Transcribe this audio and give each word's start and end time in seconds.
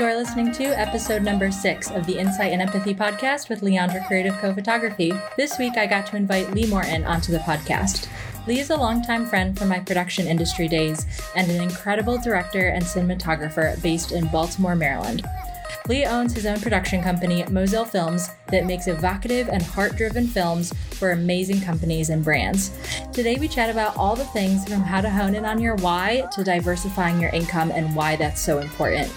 You're 0.00 0.16
listening 0.16 0.50
to 0.52 0.64
episode 0.64 1.20
number 1.20 1.52
six 1.52 1.90
of 1.90 2.06
the 2.06 2.18
Insight 2.18 2.52
and 2.52 2.62
Empathy 2.62 2.94
podcast 2.94 3.50
with 3.50 3.60
Leandra 3.60 4.06
Creative 4.06 4.34
Co 4.38 4.54
Photography. 4.54 5.12
This 5.36 5.58
week, 5.58 5.76
I 5.76 5.86
got 5.86 6.06
to 6.06 6.16
invite 6.16 6.54
Lee 6.54 6.64
Morton 6.64 7.04
onto 7.04 7.32
the 7.32 7.38
podcast. 7.40 8.08
Lee 8.46 8.60
is 8.60 8.70
a 8.70 8.76
longtime 8.78 9.26
friend 9.26 9.58
from 9.58 9.68
my 9.68 9.78
production 9.78 10.26
industry 10.26 10.68
days 10.68 11.04
and 11.36 11.50
an 11.50 11.62
incredible 11.62 12.16
director 12.16 12.68
and 12.68 12.82
cinematographer 12.82 13.80
based 13.82 14.10
in 14.10 14.26
Baltimore, 14.28 14.74
Maryland. 14.74 15.22
Lee 15.90 16.06
owns 16.06 16.32
his 16.32 16.46
own 16.46 16.60
production 16.60 17.02
company, 17.02 17.44
Moselle 17.50 17.84
Films, 17.84 18.30
that 18.52 18.64
makes 18.64 18.86
evocative 18.86 19.48
and 19.48 19.60
heart 19.60 19.96
driven 19.96 20.24
films 20.28 20.72
for 20.92 21.10
amazing 21.10 21.60
companies 21.60 22.10
and 22.10 22.22
brands. 22.22 22.70
Today, 23.12 23.34
we 23.34 23.48
chat 23.48 23.70
about 23.70 23.96
all 23.96 24.14
the 24.14 24.24
things 24.26 24.62
from 24.68 24.82
how 24.82 25.00
to 25.00 25.10
hone 25.10 25.34
in 25.34 25.44
on 25.44 25.60
your 25.60 25.74
why 25.74 26.28
to 26.30 26.44
diversifying 26.44 27.20
your 27.20 27.30
income 27.30 27.72
and 27.72 27.96
why 27.96 28.14
that's 28.14 28.40
so 28.40 28.60
important. 28.60 29.12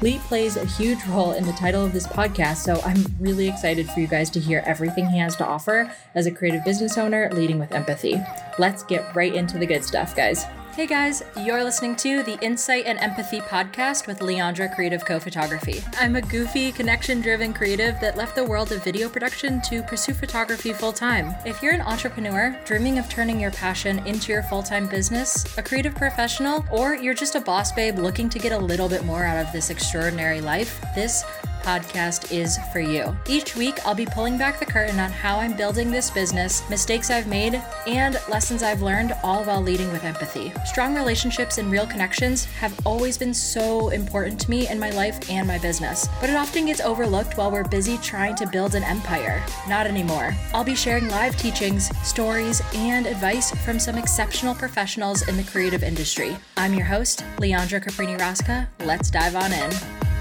Lee 0.00 0.18
plays 0.20 0.56
a 0.56 0.64
huge 0.64 1.04
role 1.08 1.32
in 1.32 1.44
the 1.44 1.52
title 1.52 1.84
of 1.84 1.92
this 1.92 2.06
podcast, 2.06 2.56
so 2.56 2.80
I'm 2.86 3.04
really 3.20 3.46
excited 3.46 3.90
for 3.90 4.00
you 4.00 4.06
guys 4.06 4.30
to 4.30 4.40
hear 4.40 4.62
everything 4.64 5.10
he 5.10 5.18
has 5.18 5.36
to 5.36 5.46
offer 5.46 5.92
as 6.14 6.24
a 6.24 6.30
creative 6.30 6.64
business 6.64 6.96
owner 6.96 7.28
leading 7.34 7.58
with 7.58 7.72
empathy. 7.72 8.18
Let's 8.58 8.82
get 8.82 9.14
right 9.14 9.34
into 9.34 9.58
the 9.58 9.66
good 9.66 9.84
stuff, 9.84 10.16
guys. 10.16 10.46
Hey 10.78 10.86
guys, 10.86 11.24
you're 11.36 11.64
listening 11.64 11.96
to 11.96 12.22
the 12.22 12.38
Insight 12.40 12.86
and 12.86 13.00
Empathy 13.00 13.40
podcast 13.40 14.06
with 14.06 14.20
Leandra 14.20 14.72
Creative 14.72 15.04
Co 15.04 15.18
Photography. 15.18 15.82
I'm 15.98 16.14
a 16.14 16.22
goofy, 16.22 16.70
connection 16.70 17.20
driven 17.20 17.52
creative 17.52 17.98
that 17.98 18.16
left 18.16 18.36
the 18.36 18.44
world 18.44 18.70
of 18.70 18.84
video 18.84 19.08
production 19.08 19.60
to 19.62 19.82
pursue 19.82 20.14
photography 20.14 20.72
full 20.72 20.92
time. 20.92 21.34
If 21.44 21.64
you're 21.64 21.74
an 21.74 21.80
entrepreneur 21.80 22.56
dreaming 22.64 23.00
of 23.00 23.08
turning 23.08 23.40
your 23.40 23.50
passion 23.50 24.06
into 24.06 24.30
your 24.30 24.44
full 24.44 24.62
time 24.62 24.86
business, 24.86 25.58
a 25.58 25.64
creative 25.64 25.96
professional, 25.96 26.64
or 26.70 26.94
you're 26.94 27.12
just 27.12 27.34
a 27.34 27.40
boss 27.40 27.72
babe 27.72 27.98
looking 27.98 28.28
to 28.28 28.38
get 28.38 28.52
a 28.52 28.58
little 28.58 28.88
bit 28.88 29.04
more 29.04 29.24
out 29.24 29.44
of 29.44 29.52
this 29.52 29.70
extraordinary 29.70 30.40
life, 30.40 30.80
this 30.94 31.24
podcast 31.68 32.32
is 32.32 32.58
for 32.72 32.80
you. 32.80 33.14
Each 33.28 33.54
week, 33.54 33.84
I'll 33.86 33.94
be 33.94 34.06
pulling 34.06 34.38
back 34.38 34.58
the 34.58 34.64
curtain 34.64 34.98
on 34.98 35.10
how 35.10 35.38
I'm 35.38 35.54
building 35.54 35.90
this 35.90 36.10
business, 36.10 36.66
mistakes 36.70 37.10
I've 37.10 37.26
made, 37.26 37.62
and 37.86 38.18
lessons 38.30 38.62
I've 38.62 38.80
learned, 38.80 39.14
all 39.22 39.44
while 39.44 39.60
leading 39.60 39.92
with 39.92 40.02
empathy. 40.02 40.50
Strong 40.64 40.94
relationships 40.94 41.58
and 41.58 41.70
real 41.70 41.86
connections 41.86 42.46
have 42.60 42.74
always 42.86 43.18
been 43.18 43.34
so 43.34 43.90
important 43.90 44.40
to 44.40 44.50
me 44.50 44.66
in 44.68 44.78
my 44.78 44.88
life 44.90 45.30
and 45.30 45.46
my 45.46 45.58
business, 45.58 46.08
but 46.22 46.30
it 46.30 46.36
often 46.36 46.64
gets 46.64 46.80
overlooked 46.80 47.36
while 47.36 47.50
we're 47.50 47.68
busy 47.68 47.98
trying 47.98 48.34
to 48.36 48.46
build 48.46 48.74
an 48.74 48.84
empire. 48.84 49.44
Not 49.68 49.86
anymore. 49.86 50.34
I'll 50.54 50.64
be 50.64 50.74
sharing 50.74 51.08
live 51.08 51.36
teachings, 51.36 51.94
stories, 52.02 52.62
and 52.74 53.06
advice 53.06 53.50
from 53.64 53.78
some 53.78 53.98
exceptional 53.98 54.54
professionals 54.54 55.28
in 55.28 55.36
the 55.36 55.44
creative 55.44 55.82
industry. 55.82 56.34
I'm 56.56 56.72
your 56.72 56.86
host, 56.86 57.24
Leandra 57.36 57.84
Caprini 57.84 58.18
Rosca. 58.18 58.68
Let's 58.86 59.10
dive 59.10 59.36
on 59.36 59.52
in. 59.52 60.17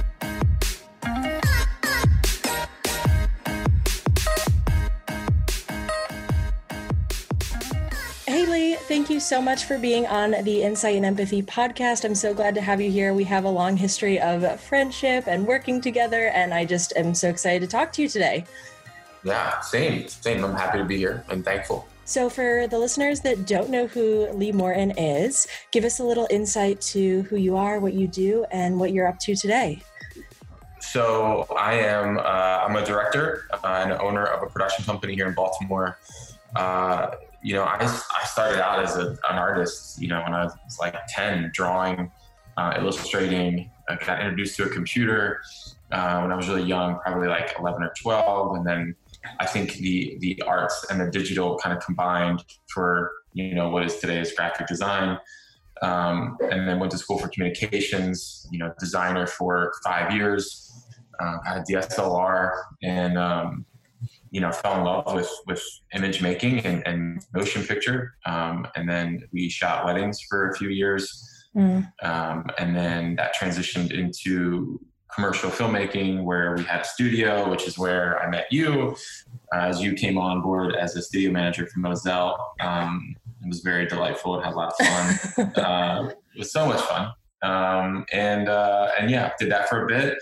Thank 8.87 9.09
you 9.09 9.19
so 9.19 9.41
much 9.41 9.65
for 9.65 9.77
being 9.77 10.07
on 10.07 10.31
the 10.43 10.63
Insight 10.63 10.95
and 10.95 11.05
Empathy 11.05 11.43
podcast. 11.43 12.05
I'm 12.05 12.15
so 12.15 12.33
glad 12.33 12.55
to 12.55 12.61
have 12.61 12.79
you 12.79 12.89
here. 12.89 13.13
We 13.13 13.25
have 13.25 13.43
a 13.43 13.49
long 13.49 13.75
history 13.75 14.17
of 14.17 14.61
friendship 14.61 15.25
and 15.27 15.45
working 15.45 15.81
together, 15.81 16.29
and 16.29 16.53
I 16.53 16.63
just 16.63 16.93
am 16.95 17.13
so 17.13 17.27
excited 17.27 17.59
to 17.61 17.67
talk 17.67 17.91
to 17.93 18.01
you 18.01 18.07
today. 18.07 18.45
Yeah, 19.25 19.59
same, 19.59 20.07
same. 20.07 20.45
I'm 20.45 20.55
happy 20.55 20.77
to 20.77 20.85
be 20.85 20.95
here 20.95 21.25
and 21.27 21.43
thankful. 21.43 21.85
So, 22.05 22.29
for 22.29 22.67
the 22.67 22.79
listeners 22.79 23.19
that 23.21 23.45
don't 23.45 23.69
know 23.69 23.87
who 23.87 24.29
Lee 24.31 24.53
Morton 24.53 24.91
is, 24.91 25.47
give 25.71 25.83
us 25.83 25.99
a 25.99 26.03
little 26.05 26.27
insight 26.29 26.79
to 26.81 27.23
who 27.23 27.35
you 27.35 27.57
are, 27.57 27.81
what 27.81 27.93
you 27.93 28.07
do, 28.07 28.45
and 28.51 28.79
what 28.79 28.93
you're 28.93 29.07
up 29.07 29.19
to 29.19 29.35
today. 29.35 29.81
So, 30.79 31.45
I 31.57 31.73
am 31.73 32.19
uh, 32.19 32.21
I'm 32.21 32.77
a 32.77 32.85
director 32.85 33.49
uh, 33.51 33.83
and 33.83 33.91
owner 33.91 34.23
of 34.23 34.43
a 34.43 34.45
production 34.45 34.85
company 34.85 35.13
here 35.13 35.27
in 35.27 35.33
Baltimore. 35.33 35.97
Uh, 36.55 37.11
you 37.43 37.53
know, 37.53 37.63
I, 37.63 37.77
I 37.79 38.25
started 38.25 38.63
out 38.63 38.83
as 38.83 38.95
a, 38.95 39.11
an 39.11 39.37
artist, 39.37 40.01
you 40.01 40.07
know, 40.07 40.21
when 40.23 40.33
I 40.33 40.45
was 40.45 40.77
like 40.79 40.95
10, 41.09 41.51
drawing, 41.53 42.11
uh, 42.57 42.75
illustrating. 42.77 43.69
I 43.89 43.95
got 43.95 44.19
introduced 44.19 44.57
to 44.57 44.63
a 44.63 44.69
computer 44.69 45.41
uh, 45.91 46.19
when 46.19 46.31
I 46.31 46.35
was 46.35 46.49
really 46.49 46.63
young, 46.63 46.99
probably 46.99 47.27
like 47.27 47.55
11 47.57 47.81
or 47.81 47.93
12. 48.01 48.57
And 48.57 48.67
then 48.67 48.95
I 49.39 49.45
think 49.45 49.73
the, 49.73 50.17
the 50.19 50.41
arts 50.45 50.85
and 50.89 50.99
the 50.99 51.09
digital 51.09 51.57
kind 51.57 51.77
of 51.77 51.83
combined 51.83 52.43
for, 52.67 53.11
you 53.33 53.55
know, 53.55 53.69
what 53.69 53.85
is 53.85 53.97
today 53.97 54.19
is 54.19 54.33
graphic 54.33 54.67
design. 54.67 55.17
Um, 55.83 56.37
and 56.41 56.67
then 56.67 56.79
went 56.79 56.91
to 56.93 56.97
school 56.97 57.19
for 57.19 57.27
communications, 57.27 58.47
you 58.51 58.57
know, 58.57 58.73
designer 58.79 59.27
for 59.27 59.71
five 59.83 60.11
years, 60.11 60.73
uh, 61.19 61.37
got 61.45 61.57
a 61.57 61.63
DSLR 61.71 62.51
and, 62.81 63.17
um, 63.17 63.65
you 64.31 64.41
know, 64.41 64.51
fell 64.51 64.77
in 64.77 64.83
love 64.83 65.13
with 65.13 65.31
with 65.45 65.63
image 65.93 66.21
making 66.21 66.59
and, 66.59 66.85
and 66.87 67.25
motion 67.33 67.63
picture. 67.63 68.15
Um, 68.25 68.67
and 68.75 68.89
then 68.89 69.23
we 69.31 69.49
shot 69.49 69.85
weddings 69.85 70.21
for 70.21 70.49
a 70.49 70.55
few 70.55 70.69
years. 70.69 71.23
Mm. 71.55 71.91
Um, 72.03 72.45
and 72.57 72.75
then 72.75 73.15
that 73.15 73.35
transitioned 73.35 73.91
into 73.91 74.79
commercial 75.13 75.49
filmmaking 75.49 76.23
where 76.23 76.55
we 76.55 76.63
had 76.63 76.81
a 76.81 76.85
studio, 76.85 77.49
which 77.49 77.67
is 77.67 77.77
where 77.77 78.19
I 78.21 78.29
met 78.29 78.45
you 78.51 78.95
uh, 79.53 79.59
as 79.59 79.81
you 79.81 79.93
came 79.93 80.17
on 80.17 80.41
board 80.41 80.75
as 80.75 80.95
a 80.95 81.01
studio 81.01 81.31
manager 81.31 81.65
for 81.67 81.79
Moselle. 81.79 82.53
Um, 82.59 83.15
it 83.43 83.47
was 83.47 83.61
very 83.61 83.87
delightful. 83.87 84.39
It 84.39 84.43
had 84.43 84.53
a 84.53 84.55
lot 84.55 84.73
of 84.79 84.87
fun. 84.87 85.45
uh, 85.55 86.09
it 86.09 86.39
was 86.39 86.51
so 86.51 86.67
much 86.67 86.81
fun. 86.81 87.11
Um, 87.41 88.05
and, 88.11 88.49
uh, 88.49 88.89
and 88.99 89.09
yeah, 89.09 89.31
did 89.39 89.51
that 89.51 89.69
for 89.69 89.85
a 89.85 89.87
bit. 89.87 90.17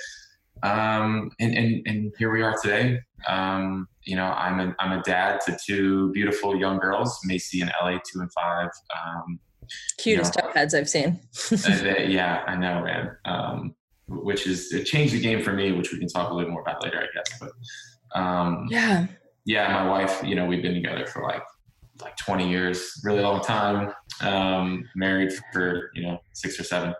Um, 0.63 1.31
and, 1.39 1.55
and, 1.55 1.87
and 1.87 2.13
here 2.17 2.31
we 2.31 2.41
are 2.41 2.55
today. 2.61 2.99
Um, 3.27 3.87
you 4.03 4.15
know, 4.15 4.25
I'm 4.25 4.59
a, 4.59 4.75
I'm 4.79 4.99
a 4.99 5.01
dad 5.03 5.41
to 5.47 5.57
two 5.65 6.11
beautiful 6.13 6.55
young 6.55 6.77
girls, 6.79 7.19
Macy 7.25 7.61
and 7.61 7.71
Ellie, 7.81 8.01
two 8.11 8.21
and 8.21 8.31
five. 8.33 8.69
Um, 8.95 9.39
Cutest 9.97 10.35
you 10.35 10.43
know, 10.43 10.51
heads 10.51 10.73
I've 10.73 10.89
seen. 10.89 11.19
they, 11.49 12.07
yeah, 12.09 12.43
I 12.47 12.55
know, 12.55 12.83
man. 12.83 13.17
Um, 13.25 13.75
which 14.07 14.45
is 14.45 14.71
it 14.71 14.85
changed 14.85 15.13
the 15.13 15.19
game 15.19 15.41
for 15.41 15.53
me, 15.53 15.71
which 15.71 15.91
we 15.91 15.97
can 15.97 16.07
talk 16.07 16.29
a 16.29 16.33
little 16.33 16.51
more 16.51 16.61
about 16.61 16.83
later, 16.83 16.99
I 16.99 17.07
guess. 17.15 17.39
But 17.39 18.19
um, 18.19 18.67
yeah, 18.69 19.07
yeah, 19.45 19.67
my 19.73 19.87
wife, 19.87 20.23
you 20.23 20.35
know, 20.35 20.45
we've 20.45 20.61
been 20.61 20.75
together 20.75 21.05
for 21.07 21.23
like 21.23 21.41
like 22.01 22.15
20 22.17 22.49
years, 22.49 23.01
really 23.03 23.21
long 23.21 23.41
time. 23.41 23.93
Um, 24.21 24.87
married 24.95 25.31
for 25.53 25.91
you 25.93 26.03
know 26.03 26.19
six 26.33 26.59
or 26.59 26.63
seven. 26.63 26.93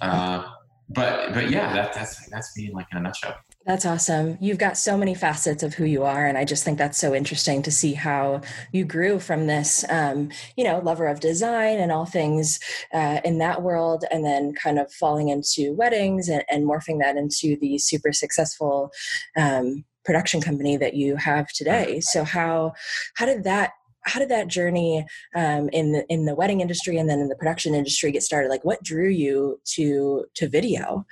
Uh, 0.00 0.44
but 0.90 1.32
but 1.32 1.50
yeah, 1.50 1.72
that, 1.72 1.92
that's 1.92 2.28
that's 2.28 2.56
me 2.56 2.70
like 2.72 2.86
in 2.92 2.98
a 2.98 3.00
nutshell. 3.00 3.36
That's 3.64 3.86
awesome. 3.86 4.38
You've 4.40 4.58
got 4.58 4.76
so 4.76 4.96
many 4.96 5.14
facets 5.14 5.62
of 5.62 5.74
who 5.74 5.84
you 5.84 6.02
are. 6.02 6.26
And 6.26 6.36
I 6.36 6.44
just 6.44 6.64
think 6.64 6.78
that's 6.78 6.98
so 6.98 7.14
interesting 7.14 7.62
to 7.62 7.70
see 7.70 7.94
how 7.94 8.40
you 8.72 8.84
grew 8.84 9.20
from 9.20 9.46
this, 9.46 9.84
um, 9.88 10.30
you 10.56 10.64
know, 10.64 10.80
lover 10.80 11.06
of 11.06 11.20
design 11.20 11.78
and 11.78 11.92
all 11.92 12.04
things 12.04 12.58
uh, 12.92 13.20
in 13.24 13.38
that 13.38 13.62
world, 13.62 14.04
and 14.10 14.24
then 14.24 14.52
kind 14.54 14.80
of 14.80 14.92
falling 14.92 15.28
into 15.28 15.74
weddings 15.74 16.28
and, 16.28 16.44
and 16.50 16.66
morphing 16.66 16.98
that 17.00 17.16
into 17.16 17.56
the 17.60 17.78
super 17.78 18.12
successful 18.12 18.90
um, 19.36 19.84
production 20.04 20.40
company 20.40 20.76
that 20.76 20.94
you 20.94 21.14
have 21.14 21.46
today. 21.52 22.00
So 22.00 22.24
how 22.24 22.72
how 23.14 23.26
did 23.26 23.44
that 23.44 23.70
how 24.04 24.18
did 24.18 24.30
that 24.30 24.48
journey 24.48 25.06
um, 25.36 25.68
in 25.68 25.92
the 25.92 26.04
in 26.08 26.24
the 26.24 26.34
wedding 26.34 26.60
industry 26.60 26.98
and 26.98 27.08
then 27.08 27.20
in 27.20 27.28
the 27.28 27.36
production 27.36 27.76
industry 27.76 28.10
get 28.10 28.24
started? 28.24 28.48
Like, 28.48 28.64
what 28.64 28.82
drew 28.82 29.08
you 29.08 29.60
to 29.74 30.24
to 30.34 30.48
video? 30.48 31.06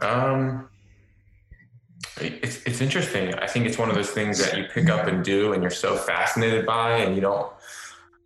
Um, 0.00 0.68
it's 2.20 2.62
it's 2.64 2.80
interesting. 2.80 3.34
I 3.34 3.46
think 3.46 3.66
it's 3.66 3.78
one 3.78 3.88
of 3.88 3.94
those 3.94 4.10
things 4.10 4.38
that 4.38 4.56
you 4.56 4.64
pick 4.64 4.88
up 4.88 5.06
and 5.06 5.24
do, 5.24 5.52
and 5.52 5.62
you're 5.62 5.70
so 5.70 5.96
fascinated 5.96 6.66
by, 6.66 6.98
and 6.98 7.14
you 7.14 7.20
don't 7.20 7.52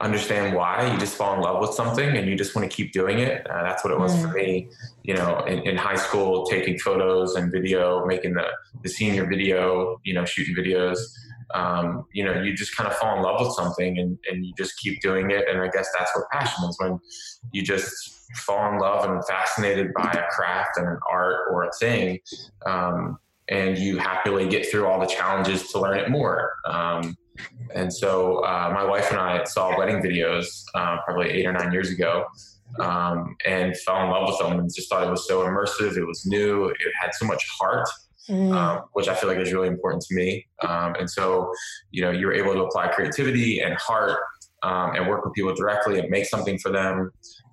understand 0.01 0.55
why. 0.55 0.91
You 0.93 0.99
just 0.99 1.17
fall 1.17 1.35
in 1.35 1.41
love 1.41 1.61
with 1.61 1.71
something, 1.71 2.17
and 2.17 2.29
you 2.29 2.37
just 2.37 2.55
want 2.55 2.71
to 2.71 2.75
keep 2.75 2.93
doing 2.93 3.21
it. 3.21 3.49
Uh, 3.49 3.63
that's 3.63 3.85
what 3.85 3.93
it 3.93 3.99
was 3.99 4.15
mm. 4.15 4.23
for 4.23 4.29
me. 4.29 4.69
You 5.05 5.15
know, 5.15 5.45
in, 5.45 5.61
in, 5.61 5.77
high 5.77 5.97
school, 5.97 6.45
taking 6.47 6.79
photos 6.79 7.35
and 7.35 7.51
video, 7.51 8.05
making 8.05 8.35
the 8.35 8.47
the 8.83 8.89
senior 8.89 9.27
video, 9.27 10.01
you 10.05 10.15
know, 10.15 10.25
shooting 10.25 10.55
videos. 10.55 10.99
Um, 11.55 12.07
you 12.13 12.25
know, 12.25 12.41
you 12.41 12.55
just 12.55 12.77
kind 12.77 12.91
of 12.91 12.97
fall 12.97 13.17
in 13.17 13.23
love 13.23 13.41
with 13.41 13.55
something, 13.55 13.99
and 13.99 14.19
and 14.31 14.45
you 14.45 14.53
just 14.57 14.79
keep 14.79 15.01
doing 15.01 15.31
it. 15.31 15.49
And 15.49 15.61
I 15.61 15.69
guess 15.69 15.89
that's 15.97 16.11
what 16.15 16.29
passion 16.31 16.69
is 16.69 16.77
when 16.81 16.99
you 17.53 17.63
just 17.63 18.23
fall 18.37 18.73
in 18.73 18.79
love 18.79 19.09
and 19.09 19.25
fascinated 19.27 19.93
by 19.95 20.11
a 20.11 20.31
craft 20.31 20.79
and 20.79 20.89
an 20.89 20.99
art 21.11 21.49
or 21.51 21.65
a 21.65 21.73
thing. 21.79 22.19
Um, 22.67 23.19
and 23.53 23.79
you 23.79 23.99
happily 23.99 24.49
get 24.49 24.71
through 24.71 24.87
all 24.87 24.99
the 24.99 25.07
challenges 25.07 25.69
to 25.71 25.79
learn 25.79 25.99
it 25.99 26.09
more. 26.09 26.55
Um, 26.67 27.15
and 27.75 27.93
so 27.93 28.39
uh, 28.45 28.71
my 28.75 28.85
wife 28.85 29.11
and 29.11 29.21
I 29.21 29.45
saw 29.45 29.77
wedding 29.77 30.01
videos 30.03 30.47
uh, 30.75 30.97
probably 31.05 31.29
eight 31.31 31.47
or 31.47 31.53
nine 31.53 31.71
years 31.71 31.91
ago 31.91 32.25
um, 32.81 33.37
and 33.47 33.77
fell 33.85 34.03
in 34.05 34.09
love 34.11 34.29
with 34.29 34.39
them 34.39 34.59
and 34.59 34.75
just 34.75 34.89
thought 34.89 35.07
it 35.07 35.11
was 35.11 35.29
so 35.29 35.45
immersive. 35.45 35.99
It 35.99 36.07
was 36.07 36.25
new. 36.25 36.69
It 36.69 36.77
had 36.99 37.11
so 37.15 37.27
much 37.27 37.45
heart. 37.61 37.89
Mm. 38.31 38.55
Um, 38.55 38.85
which 38.93 39.09
I 39.09 39.17
feel 39.17 39.29
like 39.29 39.39
is 39.39 39.53
really 39.53 39.67
important 39.67 40.01
to 40.05 40.15
me. 40.15 40.47
Um, 40.63 40.95
and 40.95 41.11
so, 41.11 41.53
you 41.91 42.03
know, 42.03 42.13
you're 42.13 42.33
able 42.33 42.55
to 42.55 42.63
apply 42.63 42.87
creativity 42.87 43.61
and 43.61 43.75
heart 43.75 44.17
um, 44.63 44.95
and 44.95 45.09
work 45.09 45.25
with 45.25 45.35
people 45.35 45.53
directly 45.57 45.99
and 45.99 46.09
make 46.09 46.27
something 46.27 46.57
for 46.57 46.71
them. 46.71 47.11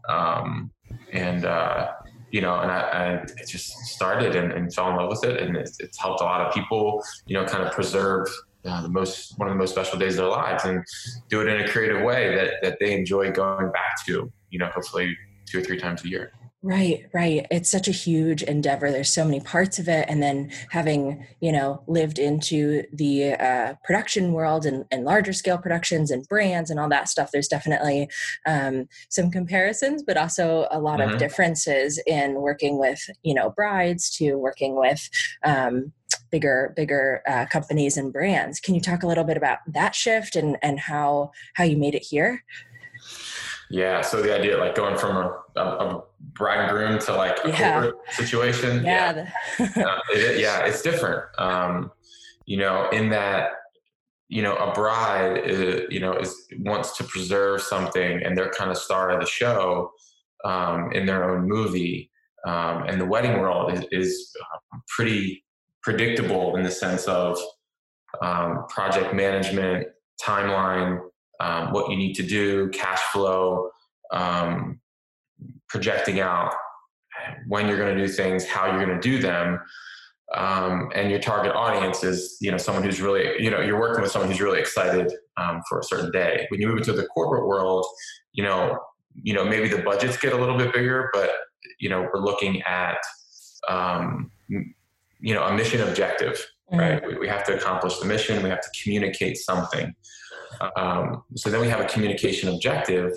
Um, 0.08 0.70
and 1.12 1.44
uh, 1.44 1.88
you 2.32 2.42
know, 2.42 2.60
and 2.60 2.72
I, 2.72 3.24
I 3.24 3.44
just 3.46 3.72
started 3.86 4.36
and, 4.36 4.52
and, 4.52 4.74
fell 4.74 4.90
in 4.90 4.96
love 4.96 5.10
with 5.10 5.24
it, 5.24 5.42
and 5.42 5.56
it's, 5.58 5.80
it's, 5.80 5.98
helped 5.98 6.22
a 6.22 6.24
lot 6.24 6.42
of 6.42 6.54
people, 6.54 7.04
you 7.26 7.34
know, 7.34 7.46
kind 7.46 7.64
of 7.64 7.72
preserve 7.74 8.28
uh, 8.66 8.82
the 8.82 8.90
most 8.90 9.38
one 9.38 9.48
of 9.48 9.54
the 9.54 9.58
most 9.58 9.72
special 9.72 9.98
days 9.98 10.14
of 10.14 10.26
their 10.26 10.28
lives, 10.28 10.66
and 10.66 10.84
do 11.30 11.42
it 11.42 11.48
in 11.48 11.62
a 11.62 11.68
creative 11.68 12.04
way 12.04 12.36
that 12.36 12.54
that 12.62 12.78
they 12.80 12.94
enjoy 12.94 13.32
going 13.32 13.72
back 13.72 14.06
to, 14.06 14.32
you 14.50 14.60
know, 14.60 14.68
hopefully 14.68 15.18
two 15.46 15.60
or 15.60 15.64
three 15.64 15.80
times 15.80 16.04
a 16.04 16.10
year. 16.10 16.32
Right, 16.62 17.06
right. 17.14 17.48
It's 17.50 17.70
such 17.70 17.88
a 17.88 17.94
huge 17.94 18.44
endeavor. 18.44 18.92
There's 18.92 19.12
so 19.12 19.24
many 19.24 19.40
parts 19.40 19.80
of 19.80 19.88
it. 19.88 20.06
And 20.10 20.22
then 20.22 20.52
having, 20.72 21.26
you 21.40 21.54
know, 21.54 21.84
lived 21.88 22.20
into 22.20 22.84
the 22.92 23.36
uh, 23.36 23.74
production 23.86 24.34
world 24.34 24.66
and, 24.66 24.84
and 24.92 25.06
larger 25.06 25.32
scale 25.32 25.58
productions 25.58 26.12
and 26.12 26.28
brands 26.28 26.70
and 26.70 26.78
all 26.78 26.90
that 26.90 27.08
stuff, 27.08 27.32
there's 27.32 27.48
definitely 27.48 28.10
um, 28.46 28.90
some 29.08 29.32
comparisons, 29.32 30.04
but 30.04 30.18
also 30.18 30.68
a 30.70 30.82
lot 30.82 31.00
mm-hmm. 31.00 31.14
of 31.14 31.20
differences 31.20 31.98
in 32.06 32.42
working 32.42 32.78
with, 32.78 33.10
you 33.24 33.34
know, 33.34 33.52
brides 33.52 34.10
to 34.18 34.36
working 34.36 34.76
with 34.76 35.10
um, 35.46 35.94
bigger 36.32 36.74
bigger 36.76 37.22
uh, 37.28 37.46
companies 37.48 37.98
and 37.98 38.14
brands 38.14 38.60
can 38.60 38.76
you 38.76 38.82
talk 38.82 39.04
a 39.04 39.08
little 39.08 39.24
bit 39.24 39.38
about 39.38 39.60
that 39.68 39.96
shift 39.96 40.36
and 40.36 40.58
and 40.62 40.80
how 40.80 41.32
how 41.56 41.64
you 41.64 41.78
made 41.78 41.96
it 41.96 42.04
here 42.04 42.44
yeah. 43.70 44.02
So 44.02 44.22
the 44.22 44.38
idea, 44.38 44.58
like 44.58 44.76
going 44.76 44.98
from 44.98 45.18
a, 45.18 45.44
a, 45.56 45.62
a 45.62 46.04
bride 46.34 46.62
and 46.62 46.72
groom 46.72 47.00
to 47.00 47.14
like 47.16 47.38
a 47.46 47.50
yeah. 47.50 47.92
situation. 48.12 48.84
Yeah. 48.84 49.30
Yeah. 49.60 49.86
uh, 49.86 50.00
it, 50.12 50.40
yeah. 50.40 50.66
It's 50.66 50.82
different. 50.82 51.26
Um, 51.40 51.92
you 52.46 52.58
know, 52.58 52.90
in 52.90 53.10
that, 53.10 53.52
you 54.28 54.42
know, 54.42 54.56
a 54.56 54.74
bride, 54.74 55.46
is, 55.46 55.84
you 55.90 56.00
know, 56.00 56.14
is 56.18 56.36
wants 56.60 56.98
to 56.98 57.04
preserve 57.04 57.62
something 57.62 58.24
and 58.24 58.38
they're 58.38 58.52
kind 58.52 58.72
of 58.72 58.78
star 58.78 59.12
of 59.12 59.20
the 59.20 59.26
show 59.26 59.92
um, 60.46 60.92
in 60.94 61.06
their 61.06 61.30
own 61.30 61.48
movie. 61.48 62.12
Um, 62.48 62.84
and 62.88 63.00
the 63.00 63.06
wedding 63.06 63.40
world 63.40 63.74
is, 63.74 63.86
is 63.92 64.36
pretty 64.88 65.44
predictable 65.84 66.56
in 66.56 66.64
the 66.64 66.72
sense 66.72 67.06
of 67.06 67.38
um, 68.22 68.66
project 68.70 69.14
management, 69.14 69.88
timeline, 70.22 71.00
um, 71.40 71.72
what 71.72 71.90
you 71.90 71.98
need 71.98 72.14
to 72.16 72.24
do, 72.24 72.70
cash 72.70 73.00
flow, 73.12 73.70
um, 74.12 74.80
projecting 75.68 76.20
out 76.20 76.54
when 77.48 77.68
you're 77.68 77.78
going 77.78 77.96
to 77.96 78.06
do 78.06 78.12
things, 78.12 78.46
how 78.46 78.66
you're 78.66 78.86
going 78.86 79.00
to 79.00 79.02
do 79.02 79.20
them. 79.22 79.60
Um, 80.36 80.92
and 80.94 81.10
your 81.10 81.20
target 81.20 81.54
audience 81.54 82.04
is, 82.04 82.38
you 82.40 82.52
know, 82.52 82.58
someone 82.58 82.84
who's 82.84 83.02
really, 83.02 83.42
you 83.42 83.50
know, 83.50 83.62
you're 83.62 83.80
working 83.80 84.04
with 84.04 84.12
someone 84.12 84.30
who's 84.30 84.42
really 84.42 84.60
excited 84.60 85.12
um, 85.38 85.62
for 85.68 85.80
a 85.80 85.84
certain 85.84 86.12
day. 86.12 86.46
When 86.50 86.62
you 86.62 86.68
move 86.68 86.78
into 86.78 86.94
the 86.94 87.08
corporate 87.08 87.48
world, 87.48 87.86
you 88.34 88.44
know, 88.44 88.78
you 89.16 89.34
know, 89.34 89.44
maybe 89.44 89.68
the 89.68 89.82
budgets 89.82 90.18
get 90.18 90.34
a 90.34 90.38
little 90.38 90.58
bit 90.58 90.72
bigger, 90.72 91.10
but 91.14 91.32
you 91.80 91.90
know, 91.90 92.08
we're 92.14 92.22
looking 92.22 92.62
at, 92.64 92.98
um, 93.68 94.32
you 94.48 95.34
know, 95.34 95.44
a 95.44 95.54
mission 95.56 95.82
objective, 95.82 96.46
mm-hmm. 96.72 96.80
right? 96.80 97.08
We, 97.08 97.18
we 97.18 97.28
have 97.28 97.44
to 97.46 97.56
accomplish 97.56 97.98
the 97.98 98.06
mission. 98.06 98.44
We 98.44 98.50
have 98.50 98.62
to 98.62 98.70
communicate 98.84 99.38
something. 99.38 99.96
Um, 100.76 101.24
so 101.36 101.50
then 101.50 101.62
we 101.62 101.68
have 101.70 101.80
a 101.80 101.86
communication 101.86 102.50
objective 102.50 103.14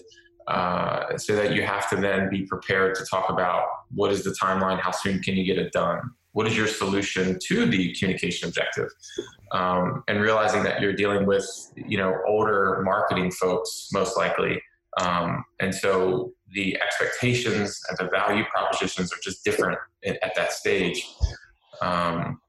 uh, 0.48 1.16
so 1.16 1.36
that 1.36 1.54
you 1.54 1.62
have 1.62 1.88
to 1.90 1.96
then 1.96 2.28
be 2.28 2.42
prepared 2.42 2.94
to 2.96 3.04
talk 3.06 3.30
about 3.30 3.64
what 3.94 4.10
is 4.10 4.24
the 4.24 4.34
timeline, 4.42 4.80
how 4.80 4.90
soon 4.90 5.20
can 5.20 5.36
you 5.36 5.44
get 5.44 5.58
it 5.58 5.72
done, 5.72 6.00
what 6.32 6.46
is 6.46 6.56
your 6.56 6.66
solution 6.66 7.38
to 7.46 7.66
the 7.66 7.94
communication 7.94 8.48
objective, 8.48 8.88
um, 9.52 10.02
and 10.08 10.20
realizing 10.20 10.62
that 10.64 10.80
you're 10.80 10.94
dealing 10.94 11.26
with 11.26 11.46
you 11.76 11.96
know 11.96 12.14
older 12.26 12.82
marketing 12.84 13.30
folks 13.30 13.88
most 13.92 14.16
likely, 14.16 14.60
um, 15.00 15.44
and 15.60 15.74
so 15.74 16.32
the 16.50 16.78
expectations 16.80 17.80
and 17.88 17.98
the 17.98 18.10
value 18.10 18.44
propositions 18.50 19.12
are 19.12 19.20
just 19.22 19.44
different 19.44 19.78
at, 20.04 20.34
that 20.34 20.52
stage, 20.52 21.06
um, 21.80 22.40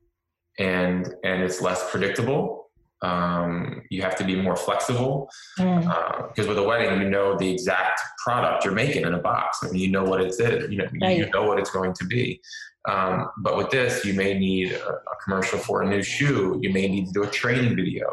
and 0.57 1.13
and 1.24 1.44
it's 1.44 1.62
less 1.62 1.89
predictable 1.91 2.62
um, 3.03 3.83
you 3.89 4.01
have 4.01 4.15
to 4.15 4.23
be 4.23 4.35
more 4.35 4.55
flexible 4.55 5.29
because 5.57 5.85
mm. 5.85 6.39
uh, 6.39 6.47
with 6.47 6.57
a 6.57 6.63
wedding, 6.63 7.01
you 7.01 7.09
know 7.09 7.38
the 7.38 7.50
exact 7.51 8.00
product 8.23 8.63
you're 8.63 8.73
making 8.73 9.03
in 9.03 9.13
a 9.13 9.19
box. 9.19 9.59
I 9.61 9.67
mean, 9.67 9.81
you 9.81 9.91
know 9.91 10.03
what 10.03 10.21
it's 10.21 10.39
in, 10.39 10.71
you 10.71 10.77
know, 10.77 10.88
right. 11.01 11.17
you 11.17 11.29
know 11.29 11.44
what 11.44 11.59
it's 11.59 11.69
going 11.69 11.94
to 11.94 12.05
be. 12.05 12.41
Um, 12.89 13.29
but 13.39 13.57
with 13.57 13.69
this, 13.69 14.03
you 14.05 14.13
may 14.13 14.38
need 14.38 14.71
a, 14.71 14.89
a, 14.89 15.15
commercial 15.23 15.57
for 15.57 15.83
a 15.83 15.89
new 15.89 16.01
shoe. 16.01 16.59
You 16.61 16.71
may 16.71 16.88
need 16.88 17.07
to 17.07 17.13
do 17.13 17.23
a 17.23 17.27
training 17.27 17.75
video. 17.75 18.09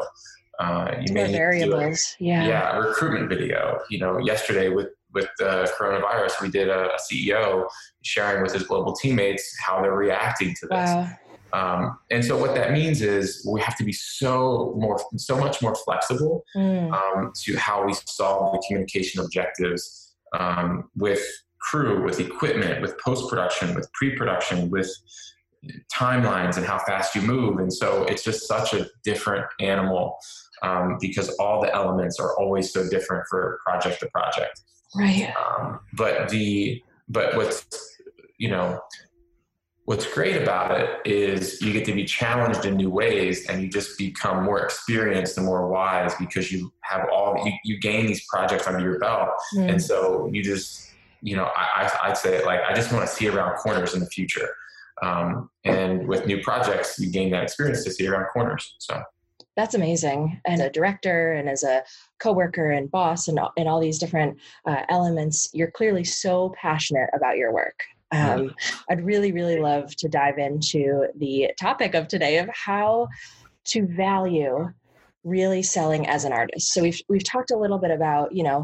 Uh, 0.59 0.95
you 1.01 1.13
may 1.13 1.29
variables, 1.31 2.15
a, 2.19 2.23
yeah, 2.23 2.47
yeah, 2.47 2.77
a 2.77 2.81
recruitment 2.81 3.27
video. 3.29 3.79
You 3.89 3.99
know, 3.99 4.17
yesterday 4.19 4.69
with 4.69 4.89
with 5.13 5.29
the 5.37 5.69
coronavirus, 5.77 6.41
we 6.41 6.49
did 6.49 6.69
a, 6.69 6.89
a 6.93 6.97
CEO 6.99 7.67
sharing 8.03 8.43
with 8.43 8.53
his 8.53 8.63
global 8.63 8.93
teammates 8.93 9.57
how 9.65 9.81
they're 9.81 9.95
reacting 9.95 10.53
to 10.61 10.67
this. 10.67 10.89
Wow. 10.89 11.09
Um, 11.53 11.97
and 12.09 12.23
so 12.23 12.37
what 12.37 12.55
that 12.55 12.71
means 12.71 13.01
is 13.01 13.47
we 13.49 13.61
have 13.61 13.77
to 13.77 13.83
be 13.83 13.93
so 13.93 14.73
more, 14.77 14.99
so 15.17 15.37
much 15.37 15.61
more 15.61 15.75
flexible 15.75 16.43
mm. 16.55 16.91
um, 16.93 17.31
to 17.43 17.57
how 17.57 17.85
we 17.85 17.93
solve 18.05 18.53
the 18.53 18.63
communication 18.67 19.21
objectives 19.21 20.13
um, 20.33 20.89
with 20.95 21.25
crew, 21.59 22.03
with 22.03 22.19
equipment, 22.19 22.81
with 22.81 22.97
post 22.99 23.29
production, 23.29 23.75
with 23.75 23.91
pre 23.93 24.15
production, 24.15 24.69
with 24.69 24.89
timelines 25.93 26.57
and 26.57 26.65
how 26.65 26.79
fast 26.79 27.15
you 27.15 27.21
move. 27.21 27.59
And 27.59 27.71
so 27.71 28.03
it's 28.03 28.23
just 28.23 28.47
such 28.47 28.73
a 28.73 28.87
different 29.03 29.45
animal 29.59 30.17
um, 30.63 30.97
because 30.99 31.29
all 31.37 31.61
the 31.61 31.73
elements 31.73 32.19
are 32.19 32.37
always 32.39 32.71
so 32.71 32.89
different 32.89 33.25
for 33.29 33.59
project 33.65 33.99
to 33.99 34.09
project. 34.09 34.61
Right. 34.95 35.31
Um, 35.37 35.79
but 35.93 36.29
the 36.29 36.81
but 37.07 37.35
what's 37.35 37.65
you 38.37 38.49
know 38.49 38.79
what's 39.85 40.11
great 40.13 40.41
about 40.41 40.79
it 40.79 41.01
is 41.05 41.61
you 41.61 41.73
get 41.73 41.85
to 41.85 41.93
be 41.93 42.05
challenged 42.05 42.65
in 42.65 42.75
new 42.75 42.89
ways 42.89 43.47
and 43.47 43.61
you 43.61 43.67
just 43.67 43.97
become 43.97 44.43
more 44.43 44.63
experienced 44.63 45.37
and 45.37 45.45
more 45.45 45.67
wise 45.67 46.13
because 46.19 46.51
you 46.51 46.71
have 46.81 47.07
all 47.11 47.43
you, 47.45 47.51
you 47.65 47.79
gain 47.79 48.05
these 48.05 48.25
projects 48.27 48.67
under 48.67 48.79
your 48.79 48.99
belt. 48.99 49.29
Mm. 49.55 49.71
and 49.71 49.81
so 49.81 50.29
you 50.31 50.43
just 50.43 50.91
you 51.21 51.35
know 51.35 51.49
I, 51.55 51.91
i'd 52.03 52.17
say 52.17 52.43
like 52.45 52.61
i 52.67 52.73
just 52.73 52.91
want 52.91 53.07
to 53.07 53.13
see 53.13 53.27
around 53.27 53.57
corners 53.57 53.93
in 53.93 53.99
the 53.99 54.07
future. 54.07 54.49
Um, 55.01 55.49
and 55.63 56.07
with 56.07 56.27
new 56.27 56.43
projects 56.43 56.99
you 56.99 57.11
gain 57.11 57.31
that 57.31 57.43
experience 57.43 57.83
to 57.85 57.91
see 57.91 58.07
around 58.07 58.25
corners 58.25 58.75
so. 58.79 59.01
That's 59.57 59.75
amazing. 59.75 60.39
And 60.45 60.61
a 60.61 60.69
director 60.69 61.33
and 61.33 61.49
as 61.49 61.63
a 61.63 61.83
coworker 62.19 62.71
and 62.71 62.89
boss 62.89 63.27
and, 63.27 63.37
and 63.57 63.67
all 63.67 63.81
these 63.81 63.99
different 63.99 64.37
uh, 64.65 64.83
elements 64.87 65.49
you're 65.53 65.71
clearly 65.71 66.05
so 66.05 66.53
passionate 66.55 67.09
about 67.13 67.35
your 67.35 67.51
work 67.51 67.77
um, 68.11 68.53
I'd 68.89 69.05
really, 69.05 69.31
really 69.31 69.59
love 69.59 69.95
to 69.97 70.09
dive 70.09 70.37
into 70.37 71.07
the 71.15 71.51
topic 71.59 71.93
of 71.93 72.07
today 72.07 72.37
of 72.39 72.49
how 72.49 73.07
to 73.65 73.87
value 73.87 74.69
really 75.23 75.61
selling 75.61 76.07
as 76.07 76.25
an 76.25 76.33
artist. 76.33 76.73
So 76.73 76.81
we've 76.81 76.99
we've 77.07 77.23
talked 77.23 77.51
a 77.51 77.57
little 77.57 77.77
bit 77.77 77.91
about 77.91 78.33
you 78.33 78.43
know 78.43 78.63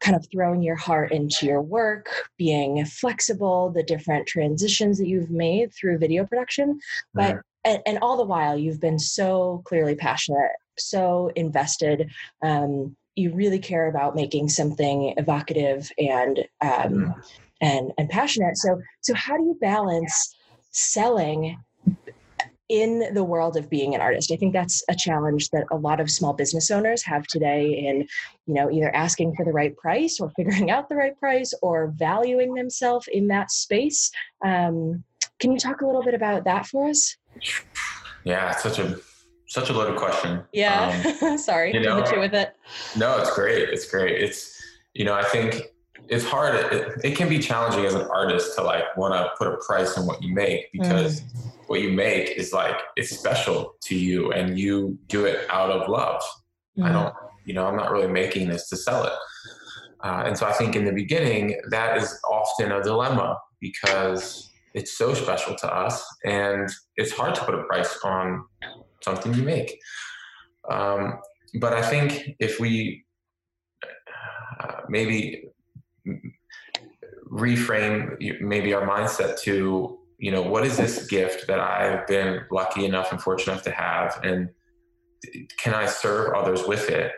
kind 0.00 0.14
of 0.14 0.26
throwing 0.30 0.62
your 0.62 0.76
heart 0.76 1.10
into 1.10 1.46
your 1.46 1.62
work, 1.62 2.08
being 2.36 2.84
flexible, 2.84 3.70
the 3.70 3.82
different 3.82 4.26
transitions 4.26 4.98
that 4.98 5.08
you've 5.08 5.30
made 5.30 5.72
through 5.72 5.98
video 5.98 6.26
production, 6.26 6.78
but 7.14 7.40
and, 7.64 7.80
and 7.86 7.98
all 8.00 8.16
the 8.16 8.24
while 8.24 8.56
you've 8.56 8.80
been 8.80 8.98
so 8.98 9.62
clearly 9.64 9.94
passionate, 9.94 10.52
so 10.78 11.32
invested. 11.34 12.10
Um, 12.42 12.96
you 13.16 13.34
really 13.34 13.58
care 13.58 13.88
about 13.88 14.14
making 14.14 14.50
something 14.50 15.14
evocative 15.16 15.90
and 15.98 16.46
um, 16.60 17.14
and 17.60 17.92
and 17.98 18.08
passionate. 18.08 18.56
So 18.56 18.80
so 19.00 19.14
how 19.14 19.36
do 19.36 19.44
you 19.44 19.56
balance 19.60 20.34
selling 20.70 21.58
in 22.68 23.14
the 23.14 23.22
world 23.22 23.56
of 23.56 23.70
being 23.70 23.94
an 23.94 24.00
artist? 24.00 24.32
I 24.32 24.36
think 24.36 24.52
that's 24.52 24.82
a 24.88 24.94
challenge 24.94 25.50
that 25.50 25.64
a 25.70 25.76
lot 25.76 26.00
of 26.00 26.10
small 26.10 26.32
business 26.32 26.70
owners 26.70 27.02
have 27.04 27.26
today 27.26 27.70
in 27.86 28.06
you 28.46 28.54
know 28.54 28.70
either 28.70 28.94
asking 28.94 29.34
for 29.34 29.44
the 29.44 29.52
right 29.52 29.76
price 29.76 30.20
or 30.20 30.30
figuring 30.30 30.70
out 30.74 30.88
the 30.88 30.96
right 30.96 31.18
price 31.18 31.54
or 31.62 31.88
valuing 31.96 32.54
themselves 32.54 33.08
in 33.12 33.28
that 33.28 33.50
space. 33.50 34.10
Um, 34.44 35.04
can 35.38 35.52
you 35.52 35.58
talk 35.58 35.82
a 35.82 35.86
little 35.86 36.02
bit 36.02 36.14
about 36.14 36.44
that 36.44 36.66
for 36.66 36.88
us? 36.88 37.16
Yeah 38.24 38.50
such 38.52 38.78
a 38.78 38.98
such 39.48 39.70
a 39.70 39.72
loaded 39.72 39.96
question. 39.96 40.42
Yeah 40.52 41.14
um, 41.22 41.38
sorry 41.38 41.72
you 41.72 41.80
know, 41.80 42.02
with 42.18 42.34
it. 42.34 42.56
no 42.96 43.18
it's 43.18 43.32
great 43.34 43.68
it's 43.68 43.88
great. 43.90 44.20
It's 44.20 44.56
you 44.94 45.04
know 45.04 45.14
i 45.14 45.22
think 45.22 45.62
it's 46.08 46.24
hard. 46.24 46.54
It, 46.72 46.92
it, 47.04 47.16
can 47.16 47.28
be 47.28 47.38
challenging 47.38 47.84
as 47.84 47.94
an 47.94 48.06
artist 48.12 48.54
to 48.56 48.62
like 48.62 48.96
want 48.96 49.14
to 49.14 49.30
put 49.36 49.52
a 49.52 49.56
price 49.58 49.96
on 49.98 50.06
what 50.06 50.22
you 50.22 50.34
make 50.34 50.70
because 50.72 51.20
mm. 51.20 51.46
what 51.66 51.80
you 51.80 51.92
make 51.92 52.30
is 52.30 52.52
like 52.52 52.76
it's 52.96 53.10
special 53.10 53.76
to 53.82 53.96
you 53.96 54.32
and 54.32 54.58
you 54.58 54.98
do 55.08 55.24
it 55.24 55.48
out 55.50 55.70
of 55.70 55.88
love. 55.88 56.22
Mm. 56.78 56.84
I 56.84 56.92
don't, 56.92 57.14
you 57.44 57.54
know, 57.54 57.66
I'm 57.66 57.76
not 57.76 57.90
really 57.90 58.08
making 58.08 58.48
this 58.48 58.68
to 58.68 58.76
sell 58.76 59.04
it. 59.04 59.12
Uh, 60.04 60.24
and 60.26 60.38
so 60.38 60.46
I 60.46 60.52
think 60.52 60.76
in 60.76 60.84
the 60.84 60.92
beginning 60.92 61.60
that 61.70 61.96
is 61.96 62.18
often 62.30 62.70
a 62.70 62.82
dilemma 62.82 63.38
because 63.60 64.52
it's 64.74 64.96
so 64.96 65.14
special 65.14 65.54
to 65.56 65.74
us 65.74 66.06
and 66.24 66.68
it's 66.96 67.12
hard 67.12 67.34
to 67.34 67.44
put 67.44 67.54
a 67.54 67.64
price 67.64 67.98
on 68.04 68.44
something 69.02 69.34
you 69.34 69.42
make. 69.42 69.78
Um, 70.70 71.18
but 71.60 71.72
I 71.72 71.82
think 71.82 72.36
if 72.38 72.60
we 72.60 73.04
uh, 74.60 74.82
maybe 74.88 75.48
reframe 77.30 78.40
maybe 78.40 78.72
our 78.72 78.86
mindset 78.86 79.40
to 79.40 79.98
you 80.18 80.30
know 80.30 80.42
what 80.42 80.64
is 80.64 80.76
this 80.76 81.06
gift 81.06 81.46
that 81.48 81.58
i've 81.60 82.06
been 82.06 82.40
lucky 82.50 82.84
enough 82.84 83.10
and 83.10 83.20
fortunate 83.20 83.52
enough 83.52 83.64
to 83.64 83.70
have 83.70 84.18
and 84.22 84.48
can 85.58 85.74
i 85.74 85.86
serve 85.86 86.34
others 86.34 86.66
with 86.66 86.88
it? 86.88 87.12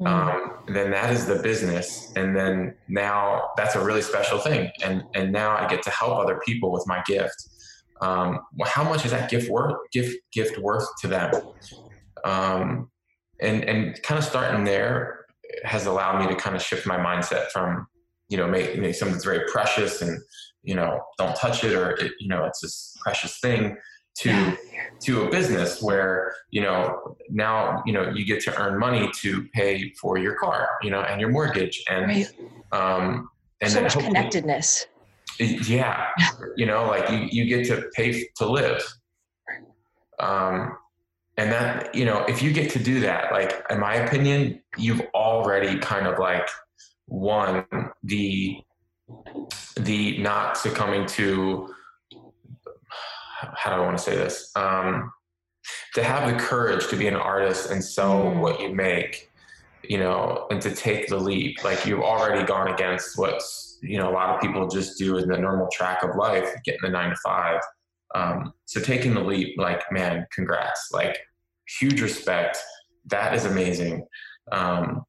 Mm. 0.00 0.06
um, 0.08 0.74
then 0.74 0.90
that 0.90 1.12
is 1.12 1.26
the 1.26 1.36
business 1.36 2.12
and 2.16 2.34
then 2.34 2.74
now 2.88 3.50
that's 3.56 3.74
a 3.76 3.84
really 3.84 4.02
special 4.02 4.38
thing 4.38 4.70
and 4.82 5.04
and 5.14 5.30
now 5.30 5.56
i 5.56 5.68
get 5.68 5.82
to 5.82 5.90
help 5.90 6.18
other 6.18 6.40
people 6.44 6.72
with 6.72 6.84
my 6.86 7.02
gift. 7.06 7.50
Um, 8.02 8.40
well, 8.56 8.68
how 8.68 8.82
much 8.82 9.04
is 9.04 9.12
that 9.12 9.30
gift 9.30 9.48
worth 9.48 9.76
gift 9.92 10.16
gift 10.32 10.58
worth 10.58 10.86
to 11.00 11.08
them? 11.08 11.32
Um, 12.24 12.90
and 13.40 13.64
and 13.64 14.02
kind 14.02 14.18
of 14.18 14.24
starting 14.24 14.64
there 14.64 15.26
has 15.62 15.86
allowed 15.86 16.20
me 16.20 16.26
to 16.26 16.34
kind 16.34 16.56
of 16.56 16.62
shift 16.62 16.84
my 16.84 16.96
mindset 16.96 17.50
from 17.52 17.86
you 18.32 18.38
know 18.38 18.48
make, 18.48 18.78
make 18.78 18.94
something 18.94 19.12
that's 19.12 19.26
very 19.26 19.44
precious 19.52 20.00
and 20.00 20.18
you 20.62 20.74
know 20.74 20.98
don't 21.18 21.36
touch 21.36 21.64
it 21.64 21.74
or 21.74 21.90
it, 21.90 22.12
you 22.18 22.28
know 22.28 22.44
it's 22.44 22.60
this 22.60 22.96
precious 23.02 23.38
thing 23.40 23.76
to 24.14 24.56
to 25.02 25.22
a 25.24 25.30
business 25.30 25.82
where 25.82 26.32
you 26.50 26.62
know 26.62 27.16
now 27.28 27.82
you 27.84 27.92
know 27.92 28.10
you 28.10 28.24
get 28.24 28.42
to 28.42 28.58
earn 28.58 28.78
money 28.78 29.10
to 29.20 29.46
pay 29.52 29.92
for 30.00 30.16
your 30.16 30.34
car 30.36 30.68
you 30.82 30.90
know 30.90 31.02
and 31.02 31.20
your 31.20 31.30
mortgage 31.30 31.84
and 31.90 32.06
right. 32.06 32.32
um 32.72 33.28
and 33.60 33.70
so 33.70 33.82
much 33.82 33.98
connectedness. 33.98 34.86
Yeah. 35.38 36.08
You 36.56 36.66
know 36.66 36.84
like 36.86 37.08
you, 37.10 37.28
you 37.30 37.44
get 37.46 37.66
to 37.68 37.88
pay 37.94 38.28
to 38.36 38.46
live. 38.46 38.82
Um 40.20 40.76
and 41.38 41.50
that 41.50 41.94
you 41.94 42.04
know 42.04 42.24
if 42.28 42.42
you 42.42 42.52
get 42.52 42.70
to 42.72 42.78
do 42.78 43.00
that 43.00 43.32
like 43.32 43.64
in 43.70 43.80
my 43.80 43.94
opinion 43.94 44.60
you've 44.76 45.00
already 45.14 45.78
kind 45.78 46.06
of 46.06 46.18
like 46.18 46.46
won 47.08 47.64
the 48.02 48.58
the 49.76 50.18
not 50.18 50.56
succumbing 50.56 51.06
to 51.06 51.74
how 53.54 53.74
do 53.74 53.82
I 53.82 53.84
want 53.84 53.98
to 53.98 54.02
say 54.02 54.16
this? 54.16 54.50
Um, 54.54 55.12
to 55.94 56.02
have 56.02 56.32
the 56.32 56.38
courage 56.38 56.88
to 56.88 56.96
be 56.96 57.08
an 57.08 57.14
artist 57.14 57.70
and 57.70 57.84
sell 57.84 58.24
mm. 58.24 58.40
what 58.40 58.60
you 58.60 58.74
make, 58.74 59.30
you 59.82 59.98
know, 59.98 60.46
and 60.50 60.60
to 60.62 60.74
take 60.74 61.08
the 61.08 61.16
leap. 61.16 61.62
Like 61.64 61.84
you've 61.86 62.02
already 62.02 62.44
gone 62.44 62.68
against 62.68 63.18
what's, 63.18 63.78
you 63.82 63.98
know, 63.98 64.10
a 64.10 64.12
lot 64.12 64.30
of 64.30 64.40
people 64.40 64.68
just 64.68 64.98
do 64.98 65.18
in 65.18 65.28
the 65.28 65.38
normal 65.38 65.68
track 65.72 66.02
of 66.02 66.16
life, 66.16 66.48
getting 66.64 66.80
the 66.82 66.88
nine 66.88 67.10
to 67.10 67.16
five. 67.24 67.60
Um, 68.14 68.52
so 68.66 68.80
taking 68.80 69.14
the 69.14 69.22
leap, 69.22 69.58
like, 69.58 69.82
man, 69.90 70.26
congrats. 70.32 70.90
Like, 70.92 71.18
huge 71.78 72.00
respect. 72.00 72.58
That 73.06 73.34
is 73.34 73.44
amazing. 73.44 74.06
Um, 74.50 75.04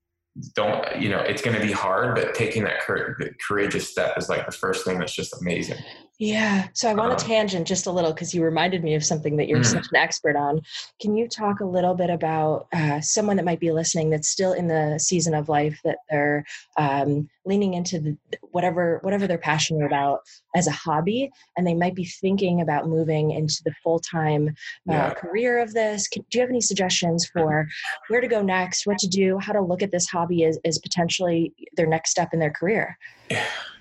don't 0.55 0.99
you 0.99 1.09
know 1.09 1.19
it's 1.19 1.41
going 1.41 1.55
to 1.55 1.65
be 1.65 1.71
hard 1.71 2.15
but 2.15 2.33
taking 2.33 2.63
that 2.63 2.81
courageous 3.47 3.89
step 3.89 4.17
is 4.17 4.29
like 4.29 4.45
the 4.45 4.51
first 4.51 4.83
thing 4.83 4.97
that's 4.97 5.13
just 5.13 5.39
amazing 5.41 5.77
yeah 6.19 6.67
so 6.73 6.89
i 6.89 6.93
want 6.93 7.17
to 7.17 7.25
tangent 7.25 7.67
just 7.67 7.87
a 7.87 7.91
little 7.91 8.13
because 8.13 8.33
you 8.33 8.43
reminded 8.43 8.83
me 8.83 8.93
of 8.95 9.03
something 9.03 9.35
that 9.37 9.47
you're 9.47 9.59
mm. 9.59 9.65
such 9.65 9.87
an 9.91 9.95
expert 9.95 10.35
on. 10.35 10.61
Can 11.01 11.15
you 11.15 11.27
talk 11.27 11.59
a 11.59 11.65
little 11.65 11.95
bit 11.95 12.09
about 12.09 12.67
uh, 12.73 13.01
someone 13.01 13.37
that 13.37 13.45
might 13.45 13.59
be 13.59 13.71
listening 13.71 14.09
that's 14.09 14.29
still 14.29 14.53
in 14.53 14.67
the 14.67 14.99
season 14.99 15.33
of 15.33 15.49
life 15.49 15.79
that 15.83 15.97
they're 16.09 16.43
um, 16.77 17.29
leaning 17.45 17.73
into 17.73 17.99
the, 17.99 18.17
whatever 18.51 18.99
whatever 19.01 19.27
they're 19.27 19.37
passionate 19.37 19.85
about 19.85 20.21
as 20.55 20.67
a 20.67 20.71
hobby 20.71 21.29
and 21.57 21.65
they 21.65 21.73
might 21.73 21.95
be 21.95 22.05
thinking 22.05 22.61
about 22.61 22.87
moving 22.87 23.31
into 23.31 23.61
the 23.65 23.73
full-time 23.83 24.49
uh, 24.89 24.93
yeah. 24.93 25.13
career 25.13 25.59
of 25.59 25.73
this? 25.73 26.07
Can, 26.07 26.23
do 26.29 26.37
you 26.37 26.41
have 26.41 26.49
any 26.49 26.61
suggestions 26.61 27.25
for 27.25 27.67
where 28.07 28.21
to 28.21 28.27
go 28.27 28.41
next 28.41 28.85
what 28.85 28.97
to 28.99 29.07
do 29.07 29.37
how 29.39 29.53
to 29.53 29.61
look 29.61 29.81
at 29.81 29.91
this 29.91 30.07
hobby 30.07 30.45
as, 30.45 30.59
as 30.65 30.77
potentially 30.79 31.53
their 31.75 31.87
next 31.87 32.11
step 32.11 32.29
in 32.33 32.39
their 32.39 32.51
career? 32.51 32.97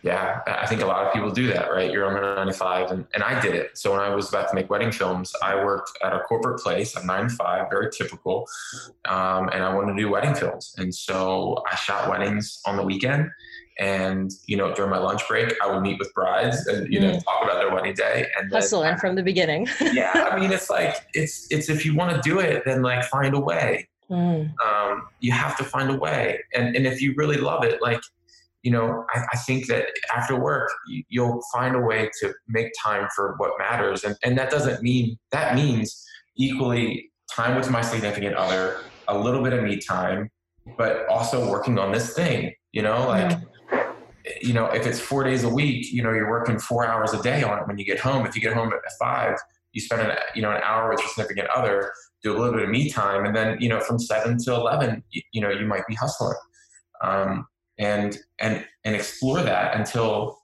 Yeah 0.02 0.40
i 0.46 0.66
think 0.66 0.82
a 0.82 0.86
lot 0.86 1.06
of 1.06 1.12
people 1.12 1.30
do 1.30 1.46
that 1.46 1.70
right? 1.70 1.92
You're 1.92 2.06
on 2.06 2.14
a 2.22 2.34
95 2.36 2.90
and, 2.90 3.06
and 3.14 3.22
i 3.22 3.40
did 3.40 3.54
it. 3.54 3.76
So 3.78 3.92
when 3.92 4.00
i 4.00 4.14
was 4.14 4.28
about 4.28 4.48
to 4.50 4.54
make 4.54 4.70
wedding 4.70 4.92
films 4.92 5.32
i 5.42 5.54
worked 5.54 5.92
at 6.02 6.12
a 6.12 6.20
corporate 6.20 6.60
place 6.60 6.96
at 6.96 7.04
9 7.04 7.28
to 7.28 7.34
5 7.34 7.66
very 7.70 7.90
typical 7.90 8.46
um, 9.04 9.48
and 9.48 9.62
i 9.62 9.74
wanted 9.74 9.94
to 9.94 10.02
do 10.02 10.10
wedding 10.10 10.34
films. 10.34 10.74
And 10.78 10.94
so 10.94 11.62
i 11.70 11.74
shot 11.76 12.10
weddings 12.10 12.60
on 12.66 12.76
the 12.76 12.82
weekend 12.82 13.30
and 13.78 14.30
you 14.46 14.56
know 14.56 14.74
during 14.74 14.90
my 14.90 14.98
lunch 14.98 15.26
break 15.26 15.54
i 15.62 15.72
would 15.72 15.82
meet 15.82 15.98
with 15.98 16.12
brides 16.14 16.66
and 16.66 16.92
you 16.92 17.00
know 17.00 17.12
mm. 17.12 17.24
talk 17.24 17.42
about 17.42 17.56
their 17.56 17.74
wedding 17.74 17.94
day 17.94 18.26
and 18.38 18.52
hustling 18.52 18.96
from 18.98 19.14
the 19.16 19.22
beginning. 19.22 19.66
Yeah 19.80 20.28
i 20.30 20.38
mean 20.38 20.52
it's 20.52 20.70
like 20.70 20.96
it's 21.14 21.46
it's 21.50 21.68
if 21.68 21.84
you 21.84 21.94
want 21.94 22.14
to 22.14 22.28
do 22.28 22.38
it 22.38 22.64
then 22.64 22.82
like 22.82 23.04
find 23.04 23.34
a 23.34 23.40
way. 23.40 23.88
Mm. 24.10 24.52
um, 24.62 25.08
you 25.20 25.32
have 25.32 25.56
to 25.56 25.64
find 25.64 25.90
a 25.90 25.96
way. 25.96 26.38
And 26.54 26.76
and 26.76 26.86
if 26.86 27.00
you 27.00 27.14
really 27.16 27.38
love 27.38 27.64
it 27.64 27.80
like 27.80 28.02
you 28.62 28.70
know 28.70 29.04
i, 29.14 29.24
I 29.32 29.36
think 29.38 29.66
that 29.68 29.86
after 30.14 30.38
work 30.38 30.70
you, 30.86 31.02
you'll 31.08 31.40
find 31.52 31.76
a 31.76 31.80
way 31.80 32.10
to 32.20 32.32
make 32.48 32.72
time 32.82 33.08
for 33.14 33.34
what 33.38 33.52
matters 33.58 34.04
and 34.04 34.16
and 34.22 34.36
that 34.38 34.50
doesn't 34.50 34.82
mean 34.82 35.18
that 35.30 35.54
means 35.54 36.04
equally 36.36 37.10
time 37.30 37.56
with 37.56 37.70
my 37.70 37.80
significant 37.80 38.34
other 38.36 38.80
a 39.08 39.18
little 39.18 39.42
bit 39.42 39.52
of 39.52 39.62
me 39.62 39.76
time 39.78 40.30
but 40.76 41.06
also 41.08 41.50
working 41.50 41.78
on 41.78 41.92
this 41.92 42.14
thing 42.14 42.52
you 42.72 42.82
know 42.82 43.06
like 43.06 43.30
yeah 43.32 43.40
you 44.40 44.52
know, 44.52 44.66
if 44.66 44.86
it's 44.86 45.00
four 45.00 45.24
days 45.24 45.44
a 45.44 45.48
week, 45.48 45.92
you 45.92 46.02
know, 46.02 46.12
you're 46.12 46.30
working 46.30 46.58
four 46.58 46.86
hours 46.86 47.12
a 47.12 47.22
day 47.22 47.42
on 47.42 47.58
it 47.58 47.66
when 47.66 47.78
you 47.78 47.84
get 47.84 47.98
home. 47.98 48.26
If 48.26 48.34
you 48.34 48.40
get 48.40 48.52
home 48.52 48.72
at 48.72 48.80
five, 48.98 49.36
you 49.72 49.80
spend 49.80 50.02
an, 50.02 50.16
you 50.34 50.42
know, 50.42 50.50
an 50.50 50.60
hour 50.62 50.90
with 50.90 51.00
your 51.00 51.08
significant 51.08 51.48
other, 51.48 51.92
do 52.22 52.36
a 52.36 52.38
little 52.38 52.54
bit 52.54 52.62
of 52.62 52.68
me 52.68 52.90
time. 52.90 53.24
And 53.24 53.34
then, 53.34 53.60
you 53.60 53.68
know, 53.68 53.80
from 53.80 53.98
seven 53.98 54.38
to 54.44 54.54
11, 54.54 55.02
you, 55.10 55.22
you 55.32 55.40
know, 55.40 55.50
you 55.50 55.66
might 55.66 55.86
be 55.88 55.94
hustling. 55.94 56.36
Um, 57.02 57.46
and, 57.78 58.18
and, 58.38 58.64
and 58.84 58.94
explore 58.94 59.42
that 59.42 59.76
until, 59.76 60.38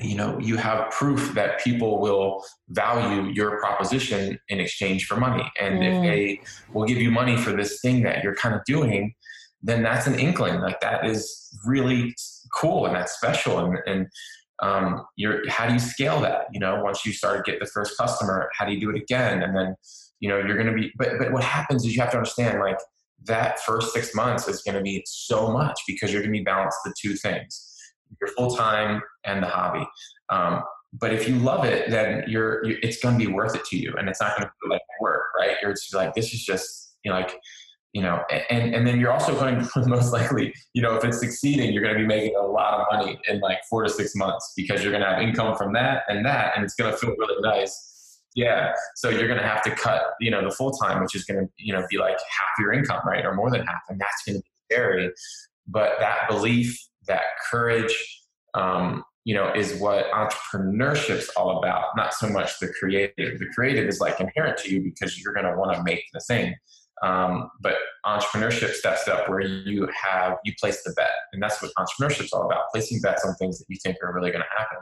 you 0.00 0.16
know, 0.16 0.38
you 0.38 0.56
have 0.56 0.90
proof 0.90 1.32
that 1.34 1.62
people 1.62 2.00
will 2.00 2.44
value 2.68 3.30
your 3.32 3.58
proposition 3.60 4.38
in 4.48 4.60
exchange 4.60 5.06
for 5.06 5.16
money. 5.16 5.50
And 5.60 5.80
mm. 5.80 5.86
if 5.86 6.02
they 6.02 6.40
will 6.72 6.86
give 6.86 6.98
you 6.98 7.10
money 7.10 7.36
for 7.36 7.52
this 7.52 7.80
thing 7.80 8.02
that 8.02 8.22
you're 8.22 8.34
kind 8.34 8.54
of 8.54 8.60
doing, 8.66 9.14
then 9.62 9.82
that's 9.82 10.06
an 10.06 10.18
inkling. 10.18 10.60
Like 10.60 10.80
that 10.80 11.06
is 11.06 11.56
really 11.64 12.14
cool 12.54 12.86
and 12.86 12.94
that's 12.94 13.12
special 13.12 13.58
and, 13.58 13.78
and 13.86 14.06
um, 14.62 15.04
you're 15.16 15.48
how 15.48 15.66
do 15.66 15.72
you 15.72 15.78
scale 15.78 16.20
that 16.20 16.46
you 16.52 16.60
know 16.60 16.82
once 16.82 17.04
you 17.04 17.12
start 17.12 17.44
to 17.44 17.50
get 17.50 17.60
the 17.60 17.66
first 17.66 17.96
customer 17.98 18.48
how 18.56 18.64
do 18.64 18.72
you 18.72 18.80
do 18.80 18.90
it 18.90 18.96
again 18.96 19.42
and 19.42 19.56
then 19.56 19.74
you 20.20 20.28
know 20.28 20.38
you're 20.38 20.56
going 20.56 20.68
to 20.68 20.72
be 20.72 20.92
but 20.96 21.18
but 21.18 21.32
what 21.32 21.42
happens 21.42 21.84
is 21.84 21.94
you 21.94 22.00
have 22.00 22.10
to 22.10 22.16
understand 22.16 22.60
like 22.60 22.78
that 23.26 23.60
first 23.60 23.92
six 23.92 24.14
months 24.14 24.48
is 24.48 24.62
going 24.62 24.76
to 24.76 24.82
be 24.82 25.02
so 25.06 25.50
much 25.50 25.78
because 25.86 26.12
you're 26.12 26.22
going 26.22 26.32
to 26.32 26.38
be 26.38 26.44
balanced 26.44 26.78
the 26.84 26.94
two 27.00 27.14
things 27.14 27.70
your 28.20 28.30
full-time 28.36 29.02
and 29.24 29.42
the 29.42 29.46
hobby 29.46 29.86
um, 30.30 30.62
but 30.92 31.12
if 31.12 31.28
you 31.28 31.36
love 31.36 31.64
it 31.64 31.90
then 31.90 32.22
you're, 32.28 32.64
you're 32.64 32.78
it's 32.82 33.00
going 33.02 33.18
to 33.18 33.26
be 33.26 33.32
worth 33.32 33.54
it 33.54 33.64
to 33.64 33.76
you 33.76 33.92
and 33.98 34.08
it's 34.08 34.20
not 34.20 34.36
going 34.36 34.46
to 34.46 34.52
feel 34.62 34.70
like 34.70 34.82
work 35.00 35.22
right 35.38 35.56
you're 35.62 35.72
just 35.72 35.94
like 35.94 36.14
this 36.14 36.32
is 36.32 36.44
just 36.44 36.96
you 37.04 37.10
know 37.10 37.18
like 37.18 37.34
you 37.94 38.02
know, 38.02 38.20
and, 38.50 38.74
and 38.74 38.86
then 38.86 38.98
you're 38.98 39.12
also 39.12 39.32
going 39.34 39.60
to 39.60 39.86
most 39.86 40.12
likely, 40.12 40.52
you 40.74 40.82
know, 40.82 40.96
if 40.96 41.04
it's 41.04 41.20
succeeding, 41.20 41.72
you're 41.72 41.82
going 41.82 41.94
to 41.94 42.00
be 42.00 42.06
making 42.06 42.34
a 42.36 42.42
lot 42.42 42.80
of 42.80 42.86
money 42.92 43.18
in 43.28 43.38
like 43.38 43.58
four 43.70 43.84
to 43.84 43.88
six 43.88 44.16
months 44.16 44.52
because 44.56 44.82
you're 44.82 44.90
going 44.90 45.02
to 45.02 45.08
have 45.08 45.22
income 45.22 45.56
from 45.56 45.72
that 45.74 46.02
and 46.08 46.26
that, 46.26 46.52
and 46.56 46.64
it's 46.64 46.74
going 46.74 46.90
to 46.90 46.98
feel 46.98 47.14
really 47.16 47.40
nice. 47.40 47.93
Yeah. 48.34 48.72
So 48.96 49.10
you're 49.10 49.28
going 49.28 49.40
to 49.40 49.46
have 49.46 49.62
to 49.62 49.70
cut, 49.70 50.02
you 50.20 50.30
know, 50.30 50.42
the 50.42 50.54
full 50.54 50.72
time, 50.72 51.00
which 51.02 51.14
is 51.14 51.24
going 51.24 51.46
to, 51.46 51.52
you 51.56 51.72
know, 51.72 51.86
be 51.88 51.98
like 51.98 52.18
half 52.18 52.58
your 52.58 52.72
income, 52.72 53.00
right? 53.06 53.24
Or 53.24 53.34
more 53.34 53.50
than 53.50 53.64
half. 53.64 53.82
And 53.88 54.00
that's 54.00 54.24
going 54.26 54.38
to 54.38 54.42
be 54.42 54.74
scary. 54.74 55.12
But 55.68 55.92
that 56.00 56.28
belief, 56.28 56.76
that 57.06 57.22
courage, 57.48 57.94
um, 58.54 59.04
you 59.24 59.34
know, 59.34 59.52
is 59.52 59.80
what 59.80 60.10
entrepreneurship's 60.10 61.30
all 61.36 61.58
about. 61.58 61.96
Not 61.96 62.12
so 62.12 62.28
much 62.28 62.58
the 62.58 62.72
creative. 62.78 63.38
The 63.38 63.46
creative 63.54 63.88
is 63.88 64.00
like 64.00 64.20
inherent 64.20 64.58
to 64.58 64.70
you 64.70 64.82
because 64.82 65.20
you're 65.20 65.32
going 65.32 65.46
to 65.46 65.56
want 65.56 65.74
to 65.76 65.82
make 65.82 66.04
the 66.12 66.20
thing. 66.20 66.54
Um, 67.02 67.50
but 67.60 67.74
entrepreneurship 68.06 68.72
steps 68.72 69.08
up 69.08 69.28
where 69.28 69.40
you 69.40 69.88
have 70.00 70.36
you 70.44 70.52
place 70.60 70.82
the 70.84 70.92
bet, 70.92 71.10
and 71.32 71.42
that's 71.42 71.60
what 71.60 71.72
entrepreneurship's 71.78 72.32
all 72.32 72.46
about: 72.46 72.64
placing 72.72 73.00
bets 73.00 73.24
on 73.24 73.34
things 73.34 73.58
that 73.58 73.66
you 73.68 73.76
think 73.82 73.96
are 74.02 74.14
really 74.14 74.30
going 74.30 74.44
to 74.44 74.58
happen. 74.58 74.78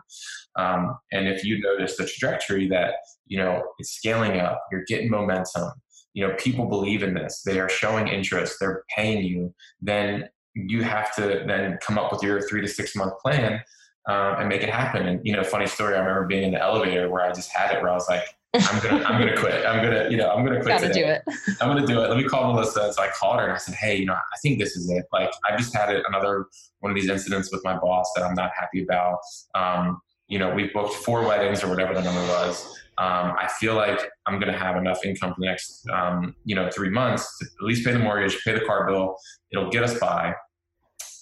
Um, 0.57 0.97
and 1.13 1.29
if 1.29 1.45
you 1.45 1.61
notice 1.61 1.97
the 1.97 2.07
trajectory 2.07 2.69
that 2.69 2.95
you 3.27 3.39
know 3.39 3.63
it's 3.79 3.91
scaling 3.91 4.41
up, 4.41 4.63
you're 4.71 4.85
getting 4.87 5.11
momentum. 5.11 5.73
You 6.15 6.29
know, 6.29 6.35
people 6.35 6.67
believe 6.67 7.03
in 7.03 7.15
this; 7.15 7.43
they 7.45 7.59
are 7.59 7.69
showing 7.69 8.09
interest, 8.09 8.57
they're 8.61 8.85
paying 8.95 9.25
you. 9.25 9.55
Then 9.81 10.29
you 10.55 10.83
have 10.83 11.15
to 11.17 11.45
then 11.47 11.79
come 11.81 11.99
up 11.99 12.13
with 12.13 12.23
your 12.23 12.43
three 12.43 12.61
to 12.61 12.69
six 12.69 12.95
month 12.95 13.15
plan 13.21 13.63
um, 14.07 14.35
and 14.39 14.49
make 14.49 14.63
it 14.63 14.69
happen. 14.69 15.07
And 15.07 15.21
you 15.25 15.35
know, 15.35 15.43
funny 15.43 15.67
story: 15.67 15.95
I 15.95 16.01
remember 16.01 16.27
being 16.27 16.45
in 16.45 16.53
the 16.53 16.63
elevator 16.63 17.09
where 17.09 17.23
I 17.23 17.33
just 17.33 17.51
had 17.51 17.75
it, 17.75 17.81
where 17.81 17.91
I 17.91 17.95
was 17.95 18.09
like 18.09 18.25
I'm 18.55 18.83
gonna 18.83 19.05
I'm 19.05 19.19
gonna 19.19 19.37
quit. 19.37 19.65
I'm 19.65 19.83
gonna 19.83 20.11
you 20.11 20.17
know 20.19 20.31
I'm 20.31 20.45
gonna 20.45 20.61
quit. 20.61 20.69
Gotta 20.69 20.89
today. 20.89 21.01
do 21.01 21.07
it. 21.33 21.57
I'm 21.61 21.69
gonna 21.69 21.87
do 21.87 22.03
it. 22.03 22.09
Let 22.09 22.19
me 22.19 22.25
call 22.25 22.53
Melissa. 22.53 22.93
So 22.93 23.03
I 23.03 23.09
called 23.09 23.39
her 23.39 23.45
and 23.45 23.53
I 23.53 23.57
said, 23.57 23.75
hey, 23.75 23.97
you 23.97 24.05
know, 24.05 24.13
I 24.13 24.39
think 24.43 24.59
this 24.59 24.77
is 24.77 24.91
it. 24.91 25.07
Like 25.13 25.31
I 25.51 25.57
just 25.57 25.75
had 25.75 25.89
another 26.07 26.47
one 26.81 26.93
of 26.93 26.97
these 26.97 27.09
incidents 27.09 27.51
with 27.51 27.65
my 27.65 27.79
boss 27.79 28.13
that 28.15 28.25
I'm 28.25 28.35
not 28.35 28.51
happy 28.59 28.83
about. 28.83 29.19
Um, 29.55 30.01
you 30.29 30.39
know, 30.39 30.51
we 30.55 30.69
booked 30.69 30.95
four 30.95 31.27
weddings 31.27 31.65
or 31.65 31.69
whatever 31.69 31.95
the 31.95 32.03
number 32.03 32.21
was. 32.21 32.79
Um, 32.99 33.33
I 33.39 33.49
feel 33.59 33.75
like 33.75 34.01
I'm 34.27 34.39
to 34.39 34.53
have 34.53 34.77
enough 34.77 35.05
income 35.05 35.31
for 35.35 35.41
the 35.41 35.47
next, 35.47 35.89
um, 35.89 36.35
you 36.45 36.55
know, 36.55 36.71
three 36.71 36.91
months 36.91 37.39
to 37.39 37.47
at 37.47 37.65
least 37.65 37.87
pay 37.87 37.93
the 37.93 37.99
mortgage, 37.99 38.43
pay 38.45 38.53
the 38.53 38.61
car 38.61 38.87
bill. 38.87 39.17
It'll 39.51 39.71
get 39.71 39.83
us 39.83 39.99
by. 39.99 40.35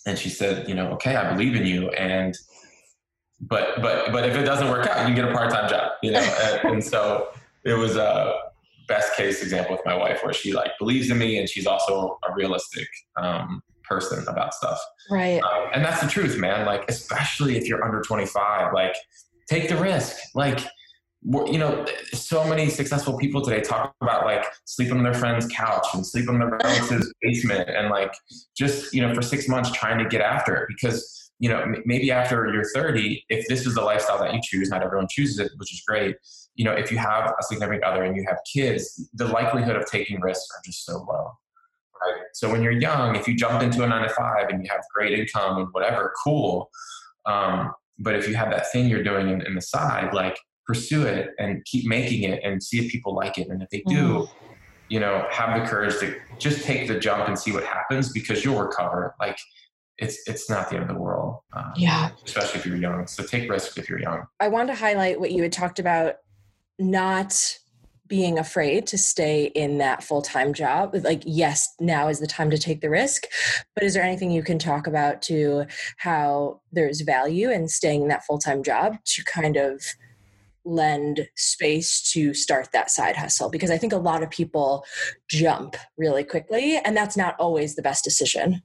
And 0.06 0.18
she 0.18 0.30
said, 0.30 0.68
you 0.68 0.74
know, 0.74 0.88
okay, 0.92 1.14
I 1.14 1.32
believe 1.32 1.54
in 1.54 1.66
you. 1.66 1.90
And 1.90 2.36
but 3.40 3.80
but 3.80 4.12
but 4.12 4.28
if 4.28 4.36
it 4.36 4.44
doesn't 4.44 4.68
work 4.68 4.86
out, 4.86 5.00
you 5.00 5.14
can 5.14 5.14
get 5.14 5.24
a 5.24 5.32
part 5.32 5.50
time 5.50 5.68
job, 5.68 5.92
you 6.02 6.12
know. 6.12 6.20
and, 6.42 6.74
and, 6.74 6.84
so 6.84 7.28
it 7.64 7.74
was 7.74 7.96
a 7.96 8.34
best 8.88 9.14
case 9.16 9.42
example 9.42 9.76
with 9.76 9.84
my 9.86 9.94
wife 9.94 10.22
where 10.22 10.32
she 10.32 10.52
like 10.52 10.72
believes 10.78 11.10
in 11.10 11.18
me 11.18 11.38
and 11.38 11.48
she's 11.48 11.66
also 11.66 12.18
a 12.28 12.34
realistic 12.34 12.86
um, 13.16 13.62
person 13.84 14.24
about 14.28 14.52
stuff. 14.52 14.78
Right. 15.10 15.40
Um, 15.42 15.68
and 15.72 15.84
that's 15.84 16.00
the 16.00 16.08
truth, 16.08 16.36
man. 16.38 16.66
Like 16.66 16.84
especially 16.88 17.56
if 17.56 17.66
you're 17.66 17.84
under 17.84 18.02
25, 18.02 18.72
like 18.74 18.94
take 19.48 19.68
the 19.68 19.76
risk. 19.76 20.16
Like 20.34 20.60
you 21.22 21.58
know, 21.58 21.84
so 22.14 22.44
many 22.44 22.70
successful 22.70 23.18
people 23.18 23.42
today 23.42 23.60
talk 23.60 23.94
about 24.00 24.24
like 24.24 24.44
sleeping 24.64 24.96
on 24.96 25.02
their 25.02 25.12
friend's 25.12 25.46
couch 25.48 25.86
and 25.92 26.06
sleep 26.06 26.28
in 26.28 26.38
their 26.38 26.48
relative's 26.64 27.12
basement 27.20 27.68
and 27.68 27.90
like 27.90 28.12
just, 28.56 28.94
you 28.94 29.02
know, 29.02 29.14
for 29.14 29.20
six 29.20 29.46
months 29.46 29.70
trying 29.72 29.98
to 29.98 30.06
get 30.06 30.22
after 30.22 30.56
it 30.56 30.68
because, 30.68 31.19
you 31.40 31.48
know, 31.48 31.64
maybe 31.86 32.12
after 32.12 32.52
you're 32.52 32.64
30, 32.74 33.24
if 33.30 33.48
this 33.48 33.66
is 33.66 33.74
the 33.74 33.80
lifestyle 33.80 34.18
that 34.18 34.34
you 34.34 34.40
choose, 34.42 34.68
not 34.68 34.82
everyone 34.82 35.08
chooses 35.10 35.38
it, 35.38 35.50
which 35.56 35.72
is 35.72 35.82
great. 35.88 36.16
You 36.54 36.66
know, 36.66 36.72
if 36.72 36.92
you 36.92 36.98
have 36.98 37.30
a 37.30 37.42
significant 37.42 37.82
other 37.82 38.04
and 38.04 38.14
you 38.14 38.24
have 38.28 38.36
kids, 38.52 39.08
the 39.14 39.26
likelihood 39.26 39.74
of 39.74 39.86
taking 39.86 40.20
risks 40.20 40.46
are 40.54 40.60
just 40.66 40.84
so 40.84 40.98
low. 41.08 41.32
Right. 42.02 42.22
So 42.34 42.50
when 42.50 42.62
you're 42.62 42.72
young, 42.72 43.16
if 43.16 43.26
you 43.26 43.34
jump 43.34 43.62
into 43.62 43.82
a 43.82 43.88
nine 43.88 44.02
to 44.02 44.10
five 44.10 44.48
and 44.50 44.62
you 44.62 44.70
have 44.70 44.82
great 44.94 45.18
income 45.18 45.56
and 45.56 45.68
whatever, 45.72 46.12
cool. 46.22 46.70
Um, 47.24 47.72
but 47.98 48.14
if 48.16 48.28
you 48.28 48.34
have 48.34 48.50
that 48.50 48.70
thing 48.70 48.88
you're 48.88 49.02
doing 49.02 49.30
in, 49.30 49.40
in 49.46 49.54
the 49.54 49.62
side, 49.62 50.12
like 50.12 50.36
pursue 50.66 51.06
it 51.06 51.30
and 51.38 51.64
keep 51.64 51.86
making 51.86 52.24
it 52.24 52.40
and 52.44 52.62
see 52.62 52.84
if 52.84 52.92
people 52.92 53.14
like 53.14 53.38
it. 53.38 53.48
And 53.48 53.62
if 53.62 53.70
they 53.70 53.82
do, 53.86 54.08
mm. 54.08 54.28
you 54.90 55.00
know, 55.00 55.26
have 55.30 55.58
the 55.58 55.66
courage 55.66 55.98
to 56.00 56.16
just 56.38 56.64
take 56.64 56.86
the 56.86 56.98
jump 56.98 57.28
and 57.28 57.38
see 57.38 57.52
what 57.52 57.64
happens 57.64 58.12
because 58.12 58.44
you'll 58.44 58.60
recover. 58.60 59.14
Like 59.18 59.38
it's 60.00 60.26
it's 60.26 60.48
not 60.48 60.70
the 60.70 60.76
end 60.76 60.84
of 60.84 60.88
the 60.88 61.00
world. 61.00 61.36
Um, 61.52 61.72
yeah. 61.76 62.10
Especially 62.24 62.60
if 62.60 62.66
you're 62.66 62.76
young. 62.76 63.06
So 63.06 63.22
take 63.22 63.48
risks 63.50 63.76
if 63.76 63.88
you're 63.88 64.00
young. 64.00 64.24
I 64.40 64.48
want 64.48 64.68
to 64.68 64.74
highlight 64.74 65.20
what 65.20 65.30
you 65.30 65.42
had 65.42 65.52
talked 65.52 65.78
about, 65.78 66.16
not 66.78 67.58
being 68.08 68.38
afraid 68.38 68.88
to 68.88 68.98
stay 68.98 69.44
in 69.54 69.78
that 69.78 70.02
full-time 70.02 70.52
job 70.52 70.92
like 71.04 71.22
yes 71.24 71.72
now 71.78 72.08
is 72.08 72.18
the 72.18 72.26
time 72.26 72.50
to 72.50 72.58
take 72.58 72.80
the 72.80 72.90
risk 72.90 73.22
but 73.76 73.84
is 73.84 73.94
there 73.94 74.02
anything 74.02 74.32
you 74.32 74.42
can 74.42 74.58
talk 74.58 74.88
about 74.88 75.22
to 75.22 75.64
how 75.96 76.60
there's 76.72 77.02
value 77.02 77.48
in 77.50 77.68
staying 77.68 78.02
in 78.02 78.08
that 78.08 78.24
full-time 78.24 78.64
job 78.64 78.96
to 79.04 79.22
kind 79.22 79.56
of 79.56 79.80
lend 80.64 81.28
space 81.36 82.02
to 82.12 82.34
start 82.34 82.68
that 82.72 82.90
side 82.90 83.16
hustle 83.16 83.48
because 83.48 83.70
I 83.70 83.78
think 83.78 83.92
a 83.92 83.98
lot 83.98 84.22
of 84.22 84.30
people 84.30 84.84
jump 85.28 85.76
really 85.96 86.24
quickly 86.24 86.78
and 86.84 86.96
that's 86.96 87.16
not 87.16 87.36
always 87.38 87.76
the 87.76 87.82
best 87.82 88.04
decision. 88.04 88.62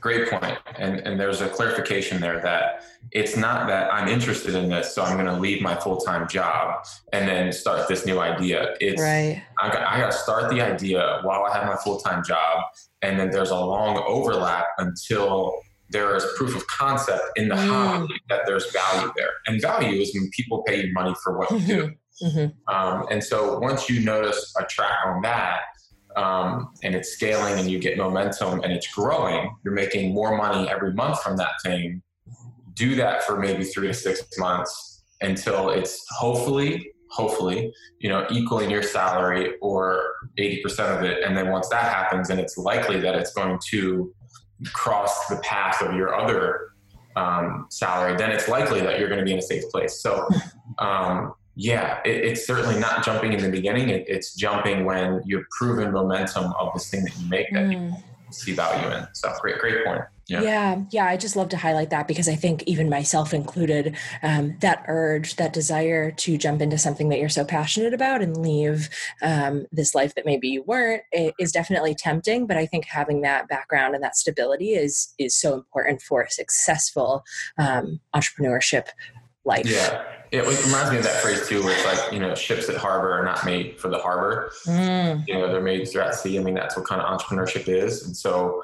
Great 0.00 0.30
point. 0.30 0.58
And 0.76 1.00
and 1.00 1.18
there's 1.18 1.40
a 1.40 1.48
clarification 1.48 2.20
there 2.20 2.40
that 2.42 2.84
it's 3.12 3.36
not 3.36 3.66
that 3.68 3.92
I'm 3.92 4.08
interested 4.08 4.54
in 4.54 4.68
this, 4.68 4.94
so 4.94 5.02
I'm 5.02 5.14
going 5.14 5.26
to 5.26 5.40
leave 5.40 5.62
my 5.62 5.74
full 5.74 5.98
time 5.98 6.28
job 6.28 6.84
and 7.12 7.28
then 7.28 7.52
start 7.52 7.88
this 7.88 8.06
new 8.06 8.20
idea. 8.20 8.74
It's 8.80 9.00
right. 9.00 9.42
I 9.60 9.68
got, 9.68 9.82
I 9.82 9.98
got 9.98 10.12
to 10.12 10.18
start 10.18 10.50
the 10.50 10.60
idea 10.60 11.20
while 11.22 11.44
I 11.44 11.56
have 11.56 11.66
my 11.66 11.76
full 11.76 11.98
time 11.98 12.22
job, 12.24 12.64
and 13.02 13.18
then 13.18 13.30
there's 13.30 13.50
a 13.50 13.58
long 13.58 14.02
overlap 14.06 14.66
until 14.78 15.54
there 15.90 16.14
is 16.16 16.24
proof 16.36 16.54
of 16.54 16.66
concept 16.66 17.22
in 17.36 17.48
the 17.48 17.54
mm. 17.54 17.66
hobby 17.66 18.14
that 18.28 18.42
there's 18.46 18.70
value 18.72 19.10
there. 19.16 19.30
And 19.46 19.60
value 19.60 20.00
is 20.00 20.14
when 20.14 20.30
people 20.30 20.62
pay 20.64 20.84
you 20.84 20.92
money 20.92 21.14
for 21.22 21.38
what 21.38 21.50
you 21.50 21.60
do. 21.60 21.94
Mm-hmm. 22.22 22.38
mm-hmm. 22.38 22.74
Um, 22.74 23.06
and 23.10 23.22
so 23.22 23.58
once 23.58 23.88
you 23.88 24.04
notice 24.04 24.52
a 24.60 24.64
track 24.64 24.98
on 25.06 25.22
that, 25.22 25.60
um, 26.16 26.72
and 26.82 26.94
it's 26.94 27.10
scaling 27.10 27.58
and 27.58 27.70
you 27.70 27.78
get 27.78 27.96
momentum 27.96 28.60
and 28.62 28.72
it's 28.72 28.92
growing, 28.92 29.54
you're 29.64 29.74
making 29.74 30.14
more 30.14 30.36
money 30.36 30.68
every 30.68 30.92
month 30.92 31.22
from 31.22 31.36
that 31.36 31.52
thing. 31.62 32.02
Do 32.74 32.94
that 32.96 33.24
for 33.24 33.38
maybe 33.38 33.64
three 33.64 33.88
to 33.88 33.94
six 33.94 34.22
months 34.38 35.04
until 35.20 35.70
it's 35.70 36.04
hopefully, 36.10 36.90
hopefully, 37.10 37.72
you 37.98 38.08
know, 38.08 38.26
equaling 38.30 38.70
your 38.70 38.82
salary 38.82 39.54
or 39.60 40.14
80% 40.38 40.96
of 40.96 41.02
it. 41.02 41.24
And 41.24 41.36
then 41.36 41.50
once 41.50 41.68
that 41.68 41.92
happens, 41.92 42.30
and 42.30 42.40
it's 42.40 42.56
likely 42.56 43.00
that 43.00 43.14
it's 43.14 43.32
going 43.32 43.58
to 43.70 44.14
cross 44.72 45.26
the 45.26 45.36
path 45.36 45.82
of 45.82 45.94
your 45.94 46.14
other 46.14 46.72
um, 47.16 47.66
salary, 47.70 48.16
then 48.16 48.30
it's 48.30 48.48
likely 48.48 48.80
that 48.80 48.98
you're 48.98 49.08
going 49.08 49.20
to 49.20 49.24
be 49.24 49.32
in 49.32 49.38
a 49.38 49.42
safe 49.42 49.64
place. 49.70 50.00
So, 50.00 50.28
um, 50.78 51.32
yeah, 51.60 51.98
it, 52.04 52.24
it's 52.24 52.46
certainly 52.46 52.78
not 52.78 53.04
jumping 53.04 53.32
in 53.32 53.42
the 53.42 53.50
beginning. 53.50 53.88
It, 53.88 54.04
it's 54.06 54.32
jumping 54.32 54.84
when 54.84 55.20
you've 55.24 55.44
proven 55.50 55.90
momentum 55.90 56.52
of 56.56 56.72
this 56.72 56.88
thing 56.88 57.02
that 57.02 57.18
you 57.18 57.28
make 57.28 57.52
that 57.52 57.64
mm. 57.64 57.90
you 57.90 57.96
see 58.30 58.52
value 58.52 58.96
in. 58.96 59.08
So, 59.12 59.32
great, 59.40 59.58
great 59.58 59.84
point. 59.84 60.02
Yeah. 60.28 60.42
yeah. 60.42 60.82
yeah, 60.90 61.06
I 61.06 61.16
just 61.16 61.34
love 61.34 61.48
to 61.48 61.56
highlight 61.56 61.90
that 61.90 62.06
because 62.06 62.28
I 62.28 62.36
think 62.36 62.62
even 62.64 62.88
myself 62.88 63.34
included, 63.34 63.96
um, 64.22 64.56
that 64.60 64.84
urge, 64.86 65.34
that 65.36 65.52
desire 65.52 66.12
to 66.12 66.38
jump 66.38 66.62
into 66.62 66.78
something 66.78 67.08
that 67.08 67.18
you're 67.18 67.28
so 67.28 67.44
passionate 67.44 67.92
about 67.92 68.22
and 68.22 68.36
leave 68.36 68.88
um, 69.20 69.66
this 69.72 69.96
life 69.96 70.14
that 70.14 70.26
maybe 70.26 70.48
you 70.48 70.62
weren't 70.62 71.02
is 71.12 71.50
definitely 71.50 71.96
tempting. 71.96 72.46
But 72.46 72.56
I 72.56 72.66
think 72.66 72.84
having 72.84 73.22
that 73.22 73.48
background 73.48 73.96
and 73.96 74.04
that 74.04 74.16
stability 74.16 74.74
is 74.74 75.12
is 75.18 75.34
so 75.34 75.54
important 75.54 76.02
for 76.02 76.22
a 76.22 76.30
successful 76.30 77.24
um, 77.56 77.98
entrepreneurship 78.14 78.86
life. 79.44 79.66
Yeah. 79.66 80.04
It 80.30 80.40
reminds 80.40 80.90
me 80.90 80.98
of 80.98 81.04
that 81.04 81.20
phrase 81.22 81.48
too, 81.48 81.62
where 81.62 81.74
it's 81.74 81.84
like, 81.84 82.12
you 82.12 82.18
know, 82.18 82.34
ships 82.34 82.68
at 82.68 82.76
harbor 82.76 83.12
are 83.12 83.24
not 83.24 83.44
made 83.44 83.80
for 83.80 83.88
the 83.88 83.98
harbor. 83.98 84.50
Mm. 84.66 85.24
You 85.26 85.34
know, 85.34 85.50
they're 85.50 85.62
made 85.62 85.88
throughout 85.88 86.14
sea. 86.14 86.38
I 86.38 86.42
mean, 86.42 86.54
that's 86.54 86.76
what 86.76 86.86
kind 86.86 87.00
of 87.00 87.18
entrepreneurship 87.18 87.68
is. 87.68 88.06
And 88.06 88.16
so, 88.16 88.62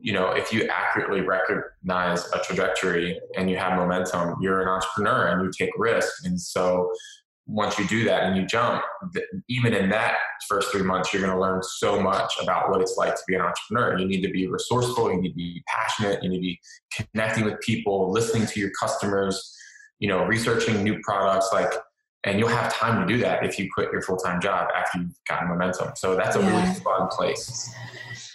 you 0.00 0.12
know, 0.12 0.30
if 0.30 0.52
you 0.52 0.68
accurately 0.68 1.20
recognize 1.20 2.26
a 2.32 2.40
trajectory 2.40 3.20
and 3.36 3.48
you 3.50 3.56
have 3.56 3.76
momentum, 3.76 4.36
you're 4.40 4.62
an 4.62 4.68
entrepreneur 4.68 5.26
and 5.28 5.42
you 5.44 5.50
take 5.56 5.70
risk. 5.78 6.24
And 6.24 6.40
so 6.40 6.90
once 7.46 7.78
you 7.78 7.86
do 7.86 8.04
that 8.04 8.24
and 8.24 8.36
you 8.36 8.44
jump, 8.44 8.82
even 9.48 9.72
in 9.72 9.88
that 9.88 10.16
first 10.48 10.72
three 10.72 10.82
months, 10.82 11.12
you're 11.12 11.22
going 11.22 11.32
to 11.32 11.40
learn 11.40 11.62
so 11.62 12.00
much 12.00 12.32
about 12.42 12.70
what 12.70 12.80
it's 12.80 12.96
like 12.96 13.14
to 13.14 13.22
be 13.28 13.36
an 13.36 13.40
entrepreneur. 13.40 13.96
You 13.98 14.06
need 14.06 14.22
to 14.22 14.30
be 14.30 14.48
resourceful, 14.48 15.12
you 15.12 15.20
need 15.20 15.28
to 15.28 15.34
be 15.34 15.62
passionate, 15.68 16.22
you 16.24 16.30
need 16.30 16.38
to 16.38 16.42
be 16.42 16.60
connecting 16.92 17.44
with 17.44 17.60
people, 17.60 18.10
listening 18.10 18.46
to 18.48 18.60
your 18.60 18.70
customers, 18.80 19.55
you 19.98 20.08
know, 20.08 20.24
researching 20.24 20.82
new 20.82 20.98
products, 21.02 21.50
like, 21.52 21.72
and 22.24 22.38
you'll 22.38 22.48
have 22.48 22.72
time 22.72 23.06
to 23.06 23.12
do 23.12 23.20
that 23.20 23.44
if 23.44 23.58
you 23.58 23.68
quit 23.72 23.92
your 23.92 24.02
full 24.02 24.16
time 24.16 24.40
job 24.40 24.68
after 24.74 24.98
you've 24.98 25.18
gotten 25.28 25.48
momentum. 25.48 25.92
So 25.96 26.16
that's 26.16 26.36
a 26.36 26.40
yeah. 26.40 26.50
really 26.50 26.74
fun 26.80 27.08
place. 27.08 27.74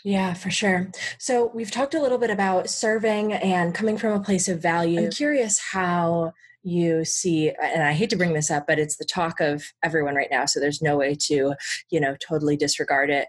Yeah, 0.03 0.33
for 0.33 0.49
sure. 0.49 0.89
So 1.19 1.51
we've 1.53 1.69
talked 1.69 1.93
a 1.93 2.01
little 2.01 2.17
bit 2.17 2.29
about 2.31 2.69
serving 2.69 3.33
and 3.33 3.75
coming 3.75 3.97
from 3.97 4.13
a 4.13 4.23
place 4.23 4.47
of 4.47 4.59
value. 4.59 5.01
I'm 5.01 5.11
curious 5.11 5.59
how 5.59 6.33
you 6.63 7.03
see 7.03 7.51
and 7.61 7.83
i 7.83 7.91
hate 7.91 8.09
to 8.09 8.15
bring 8.15 8.33
this 8.33 8.51
up 8.51 8.67
but 8.67 8.77
it's 8.77 8.97
the 8.97 9.05
talk 9.05 9.39
of 9.39 9.63
everyone 9.83 10.15
right 10.15 10.29
now 10.29 10.45
so 10.45 10.59
there's 10.59 10.81
no 10.81 10.97
way 10.97 11.15
to 11.15 11.53
you 11.89 11.99
know 11.99 12.15
totally 12.19 12.55
disregard 12.55 13.09
it 13.09 13.27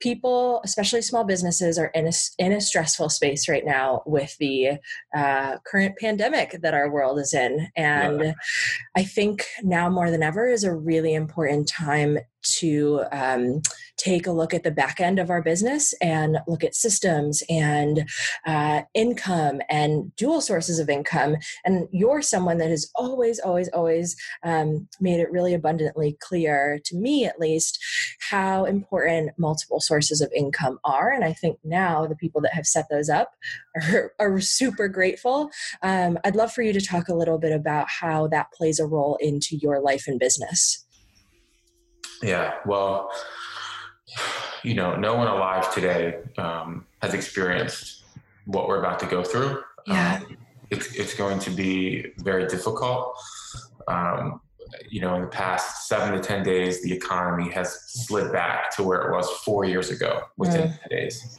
people 0.00 0.60
especially 0.64 1.02
small 1.02 1.24
businesses 1.24 1.78
are 1.78 1.90
in 1.94 2.06
a, 2.06 2.12
in 2.38 2.52
a 2.52 2.60
stressful 2.60 3.08
space 3.08 3.48
right 3.48 3.64
now 3.64 4.02
with 4.06 4.36
the 4.38 4.70
uh, 5.14 5.56
current 5.66 5.96
pandemic 5.98 6.58
that 6.62 6.74
our 6.74 6.90
world 6.90 7.18
is 7.18 7.34
in 7.34 7.68
and 7.76 8.20
yeah. 8.20 8.32
i 8.96 9.02
think 9.02 9.44
now 9.62 9.88
more 9.88 10.10
than 10.10 10.22
ever 10.22 10.48
is 10.48 10.64
a 10.64 10.74
really 10.74 11.14
important 11.14 11.68
time 11.68 12.18
to 12.42 13.02
um, 13.12 13.60
take 14.06 14.26
a 14.26 14.32
look 14.32 14.54
at 14.54 14.62
the 14.62 14.70
back 14.70 15.00
end 15.00 15.18
of 15.18 15.30
our 15.30 15.42
business 15.42 15.92
and 16.00 16.38
look 16.46 16.62
at 16.62 16.76
systems 16.76 17.42
and 17.48 18.08
uh, 18.46 18.82
income 18.94 19.60
and 19.68 20.14
dual 20.14 20.40
sources 20.40 20.78
of 20.78 20.88
income. 20.88 21.36
And 21.64 21.88
you're 21.90 22.22
someone 22.22 22.58
that 22.58 22.70
has 22.70 22.88
always, 22.94 23.40
always, 23.40 23.68
always 23.70 24.16
um, 24.44 24.88
made 25.00 25.18
it 25.18 25.32
really 25.32 25.54
abundantly 25.54 26.16
clear, 26.20 26.78
to 26.84 26.96
me 26.96 27.24
at 27.24 27.40
least, 27.40 27.78
how 28.30 28.64
important 28.64 29.32
multiple 29.38 29.80
sources 29.80 30.20
of 30.20 30.30
income 30.32 30.78
are. 30.84 31.10
And 31.10 31.24
I 31.24 31.32
think 31.32 31.58
now 31.64 32.06
the 32.06 32.16
people 32.16 32.40
that 32.42 32.54
have 32.54 32.66
set 32.66 32.86
those 32.88 33.08
up 33.08 33.32
are, 33.92 34.12
are 34.20 34.40
super 34.40 34.86
grateful. 34.86 35.50
Um, 35.82 36.16
I'd 36.24 36.36
love 36.36 36.52
for 36.52 36.62
you 36.62 36.72
to 36.72 36.80
talk 36.80 37.08
a 37.08 37.14
little 37.14 37.38
bit 37.38 37.52
about 37.52 37.88
how 37.88 38.28
that 38.28 38.52
plays 38.52 38.78
a 38.78 38.86
role 38.86 39.18
into 39.20 39.56
your 39.56 39.80
life 39.80 40.04
and 40.06 40.20
business. 40.20 40.84
Yeah, 42.22 42.54
well, 42.64 43.10
you 44.62 44.74
know, 44.74 44.96
no 44.96 45.14
one 45.14 45.28
alive 45.28 45.72
today 45.72 46.18
um, 46.38 46.86
has 47.02 47.14
experienced 47.14 48.04
what 48.44 48.68
we're 48.68 48.78
about 48.78 48.98
to 49.00 49.06
go 49.06 49.22
through. 49.22 49.62
Yeah. 49.86 50.20
Um, 50.24 50.36
it's, 50.70 50.94
it's 50.94 51.14
going 51.14 51.38
to 51.40 51.50
be 51.50 52.12
very 52.18 52.46
difficult. 52.46 53.16
Um, 53.86 54.40
you 54.90 55.00
know, 55.00 55.14
in 55.14 55.22
the 55.22 55.28
past 55.28 55.88
seven 55.88 56.12
to 56.12 56.20
10 56.20 56.42
days, 56.42 56.82
the 56.82 56.92
economy 56.92 57.50
has 57.52 57.80
slid 57.86 58.32
back 58.32 58.74
to 58.76 58.82
where 58.82 59.02
it 59.02 59.12
was 59.12 59.30
four 59.44 59.64
years 59.64 59.90
ago 59.90 60.22
within 60.36 60.70
mm. 60.70 60.88
days. 60.90 61.38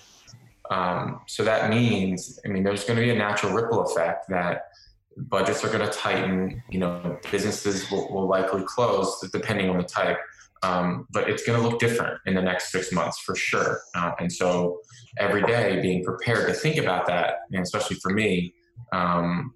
Um, 0.69 1.21
so 1.27 1.43
that 1.43 1.69
means, 1.69 2.39
I 2.45 2.49
mean, 2.49 2.63
there's 2.63 2.83
going 2.83 2.97
to 2.97 3.03
be 3.03 3.11
a 3.11 3.15
natural 3.15 3.53
ripple 3.53 3.81
effect 3.81 4.29
that 4.29 4.69
budgets 5.17 5.63
are 5.63 5.69
going 5.69 5.85
to 5.85 5.91
tighten, 5.91 6.61
you 6.69 6.79
know, 6.79 7.17
businesses 7.31 7.89
will, 7.89 8.11
will 8.13 8.27
likely 8.27 8.63
close 8.63 9.19
depending 9.31 9.69
on 9.69 9.77
the 9.77 9.83
type. 9.83 10.17
Um, 10.67 11.07
but 11.11 11.29
it's 11.29 11.45
going 11.45 11.59
to 11.59 11.67
look 11.67 11.79
different 11.79 12.19
in 12.25 12.35
the 12.35 12.41
next 12.41 12.71
six 12.71 12.91
months 12.91 13.19
for 13.19 13.35
sure. 13.35 13.79
Uh, 13.95 14.11
and 14.19 14.31
so 14.31 14.79
every 15.17 15.43
day 15.43 15.79
being 15.81 16.03
prepared 16.03 16.47
to 16.47 16.53
think 16.53 16.77
about 16.77 17.07
that, 17.07 17.39
and 17.51 17.61
especially 17.61 17.97
for 17.97 18.11
me, 18.11 18.53
um, 18.91 19.53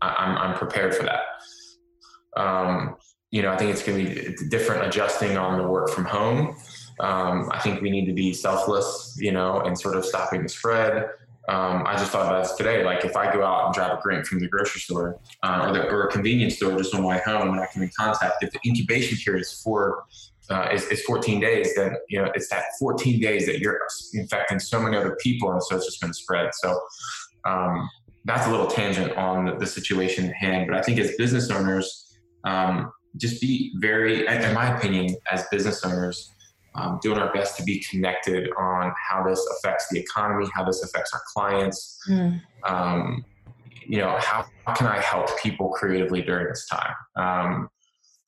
I, 0.00 0.26
am 0.26 0.38
I'm 0.38 0.54
prepared 0.56 0.94
for 0.94 1.04
that. 1.04 1.22
Um, 2.36 2.96
you 3.30 3.42
know, 3.42 3.50
I 3.50 3.56
think 3.56 3.72
it's 3.72 3.82
going 3.82 4.06
to 4.06 4.14
be 4.14 4.48
different 4.48 4.86
adjusting 4.86 5.36
on 5.36 5.58
the 5.58 5.66
work 5.66 5.90
from 5.90 6.04
home. 6.04 6.56
Um, 7.00 7.48
I 7.52 7.60
think 7.60 7.80
we 7.80 7.90
need 7.90 8.06
to 8.06 8.12
be 8.12 8.32
selfless, 8.32 9.16
you 9.18 9.32
know, 9.32 9.60
and 9.60 9.78
sort 9.78 9.96
of 9.96 10.04
stopping 10.04 10.42
the 10.42 10.48
spread. 10.48 11.08
Um, 11.48 11.84
I 11.86 11.96
just 11.96 12.10
thought 12.10 12.26
about 12.26 12.56
today. 12.58 12.84
Like 12.84 13.04
if 13.04 13.16
I 13.16 13.32
go 13.32 13.42
out 13.42 13.66
and 13.66 13.74
grab 13.74 13.98
a 13.98 14.02
drink 14.02 14.26
from 14.26 14.38
the 14.38 14.48
grocery 14.48 14.82
store 14.82 15.18
uh, 15.42 15.66
or, 15.66 15.72
the, 15.72 15.88
or 15.88 16.04
a 16.04 16.12
convenience 16.12 16.56
store 16.56 16.76
just 16.76 16.94
on 16.94 17.02
my 17.02 17.08
way 17.08 17.20
home 17.24 17.48
and 17.48 17.60
I 17.60 17.66
come 17.72 17.82
in 17.82 17.90
contact, 17.98 18.42
if 18.42 18.52
the 18.52 18.60
incubation 18.66 19.16
period 19.16 19.40
is 19.40 19.62
four 19.62 20.04
uh, 20.50 20.68
is, 20.72 20.84
is 20.86 21.02
14 21.02 21.40
days, 21.40 21.74
then 21.74 21.94
you 22.08 22.20
know 22.20 22.30
it's 22.34 22.48
that 22.48 22.64
14 22.78 23.20
days 23.20 23.46
that 23.46 23.58
you're 23.60 23.80
infecting 24.14 24.58
so 24.58 24.80
many 24.80 24.96
other 24.96 25.16
people, 25.20 25.52
and 25.52 25.62
so 25.62 25.76
it's 25.76 25.86
just 25.86 26.00
been 26.00 26.12
spread. 26.12 26.50
So 26.54 26.80
um, 27.44 27.88
that's 28.24 28.46
a 28.46 28.50
little 28.50 28.66
tangent 28.66 29.12
on 29.16 29.44
the, 29.44 29.56
the, 29.56 29.66
situation 29.66 30.26
at 30.26 30.34
hand. 30.34 30.66
But 30.66 30.76
I 30.76 30.82
think 30.82 30.98
as 30.98 31.14
business 31.16 31.50
owners, 31.50 32.16
um, 32.44 32.90
just 33.16 33.40
be 33.40 33.72
very, 33.76 34.26
in 34.26 34.54
my 34.54 34.76
opinion, 34.76 35.16
as 35.30 35.46
business 35.50 35.84
owners, 35.84 36.32
um, 36.78 36.98
doing 37.02 37.18
our 37.18 37.32
best 37.32 37.56
to 37.56 37.62
be 37.64 37.82
connected 37.90 38.48
on 38.58 38.92
how 39.08 39.26
this 39.26 39.44
affects 39.58 39.88
the 39.90 39.98
economy, 39.98 40.46
how 40.54 40.64
this 40.64 40.82
affects 40.82 41.12
our 41.12 41.22
clients. 41.34 41.98
Mm. 42.08 42.40
Um, 42.64 43.24
you 43.86 43.98
know, 43.98 44.16
how, 44.20 44.44
how, 44.66 44.74
can 44.74 44.86
I 44.86 45.00
help 45.00 45.28
people 45.40 45.70
creatively 45.70 46.22
during 46.22 46.48
this 46.48 46.66
time? 46.68 46.94
Um, 47.16 47.68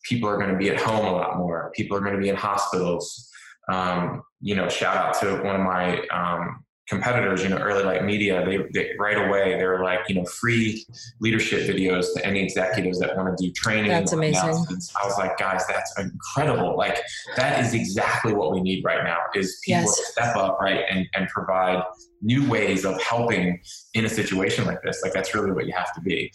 people 0.02 0.28
are 0.28 0.36
going 0.36 0.50
to 0.50 0.56
be 0.56 0.70
at 0.70 0.80
home 0.80 1.06
a 1.06 1.12
lot 1.12 1.36
more. 1.36 1.70
People 1.74 1.96
are 1.96 2.00
going 2.00 2.14
to 2.14 2.20
be 2.20 2.28
in 2.28 2.36
hospitals. 2.36 3.28
Um, 3.70 4.22
you 4.40 4.54
know, 4.54 4.68
shout 4.68 4.96
out 4.96 5.20
to 5.20 5.42
one 5.44 5.56
of 5.56 5.60
my 5.60 6.00
um, 6.08 6.64
competitors, 6.90 7.42
you 7.42 7.48
know, 7.48 7.56
early 7.56 7.84
light 7.84 8.04
media, 8.04 8.44
they, 8.44 8.58
they, 8.74 8.90
right 8.98 9.16
away 9.16 9.56
they're 9.56 9.82
like, 9.82 10.00
you 10.08 10.14
know, 10.16 10.24
free 10.24 10.84
leadership 11.20 11.60
videos 11.60 12.12
to 12.14 12.26
any 12.26 12.42
executives 12.42 12.98
that 12.98 13.16
want 13.16 13.38
to 13.38 13.46
do 13.46 13.52
training. 13.52 13.88
That's 13.88 14.12
amazing. 14.12 14.42
I 14.42 15.06
was 15.06 15.16
like, 15.16 15.38
guys, 15.38 15.64
that's 15.68 15.96
incredible. 15.98 16.76
Like 16.76 17.00
that 17.36 17.64
is 17.64 17.74
exactly 17.74 18.34
what 18.34 18.52
we 18.52 18.60
need 18.60 18.84
right 18.84 19.04
now 19.04 19.18
is 19.36 19.60
people 19.64 19.82
yes. 19.82 20.12
step 20.12 20.34
up, 20.36 20.60
right, 20.60 20.84
and 20.90 21.06
and 21.14 21.28
provide 21.28 21.82
new 22.22 22.46
ways 22.50 22.84
of 22.84 23.00
helping 23.00 23.60
in 23.94 24.04
a 24.04 24.08
situation 24.08 24.66
like 24.66 24.82
this. 24.82 25.00
Like 25.02 25.12
that's 25.12 25.32
really 25.32 25.52
what 25.52 25.66
you 25.66 25.72
have 25.72 25.94
to 25.94 26.00
be. 26.00 26.32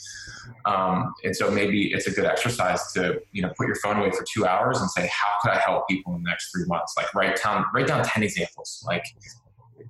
Um, 0.66 1.14
and 1.24 1.36
so 1.36 1.52
maybe 1.52 1.94
it's 1.94 2.08
a 2.08 2.12
good 2.12 2.26
exercise 2.26 2.94
to 2.94 3.22
you 3.34 3.42
know 3.42 3.52
put 3.58 3.68
your 3.68 3.76
phone 3.76 3.98
away 3.98 4.12
for 4.12 4.26
two 4.34 4.46
hours 4.46 4.80
and 4.80 4.90
say, 4.90 5.08
how 5.08 5.32
could 5.42 5.52
I 5.52 5.60
help 5.60 5.88
people 5.90 6.16
in 6.16 6.24
the 6.24 6.30
next 6.30 6.52
three 6.52 6.66
months? 6.66 6.94
Like 6.96 7.14
write 7.14 7.42
down 7.44 7.66
write 7.74 7.88
down 7.88 8.06
ten 8.06 8.24
examples. 8.24 8.82
Like 8.88 9.04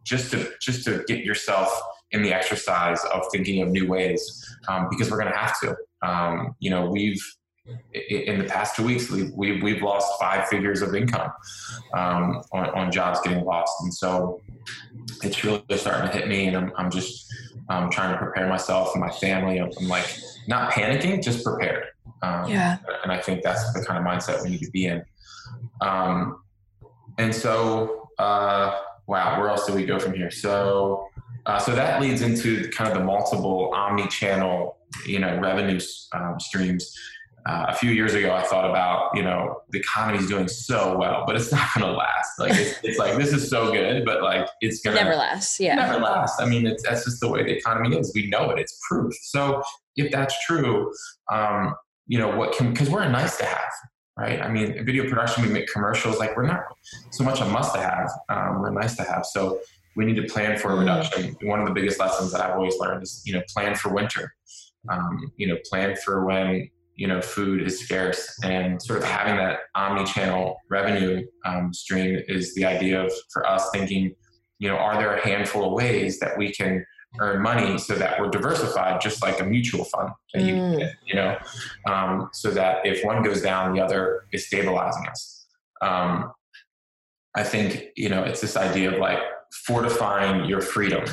just 0.03 0.31
to 0.31 0.51
just 0.61 0.85
to 0.85 1.03
get 1.07 1.23
yourself 1.23 1.69
in 2.11 2.21
the 2.21 2.33
exercise 2.33 3.03
of 3.13 3.23
thinking 3.31 3.61
of 3.61 3.69
new 3.69 3.87
ways 3.87 4.45
um, 4.67 4.87
because 4.89 5.11
we're 5.11 5.19
going 5.19 5.31
to 5.31 5.37
have 5.37 5.59
to. 5.59 5.75
Um, 6.01 6.55
you 6.59 6.69
know, 6.69 6.89
we've 6.89 7.21
in 7.93 8.37
the 8.37 8.45
past 8.45 8.75
two 8.75 8.83
weeks 8.83 9.09
we've 9.09 9.31
we've, 9.33 9.63
we've 9.63 9.81
lost 9.81 10.19
five 10.19 10.47
figures 10.49 10.83
of 10.83 10.93
income 10.93 11.31
um, 11.95 12.43
on, 12.51 12.69
on, 12.69 12.91
jobs 12.91 13.19
getting 13.21 13.43
lost, 13.43 13.73
and 13.81 13.91
so 13.91 14.39
it's 15.23 15.43
really 15.43 15.63
starting 15.75 16.11
to 16.11 16.15
hit 16.15 16.27
me, 16.27 16.45
and 16.45 16.55
I'm, 16.55 16.71
I'm 16.77 16.91
just 16.91 17.25
um, 17.69 17.89
trying 17.89 18.11
to 18.11 18.19
prepare 18.19 18.47
myself 18.47 18.91
and 18.93 19.01
my 19.01 19.09
family. 19.09 19.59
I'm, 19.59 19.71
I'm 19.79 19.87
like 19.87 20.05
not 20.47 20.73
panicking, 20.73 21.23
just 21.23 21.43
prepared. 21.43 21.85
Um, 22.21 22.49
yeah, 22.49 22.77
and 23.01 23.11
I 23.11 23.19
think 23.19 23.41
that's 23.41 23.73
the 23.73 23.83
kind 23.83 23.97
of 23.97 24.05
mindset 24.05 24.43
we 24.43 24.51
need 24.51 24.61
to 24.61 24.71
be 24.71 24.85
in. 24.85 25.03
Um, 25.81 26.41
and 27.17 27.33
so. 27.33 28.09
Uh, 28.17 28.79
wow, 29.07 29.39
where 29.39 29.49
else 29.49 29.65
do 29.65 29.73
we 29.73 29.85
go 29.85 29.99
from 29.99 30.13
here? 30.13 30.31
So, 30.31 31.07
uh, 31.45 31.59
so 31.59 31.75
that 31.75 32.01
leads 32.01 32.21
into 32.21 32.69
kind 32.69 32.91
of 32.91 32.97
the 32.97 33.03
multiple 33.03 33.71
omni-channel, 33.73 34.77
you 35.05 35.19
know, 35.19 35.39
revenue 35.39 35.79
um, 36.13 36.39
streams. 36.39 36.93
Uh, 37.47 37.67
a 37.69 37.75
few 37.75 37.91
years 37.91 38.15
ago, 38.15 38.33
I 38.33 38.41
thought 38.41 38.67
about, 38.67 39.11
you 39.13 39.21
know, 39.21 39.61
the 39.69 39.77
economy 39.77 40.17
is 40.17 40.27
doing 40.27 40.47
so 40.47 40.97
well, 40.97 41.25
but 41.27 41.35
it's 41.35 41.51
not 41.51 41.67
going 41.75 41.85
to 41.85 41.95
last. 41.95 42.39
Like, 42.39 42.53
it's, 42.55 42.79
it's, 42.81 42.97
like 42.97 43.17
this 43.17 43.33
is 43.33 43.47
so 43.47 43.71
good, 43.71 44.03
but 44.03 44.23
like 44.23 44.47
it's 44.61 44.81
going 44.81 44.97
to 44.97 45.03
never 45.03 45.15
last. 45.15 45.59
Yeah, 45.59 45.75
never 45.75 45.99
last. 45.99 46.41
I 46.41 46.47
mean, 46.47 46.65
it's, 46.65 46.81
that's 46.81 47.05
just 47.05 47.19
the 47.19 47.29
way 47.29 47.43
the 47.43 47.55
economy 47.55 47.95
is. 47.95 48.11
We 48.15 48.27
know 48.29 48.49
it. 48.49 48.57
It's 48.57 48.79
proof. 48.89 49.13
So, 49.21 49.61
if 49.95 50.11
that's 50.11 50.35
true, 50.47 50.91
um, 51.31 51.75
you 52.07 52.17
know, 52.17 52.35
what 52.35 52.53
can 52.53 52.71
because 52.71 52.89
we're 52.89 53.03
a 53.03 53.09
nice 53.09 53.37
to 53.37 53.45
have 53.45 53.71
right? 54.17 54.41
I 54.41 54.49
mean, 54.49 54.85
video 54.85 55.09
production, 55.09 55.43
we 55.43 55.49
make 55.49 55.71
commercials, 55.71 56.19
like 56.19 56.35
we're 56.37 56.47
not 56.47 56.63
so 57.11 57.23
much 57.23 57.41
a 57.41 57.45
must 57.45 57.73
to 57.75 57.81
have, 57.81 58.09
um, 58.29 58.61
we're 58.61 58.71
nice 58.71 58.95
to 58.97 59.03
have. 59.03 59.25
So 59.25 59.59
we 59.95 60.05
need 60.05 60.15
to 60.15 60.23
plan 60.23 60.57
for 60.57 60.69
a 60.69 60.71
mm-hmm. 60.71 60.79
reduction. 60.81 61.35
One 61.43 61.59
of 61.59 61.67
the 61.67 61.73
biggest 61.73 61.99
lessons 61.99 62.31
that 62.31 62.41
I've 62.41 62.55
always 62.55 62.77
learned 62.79 63.03
is, 63.03 63.21
you 63.25 63.33
know, 63.33 63.41
plan 63.49 63.75
for 63.75 63.93
winter. 63.93 64.33
Um, 64.89 65.31
you 65.37 65.47
know, 65.47 65.57
plan 65.69 65.95
for 65.95 66.25
when, 66.25 66.69
you 66.95 67.07
know, 67.07 67.19
food 67.19 67.63
is 67.63 67.79
scarce 67.79 68.37
and 68.43 68.81
sort 68.81 68.99
of 68.99 69.05
having 69.05 69.35
that 69.37 69.61
omni-channel 69.73 70.57
revenue 70.69 71.25
um, 71.43 71.73
stream 71.73 72.21
is 72.27 72.53
the 72.53 72.65
idea 72.65 73.03
of, 73.03 73.11
for 73.33 73.47
us 73.47 73.69
thinking, 73.73 74.13
you 74.59 74.69
know, 74.69 74.77
are 74.77 74.95
there 74.97 75.17
a 75.17 75.27
handful 75.27 75.65
of 75.65 75.73
ways 75.73 76.19
that 76.19 76.37
we 76.37 76.51
can 76.51 76.85
earn 77.19 77.41
money 77.41 77.77
so 77.77 77.95
that 77.95 78.19
we're 78.19 78.29
diversified, 78.29 79.01
just 79.01 79.21
like 79.21 79.39
a 79.39 79.43
mutual 79.43 79.85
fund 79.85 80.09
that 80.33 80.43
you 80.43 80.53
mm. 80.55 80.79
get, 80.79 80.93
you 81.05 81.15
know, 81.15 81.37
um, 81.87 82.29
so 82.33 82.51
that 82.51 82.85
if 82.85 83.03
one 83.03 83.23
goes 83.23 83.41
down, 83.41 83.73
the 83.73 83.81
other 83.81 84.25
is 84.31 84.47
stabilizing 84.47 85.05
us. 85.07 85.47
Um, 85.81 86.31
I 87.35 87.43
think, 87.43 87.87
you 87.95 88.09
know, 88.09 88.23
it's 88.23 88.41
this 88.41 88.55
idea 88.55 88.93
of 88.93 88.99
like 88.99 89.19
fortifying 89.65 90.45
your 90.45 90.61
freedom, 90.61 91.05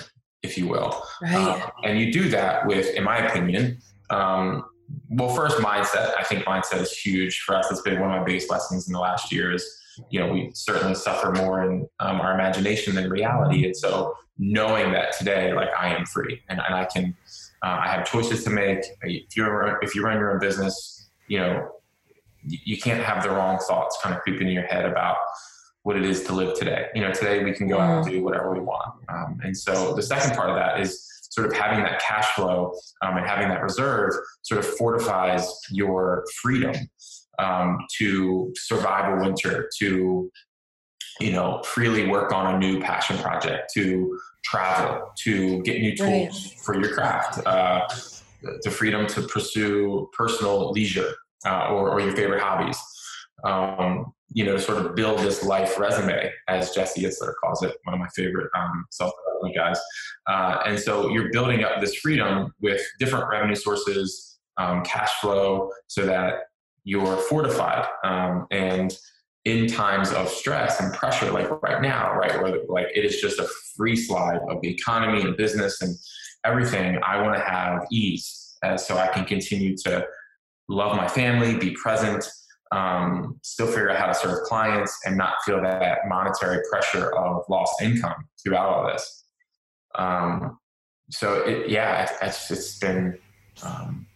if 0.43 0.57
you 0.57 0.69
will. 0.69 1.03
Right. 1.21 1.35
Um, 1.35 1.71
and 1.85 1.99
you 1.99 2.13
do 2.13 2.29
that 2.31 2.67
with, 2.67 2.95
in 2.95 3.05
my 3.05 3.19
opinion, 3.19 3.79
um, 4.11 4.65
well, 5.09 5.35
first 5.35 5.59
mindset. 5.59 6.13
I 6.19 6.23
think 6.25 6.45
mindset 6.45 6.81
is 6.81 6.93
huge 6.93 7.41
for 7.41 7.57
us. 7.57 7.71
It's 7.71 7.81
been 7.83 8.01
one 8.01 8.11
of 8.11 8.19
my 8.19 8.25
biggest 8.25 8.51
lessons 8.51 8.87
in 8.87 8.93
the 8.93 9.01
last 9.01 9.33
year 9.33 9.53
is 9.53 9.79
you 10.11 10.21
know, 10.21 10.33
we 10.33 10.51
certainly 10.55 10.95
suffer 10.95 11.33
more 11.33 11.65
in 11.65 11.89
um, 12.01 12.21
our 12.21 12.35
imagination 12.35 12.95
than 12.95 13.11
reality. 13.11 13.65
And 13.65 13.77
so 13.77 14.15
knowing 14.39 14.93
that 14.93 15.17
today, 15.17 15.53
like 15.53 15.69
I 15.79 15.95
am 15.95 16.07
free 16.07 16.43
and, 16.49 16.61
and 16.61 16.75
I 16.75 16.85
can, 16.85 17.17
uh, 17.63 17.79
I 17.81 17.89
have 17.89 18.07
choices 18.07 18.45
to 18.45 18.51
make. 18.51 18.85
If 19.03 19.37
you're, 19.37 19.79
if 19.83 19.95
you 19.95 20.03
run 20.03 20.19
your 20.19 20.33
own 20.33 20.39
business, 20.39 21.11
you 21.29 21.39
know, 21.39 21.69
you, 22.45 22.59
you 22.65 22.79
can't 22.79 23.03
have 23.03 23.23
the 23.23 23.31
wrong 23.31 23.59
thoughts 23.59 23.99
kind 24.03 24.15
of 24.15 24.23
creeping 24.23 24.49
in 24.49 24.55
your 24.55 24.67
head 24.67 24.85
about 24.85 25.17
what 25.83 25.97
it 25.97 26.05
is 26.05 26.23
to 26.25 26.33
live 26.33 26.57
today. 26.57 26.87
You 26.95 27.03
know, 27.03 27.13
today 27.13 27.43
we 27.43 27.53
can 27.53 27.69
go 27.69 27.79
out 27.79 28.03
and 28.03 28.13
do 28.13 28.23
whatever 28.23 28.53
we 28.53 28.61
want. 28.61 28.95
Um, 29.09 29.41
and 29.43 29.57
so 29.57 29.95
the 29.95 30.03
second 30.03 30.37
part 30.37 30.49
of 30.49 30.57
that 30.57 30.81
is 30.81 31.09
sort 31.31 31.47
of 31.47 31.53
having 31.55 31.83
that 31.83 32.01
cash 32.01 32.27
flow 32.35 32.75
um, 33.01 33.17
and 33.17 33.27
having 33.27 33.49
that 33.49 33.63
reserve 33.63 34.13
sort 34.43 34.61
of 34.61 34.67
fortifies 34.67 35.51
your 35.71 36.25
freedom 36.43 36.75
um, 37.39 37.79
to 37.99 38.53
survive 38.57 39.19
a 39.19 39.23
winter, 39.23 39.71
to 39.79 40.31
you 41.21 41.33
know 41.33 41.63
freely 41.65 42.09
work 42.09 42.33
on 42.33 42.55
a 42.55 42.59
new 42.59 42.81
passion 42.81 43.19
project, 43.19 43.71
to 43.75 44.19
travel, 44.45 45.13
to 45.19 45.63
get 45.63 45.81
new 45.81 45.97
tools 45.97 46.11
right. 46.11 46.61
for 46.63 46.81
your 46.81 46.93
craft, 46.93 47.45
uh, 47.47 47.81
the 48.63 48.71
freedom 48.71 49.07
to 49.07 49.23
pursue 49.23 50.11
personal 50.13 50.73
leisure 50.73 51.15
uh, 51.47 51.69
or, 51.69 51.91
or, 51.91 52.01
your 52.01 52.15
favorite 52.15 52.41
hobbies. 52.41 52.79
Um, 53.45 54.13
you 54.35 54.45
know, 54.45 54.57
sort 54.57 54.85
of 54.85 54.95
build 54.95 55.19
this 55.19 55.45
life 55.45 55.79
resume, 55.79 56.31
as 56.49 56.71
Jesse 56.71 57.03
Itzler 57.03 57.33
calls 57.43 57.63
it, 57.63 57.75
one 57.85 57.95
of 57.95 58.01
my 58.01 58.09
favorite 58.17 58.49
um, 58.57 58.87
self 58.91 59.13
development 59.25 59.55
guys. 59.57 59.81
Uh, 60.27 60.63
and 60.67 60.79
so 60.79 61.11
you're 61.11 61.31
building 61.33 61.65
up 61.65 61.81
this 61.81 61.97
freedom 61.97 62.53
with 62.61 62.81
different 62.99 63.29
revenue 63.29 63.55
sources, 63.55 64.39
um, 64.57 64.83
cash 64.85 65.11
flow, 65.21 65.71
so 65.89 66.07
that 66.07 66.35
you're 66.85 67.17
fortified. 67.17 67.87
Um, 68.05 68.47
and 68.51 68.97
in 69.45 69.67
times 69.67 70.13
of 70.13 70.29
stress 70.29 70.81
and 70.81 70.93
pressure, 70.95 71.31
like 71.31 71.51
right 71.63 71.83
now, 71.83 72.13
right, 72.15 72.41
where 72.41 72.59
like 72.69 72.87
it 72.95 73.05
is 73.05 73.21
just 73.21 73.41
a 73.41 73.49
free 73.77 73.97
slide 73.97 74.39
of 74.49 74.61
the 74.63 74.69
economy 74.69 75.23
and 75.23 75.37
business 75.37 75.83
and 75.83 75.97
everything, 76.45 76.99
I 77.05 77.21
want 77.21 77.37
to 77.37 77.43
have 77.43 77.87
ease 77.91 78.57
uh, 78.65 78.77
so 78.77 78.97
I 78.97 79.09
can 79.09 79.25
continue 79.25 79.77
to 79.79 80.07
love 80.69 80.97
my 80.97 81.09
family, 81.09 81.57
be 81.57 81.73
present, 81.73 82.25
um, 82.71 83.39
still 83.43 83.67
figure 83.67 83.91
out 83.91 83.99
how 83.99 84.07
to 84.07 84.15
serve 84.15 84.45
clients, 84.45 84.97
and 85.05 85.17
not 85.17 85.35
feel 85.45 85.61
that 85.61 85.99
monetary 86.07 86.63
pressure 86.71 87.15
of 87.17 87.43
lost 87.49 87.83
income 87.83 88.29
throughout 88.43 88.69
all 88.69 88.87
this. 88.87 89.25
Um, 89.97 90.59
so 91.11 91.43
it, 91.43 91.69
yeah, 91.69 92.09
it's, 92.23 92.51
it's 92.51 92.79
been 92.79 93.19
um, 93.63 94.07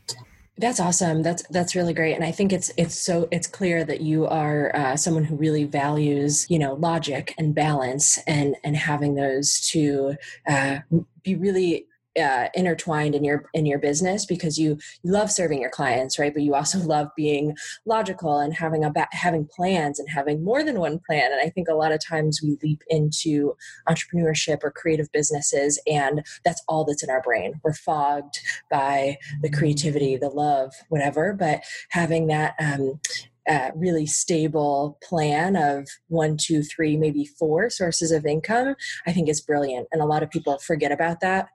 that's 0.58 0.80
awesome. 0.80 1.22
That's 1.22 1.42
that's 1.50 1.74
really 1.74 1.92
great, 1.92 2.14
and 2.14 2.24
I 2.24 2.32
think 2.32 2.52
it's 2.52 2.72
it's 2.76 2.98
so 2.98 3.28
it's 3.30 3.46
clear 3.46 3.84
that 3.84 4.00
you 4.00 4.26
are 4.26 4.74
uh, 4.74 4.96
someone 4.96 5.24
who 5.24 5.36
really 5.36 5.64
values 5.64 6.46
you 6.48 6.58
know 6.58 6.74
logic 6.74 7.34
and 7.36 7.54
balance 7.54 8.18
and 8.26 8.56
and 8.64 8.76
having 8.76 9.14
those 9.14 9.60
to 9.72 10.16
uh, 10.48 10.78
be 11.22 11.34
really 11.34 11.86
uh, 12.18 12.48
intertwined 12.55 13.14
in 13.14 13.24
your 13.24 13.44
in 13.55 13.66
your 13.66 13.79
business 13.79 14.26
because 14.26 14.59
you, 14.59 14.79
love 15.05 15.31
serving 15.31 15.61
your 15.61 15.70
clients 15.70 16.18
right? 16.18 16.33
But 16.33 16.42
you 16.42 16.55
also 16.55 16.79
love 16.96 17.09
being 17.16 17.57
logical 17.85 18.38
and 18.38 18.55
having 18.55 18.85
a 18.85 18.90
ba- 18.90 19.09
having 19.12 19.46
plans 19.46 19.98
and 19.98 20.09
having 20.09 20.44
more 20.44 20.64
than 20.64 20.81
one 20.81 21.00
plan. 21.07 21.33
And 21.33 21.40
i 21.40 21.48
think 21.48 21.68
a 21.68 21.74
lot 21.74 21.92
of 21.92 22.05
times 22.05 22.40
we 22.42 22.59
leap 22.62 22.83
into 22.88 23.57
entrepreneurship 23.88 24.59
or 24.62 24.70
creative 24.70 25.11
businesses 25.12 25.81
and 25.87 26.24
that's 26.44 26.62
all 26.68 26.85
that's 26.85 27.02
in 27.02 27.11
our 27.11 27.22
brain. 27.22 27.61
We're 27.62 27.74
fogged 27.74 28.40
by 28.70 29.18
the 29.42 29.50
creativity 29.50 30.16
the 30.16 30.29
love 30.29 30.72
whatever 30.88 31.33
but 31.33 31.62
having 31.90 32.26
that 32.29 32.55
um, 32.59 33.00
uh, 33.48 33.70
really 33.74 34.06
stable 34.06 34.98
plan 35.02 35.56
of 35.56 35.88
one, 36.09 36.37
two, 36.37 36.62
three, 36.62 36.96
maybe 36.96 37.24
four 37.24 37.70
sources 37.70 38.12
of 38.12 38.26
income, 38.26 38.74
I 39.06 39.12
think 39.12 39.28
is 39.28 39.40
brilliant. 39.40 39.88
And 39.92 40.02
a 40.02 40.06
lot 40.06 40.22
of 40.22 40.30
people 40.30 40.59
forget 40.59 40.92
about 40.92 41.20
that. 41.20 41.48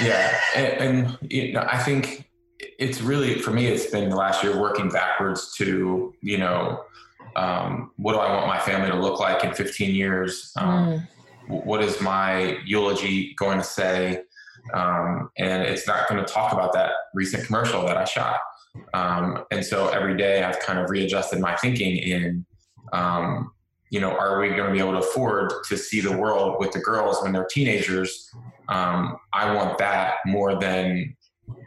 Yeah. 0.00 0.40
And, 0.54 0.66
and 0.80 1.18
you 1.30 1.52
know, 1.52 1.66
I 1.68 1.78
think 1.78 2.30
it's 2.78 3.00
really, 3.00 3.40
for 3.40 3.50
me, 3.50 3.66
it's 3.66 3.86
been 3.86 4.08
the 4.08 4.16
last 4.16 4.42
year 4.42 4.60
working 4.60 4.88
backwards 4.88 5.54
to, 5.56 6.14
you 6.20 6.38
know, 6.38 6.82
um, 7.36 7.90
what 7.96 8.14
do 8.14 8.18
I 8.18 8.34
want 8.34 8.46
my 8.46 8.58
family 8.58 8.90
to 8.90 8.96
look 8.96 9.20
like 9.20 9.44
in 9.44 9.52
15 9.52 9.94
years? 9.94 10.52
Um, 10.56 11.06
mm. 11.48 11.64
What 11.64 11.82
is 11.82 12.00
my 12.00 12.58
eulogy 12.64 13.34
going 13.34 13.58
to 13.58 13.64
say? 13.64 14.22
Um, 14.74 15.30
and 15.38 15.62
it's 15.62 15.86
not 15.86 16.08
going 16.08 16.24
to 16.24 16.32
talk 16.32 16.52
about 16.52 16.72
that 16.72 16.92
recent 17.14 17.44
commercial 17.46 17.82
that 17.86 17.96
I 17.96 18.04
shot. 18.04 18.40
Um, 18.94 19.44
and 19.50 19.64
so 19.64 19.88
every 19.88 20.16
day 20.16 20.42
I've 20.42 20.58
kind 20.60 20.78
of 20.78 20.90
readjusted 20.90 21.40
my 21.40 21.56
thinking 21.56 21.96
in, 21.96 22.44
um, 22.92 23.52
you 23.90 24.00
know, 24.00 24.10
are 24.10 24.40
we 24.40 24.48
going 24.48 24.66
to 24.66 24.72
be 24.72 24.78
able 24.78 24.92
to 24.92 24.98
afford 24.98 25.52
to 25.68 25.76
see 25.76 26.00
the 26.00 26.16
world 26.16 26.56
with 26.58 26.72
the 26.72 26.80
girls 26.80 27.22
when 27.22 27.32
they're 27.32 27.46
teenagers? 27.46 28.30
Um, 28.68 29.16
I 29.32 29.54
want 29.54 29.78
that 29.78 30.16
more 30.26 30.58
than 30.58 31.16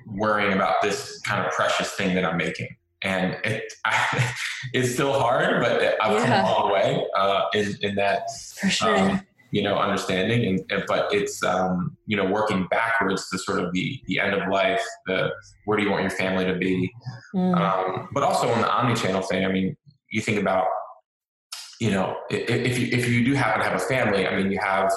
worrying 0.05 0.53
about 0.53 0.81
this 0.81 1.21
kind 1.21 1.45
of 1.45 1.51
precious 1.53 1.91
thing 1.93 2.15
that 2.15 2.25
I'm 2.25 2.37
making. 2.37 2.75
And 3.01 3.37
it, 3.45 3.71
I, 3.85 4.33
it's 4.73 4.93
still 4.93 5.13
hard, 5.13 5.61
but 5.61 5.81
I've 6.01 6.19
yeah. 6.19 6.25
come 6.25 6.45
a 6.45 6.51
long 6.51 6.71
way 6.73 7.05
uh, 7.15 7.43
in, 7.53 7.75
in 7.81 7.95
that. 7.95 8.23
For 8.59 8.69
sure 8.69 8.97
um, 8.97 9.21
you 9.51 9.63
know 9.63 9.75
understanding 9.75 10.63
and 10.69 10.83
but 10.88 11.13
it's 11.13 11.43
um, 11.43 11.95
you 12.05 12.15
know 12.15 12.25
working 12.25 12.67
backwards 12.69 13.29
to 13.29 13.38
sort 13.38 13.59
of 13.59 13.71
the 13.73 13.99
the 14.07 14.19
end 14.19 14.33
of 14.33 14.47
life 14.49 14.83
the 15.07 15.29
where 15.65 15.77
do 15.77 15.83
you 15.83 15.89
want 15.89 16.01
your 16.01 16.12
family 16.12 16.45
to 16.45 16.55
be? 16.55 16.89
Mm. 17.35 17.55
um, 17.55 18.09
but 18.13 18.23
also 18.23 18.49
on 18.49 18.62
the 18.62 18.69
omni-channel 18.69 19.21
thing 19.21 19.45
i 19.45 19.47
mean 19.47 19.75
you 20.12 20.21
think 20.21 20.39
about 20.39 20.65
you 21.79 21.91
know 21.91 22.17
if 22.29 22.77
you 22.79 22.88
if 22.91 23.07
you 23.07 23.23
do 23.23 23.33
happen 23.33 23.62
to 23.62 23.69
have 23.69 23.79
a 23.79 23.85
family 23.85 24.27
i 24.27 24.35
mean 24.35 24.51
you 24.51 24.59
have 24.59 24.91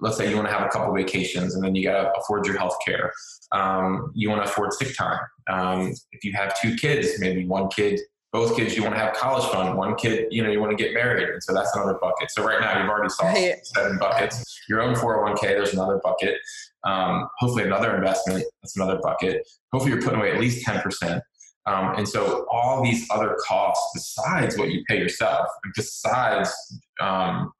let's 0.00 0.16
say 0.16 0.28
you 0.28 0.34
want 0.34 0.48
to 0.48 0.52
have 0.52 0.66
a 0.66 0.68
couple 0.70 0.92
vacations 0.94 1.54
and 1.54 1.62
then 1.62 1.74
you 1.74 1.84
got 1.84 2.02
to 2.02 2.10
afford 2.18 2.44
your 2.46 2.58
health 2.58 2.76
care 2.84 3.12
um, 3.52 4.10
you 4.14 4.28
want 4.28 4.44
to 4.44 4.50
afford 4.50 4.72
sick 4.72 4.94
time. 4.96 5.20
Um, 5.48 5.94
if 6.12 6.24
you 6.24 6.32
have 6.32 6.60
two 6.60 6.74
kids 6.76 7.20
maybe 7.20 7.46
one 7.46 7.68
kid 7.68 8.00
both 8.32 8.56
kids 8.56 8.76
you 8.76 8.82
want 8.82 8.94
to 8.94 9.00
have 9.00 9.14
college 9.14 9.44
fund 9.50 9.76
one 9.76 9.94
kid 9.94 10.26
you 10.30 10.42
know 10.42 10.50
you 10.50 10.60
want 10.60 10.76
to 10.76 10.82
get 10.82 10.92
married 10.92 11.28
and 11.28 11.42
so 11.42 11.52
that's 11.54 11.74
another 11.74 11.98
bucket. 12.00 12.30
So 12.30 12.44
right 12.44 12.60
now 12.60 12.80
you've 12.80 12.88
already 12.88 13.08
solved 13.08 13.36
right. 13.36 13.66
seven 13.66 13.98
buckets. 13.98 14.60
Your 14.68 14.82
own 14.82 14.94
401k 14.94 15.40
there's 15.40 15.72
another 15.72 16.00
bucket. 16.02 16.36
Um, 16.84 17.28
hopefully 17.38 17.64
another 17.64 17.96
investment 17.96 18.44
that's 18.62 18.76
another 18.76 19.00
bucket. 19.02 19.46
Hopefully 19.72 19.92
you're 19.92 20.02
putting 20.02 20.20
away 20.20 20.32
at 20.32 20.40
least 20.40 20.66
10% 20.66 21.20
um, 21.68 21.94
and 21.96 22.08
so 22.08 22.46
all 22.50 22.82
these 22.82 23.06
other 23.10 23.36
costs 23.46 23.90
besides 23.94 24.56
what 24.56 24.70
you 24.70 24.84
pay 24.88 24.98
yourself 24.98 25.46
and 25.64 25.72
besides 25.76 26.54
um, 27.00 27.52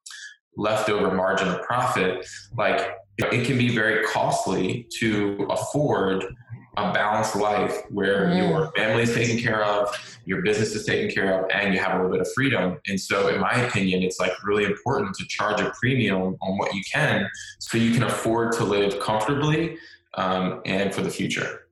leftover 0.56 1.14
margin 1.14 1.48
of 1.48 1.62
profit 1.62 2.26
like 2.56 2.94
it 3.18 3.44
can 3.44 3.58
be 3.58 3.74
very 3.74 4.04
costly 4.06 4.86
to 4.98 5.46
afford 5.50 6.24
a 6.78 6.92
balanced 6.92 7.36
life 7.36 7.82
where 7.90 8.26
mm. 8.26 8.38
your 8.38 8.72
family 8.72 9.02
is 9.02 9.14
taken 9.14 9.38
care 9.38 9.64
of, 9.64 9.88
your 10.24 10.42
business 10.42 10.74
is 10.74 10.84
taken 10.84 11.10
care 11.10 11.38
of, 11.38 11.50
and 11.50 11.74
you 11.74 11.80
have 11.80 11.92
a 11.92 11.96
little 11.96 12.10
bit 12.10 12.20
of 12.20 12.28
freedom. 12.32 12.78
And 12.86 13.00
so, 13.00 13.28
in 13.28 13.40
my 13.40 13.52
opinion, 13.52 14.02
it's 14.02 14.20
like 14.20 14.32
really 14.44 14.64
important 14.64 15.14
to 15.16 15.26
charge 15.26 15.60
a 15.60 15.72
premium 15.80 16.36
on 16.40 16.58
what 16.58 16.74
you 16.74 16.82
can 16.92 17.28
so 17.58 17.78
you 17.78 17.92
can 17.92 18.04
afford 18.04 18.52
to 18.54 18.64
live 18.64 19.00
comfortably 19.00 19.78
um, 20.14 20.60
and 20.64 20.94
for 20.94 21.02
the 21.02 21.10
future. 21.10 21.67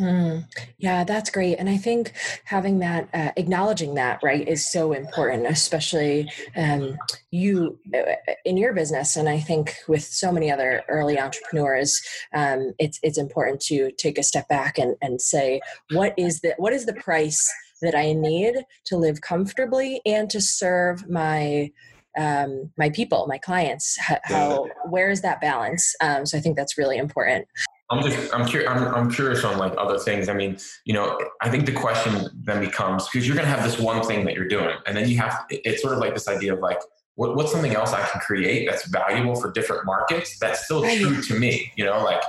Mm, 0.00 0.46
yeah, 0.78 1.04
that's 1.04 1.28
great. 1.28 1.56
And 1.56 1.68
I 1.68 1.76
think 1.76 2.14
having 2.44 2.78
that, 2.78 3.08
uh, 3.12 3.32
acknowledging 3.36 3.94
that, 3.96 4.22
right, 4.22 4.48
is 4.48 4.66
so 4.66 4.92
important, 4.92 5.46
especially 5.46 6.32
um, 6.56 6.96
you 7.30 7.78
uh, 7.94 8.14
in 8.46 8.56
your 8.56 8.72
business. 8.72 9.16
And 9.16 9.28
I 9.28 9.38
think 9.38 9.76
with 9.88 10.02
so 10.02 10.32
many 10.32 10.50
other 10.50 10.82
early 10.88 11.18
entrepreneurs, 11.18 12.00
um, 12.32 12.72
it's, 12.78 12.98
it's 13.02 13.18
important 13.18 13.60
to 13.62 13.92
take 13.92 14.16
a 14.16 14.22
step 14.22 14.48
back 14.48 14.78
and, 14.78 14.96
and 15.02 15.20
say, 15.20 15.60
what 15.90 16.14
is 16.16 16.40
the, 16.40 16.54
what 16.56 16.72
is 16.72 16.86
the 16.86 16.94
price 16.94 17.46
that 17.82 17.94
I 17.94 18.14
need 18.14 18.54
to 18.86 18.96
live 18.96 19.20
comfortably 19.20 20.00
and 20.06 20.30
to 20.30 20.40
serve 20.40 21.10
my, 21.10 21.70
um, 22.18 22.70
my 22.78 22.88
people, 22.88 23.26
my 23.28 23.38
clients, 23.38 23.98
how, 23.98 24.18
how 24.24 24.68
where 24.88 25.10
is 25.10 25.20
that 25.22 25.42
balance? 25.42 25.94
Um, 26.00 26.24
so 26.24 26.38
I 26.38 26.40
think 26.40 26.56
that's 26.56 26.78
really 26.78 26.96
important. 26.96 27.46
I'm 27.90 28.02
just 28.02 28.32
I'm 28.32 28.46
curious 28.46 28.70
I'm, 28.70 28.94
I'm 28.94 29.10
curious 29.10 29.42
on 29.44 29.58
like 29.58 29.74
other 29.76 29.98
things. 29.98 30.28
I 30.28 30.34
mean, 30.34 30.58
you 30.84 30.94
know, 30.94 31.18
I 31.42 31.50
think 31.50 31.66
the 31.66 31.72
question 31.72 32.28
then 32.44 32.60
becomes 32.60 33.08
because 33.08 33.26
you're 33.26 33.36
gonna 33.36 33.48
have 33.48 33.64
this 33.64 33.78
one 33.78 34.02
thing 34.04 34.24
that 34.26 34.34
you're 34.34 34.48
doing, 34.48 34.76
and 34.86 34.96
then 34.96 35.08
you 35.08 35.18
have 35.18 35.44
it's 35.50 35.82
sort 35.82 35.94
of 35.94 35.98
like 35.98 36.14
this 36.14 36.28
idea 36.28 36.54
of 36.54 36.60
like 36.60 36.80
what, 37.16 37.34
what's 37.34 37.50
something 37.50 37.74
else 37.74 37.92
I 37.92 38.02
can 38.02 38.20
create 38.20 38.68
that's 38.68 38.86
valuable 38.86 39.34
for 39.34 39.50
different 39.50 39.84
markets 39.84 40.38
that's 40.38 40.64
still 40.64 40.82
true 40.82 41.20
to 41.20 41.38
me. 41.38 41.72
You 41.76 41.84
know, 41.84 42.02
like 42.04 42.22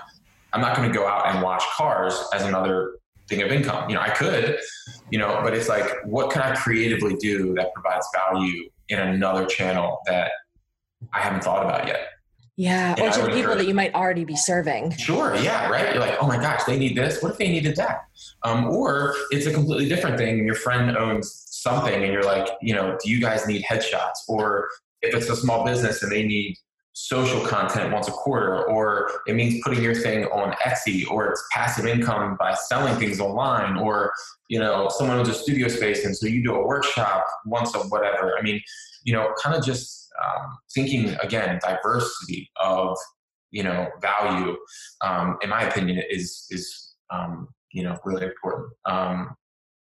I'm 0.54 0.62
not 0.62 0.76
gonna 0.76 0.92
go 0.92 1.06
out 1.06 1.28
and 1.28 1.44
wash 1.44 1.64
cars 1.76 2.20
as 2.34 2.44
another 2.44 2.98
thing 3.30 3.44
of 3.44 3.52
income. 3.52 3.88
You 3.88 3.96
know, 3.96 4.02
I 4.02 4.10
could, 4.10 4.60
you 5.12 5.20
know, 5.20 5.42
but 5.44 5.54
it's 5.54 5.70
like 5.70 5.88
what 6.06 6.32
can 6.32 6.42
I 6.42 6.56
creatively 6.56 7.16
do 7.18 7.54
that 7.54 7.72
provides 7.76 8.08
value 8.16 8.68
in 8.90 9.00
another 9.00 9.46
channel 9.46 10.00
that 10.08 10.32
I 11.14 11.20
haven't 11.20 11.44
thought 11.44 11.64
about 11.64 11.88
yet. 11.88 12.08
Yeah, 12.58 12.96
or 13.02 13.10
to 13.10 13.22
the 13.22 13.30
people 13.30 13.56
that 13.56 13.68
you 13.68 13.74
might 13.74 13.94
already 13.96 14.26
be 14.26 14.36
serving. 14.36 14.96
Sure, 14.98 15.36
yeah, 15.38 15.70
right. 15.70 15.94
You're 15.94 16.04
like, 16.04 16.18
oh 16.22 16.28
my 16.28 16.38
gosh, 16.38 16.64
they 16.66 16.78
need 16.78 16.96
this. 16.98 17.22
What 17.22 17.32
if 17.32 17.38
they 17.38 17.48
needed 17.48 17.76
that? 17.78 18.02
Um, 18.44 18.66
or 18.66 19.16
it's 19.32 19.46
a 19.46 19.54
completely 19.54 19.88
different 19.88 20.18
thing. 20.18 20.46
Your 20.46 20.56
friend 20.56 20.96
owns 20.98 21.46
something, 21.48 21.94
and 21.94 22.12
you're 22.12 22.24
like, 22.24 22.50
you 22.62 22.76
know, 22.76 22.98
do 23.04 23.10
you 23.10 23.22
guys 23.22 23.48
need 23.48 23.64
headshots? 23.64 24.28
Or 24.28 24.70
if 25.02 25.16
it's 25.16 25.30
a 25.30 25.36
small 25.36 25.66
business 25.66 26.04
and 26.04 26.12
they 26.12 26.24
need 26.24 26.56
social 26.94 27.40
content 27.46 27.94
once 27.94 28.10
a 28.10 28.12
quarter, 28.12 28.64
or 28.64 29.10
it 29.26 29.36
means 29.36 29.62
putting 29.64 29.82
your 29.82 29.96
thing 29.96 30.26
on 30.26 30.54
Etsy, 30.66 31.10
or 31.10 31.28
it's 31.32 31.44
passive 31.52 31.86
income 31.86 32.36
by 32.38 32.54
selling 32.54 32.96
things 32.96 33.20
online, 33.22 33.78
or 33.78 34.12
you 34.50 34.60
know, 34.60 34.90
someone 34.90 35.18
owns 35.18 35.30
a 35.30 35.34
studio 35.34 35.70
space 35.70 36.04
and 36.04 36.16
so 36.16 36.28
you 36.28 36.44
do 36.44 36.54
a 36.54 36.68
workshop 36.68 37.26
once 37.46 37.74
a 37.74 37.80
whatever. 37.80 38.38
I 38.38 38.42
mean, 38.42 38.62
you 39.04 39.14
know, 39.14 39.34
kind 39.42 39.56
of 39.56 39.64
just 39.66 40.01
um, 40.24 40.58
thinking 40.74 41.16
again 41.22 41.60
diversity 41.62 42.50
of 42.62 42.98
you 43.52 43.64
know 43.64 43.88
value 44.02 44.56
um, 45.02 45.38
in 45.42 45.50
my 45.50 45.64
opinion 45.64 46.04
is 46.10 46.46
is 46.50 46.94
um, 47.12 47.48
you 47.72 47.84
know 47.84 47.98
really 48.06 48.26
important. 48.26 48.72
Um, 48.86 49.36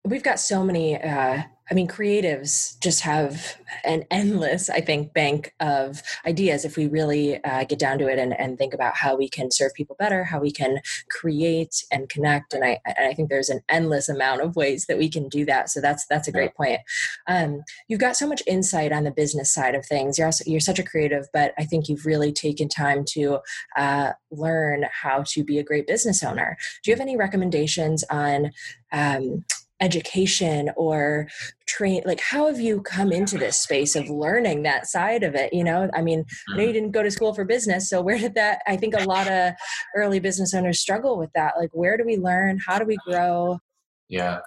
we've 0.06 0.24
got 0.24 0.40
so 0.40 0.64
many 0.64 1.02
uh, 1.02 1.44
I 1.72 1.76
mean, 1.76 1.88
creatives 1.88 2.80
just 2.80 3.02
have 3.02 3.58
an 3.84 4.04
endless, 4.10 4.70
I 4.70 4.82
think, 4.82 5.14
bank 5.14 5.54
of 5.60 6.02
ideas 6.26 6.66
if 6.66 6.76
we 6.78 6.88
really 6.88 7.44
uh, 7.44 7.64
get 7.66 7.78
down 7.78 8.00
to 8.00 8.08
it 8.08 8.18
and, 8.18 8.38
and 8.40 8.58
think 8.58 8.74
about 8.74 8.96
how 8.96 9.16
we 9.16 9.30
can 9.30 9.52
serve 9.52 9.74
people 9.76 9.96
better, 10.00 10.24
how 10.24 10.40
we 10.40 10.52
can 10.52 10.80
create 11.10 11.84
and 11.92 12.10
connect. 12.10 12.54
And 12.54 12.64
I, 12.64 12.80
and 12.86 13.08
I 13.08 13.14
think 13.14 13.30
there's 13.30 13.50
an 13.50 13.62
endless 13.70 14.10
amount 14.10 14.42
of 14.42 14.56
ways 14.56 14.88
that 14.88 14.98
we 14.98 15.10
can 15.10 15.30
do 15.30 15.46
that. 15.46 15.70
So 15.70 15.80
that's 15.80 16.06
that's 16.08 16.28
a 16.28 16.32
great 16.32 16.56
point. 16.56 16.80
Um, 17.28 17.62
you've 17.88 18.00
got 18.00 18.18
so 18.18 18.28
much 18.28 18.42
insight 18.48 18.92
on 18.92 19.04
the 19.04 19.12
business 19.12 19.54
side 19.54 19.76
of 19.76 19.86
things. 19.86 20.18
You're 20.18 20.28
also, 20.28 20.44
you're 20.48 20.60
such 20.60 20.80
a 20.80 20.84
creative, 20.84 21.28
but 21.34 21.54
I 21.58 21.66
think 21.66 21.88
you've 21.88 22.06
really 22.06 22.34
taken 22.34 22.68
time 22.68 23.06
to 23.10 23.40
uh, 23.78 24.14
learn 24.32 24.86
how 24.92 25.24
to 25.28 25.44
be 25.44 25.60
a 25.60 25.64
great 25.64 25.86
business 25.86 26.24
owner. 26.24 26.58
Do 26.84 26.90
you 26.90 26.96
have 26.96 27.02
any 27.02 27.16
recommendations 27.16 28.04
on? 28.10 28.52
Um, 28.92 29.46
education 29.82 30.70
or 30.76 31.28
train 31.68 32.02
like 32.06 32.20
how 32.20 32.48
have 32.48 32.60
you 32.60 32.82
come 32.82 33.12
into 33.12 33.38
this 33.38 33.58
space 33.58 33.96
of 33.96 34.10
learning 34.10 34.64
that 34.64 34.88
side 34.88 35.24
of 35.24 35.36
it 35.36 35.54
you 35.54 35.64
know? 35.64 35.90
I 35.94 36.02
mean 36.02 36.26
i 36.50 36.56
know 36.56 36.62
you 36.62 36.68
mm-hmm. 36.68 36.74
didn't 36.74 36.92
go 36.92 37.04
to 37.04 37.12
school 37.12 37.34
for 37.34 37.46
business 37.46 37.90
so 37.90 38.02
where 38.02 38.18
did 38.18 38.36
that 38.36 38.62
i 38.68 38.76
think 38.76 38.94
a 38.94 39.04
lot 39.04 39.30
of 39.30 39.54
early 39.96 40.20
business 40.20 40.54
owners 40.54 40.80
struggle 40.80 41.18
with 41.18 41.32
that 41.34 41.54
like 41.58 41.70
where 41.74 41.98
do 41.98 42.04
we 42.06 42.18
learn? 42.18 42.60
How 42.66 42.80
do 42.80 42.86
we 42.86 42.98
grow? 43.06 43.60
Yeah. 44.08 44.40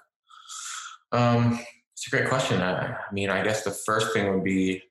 Um 1.12 1.60
it's 1.92 2.06
a 2.06 2.10
great 2.10 2.28
question 2.28 2.60
i, 2.60 2.86
I 2.88 3.12
mean 3.12 3.30
i 3.30 3.42
guess 3.42 3.62
the 3.62 3.70
first 3.70 4.12
thing 4.12 4.32
would 4.34 4.44
be 4.44 4.82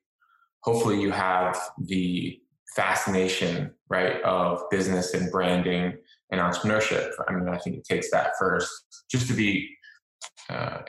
hopefully 0.63 1.01
you 1.01 1.11
have 1.11 1.59
the 1.77 2.39
fascination 2.75 3.71
right 3.89 4.21
of 4.23 4.61
business 4.71 5.13
and 5.13 5.29
branding 5.29 5.97
and 6.31 6.39
entrepreneurship. 6.39 7.11
I 7.27 7.33
mean 7.33 7.49
i 7.49 7.57
think 7.57 7.77
it 7.77 7.83
takes 7.83 8.09
that 8.11 8.31
first 8.39 8.71
just 9.11 9.27
to 9.27 9.33
be 9.33 9.69
uh, 10.49 10.79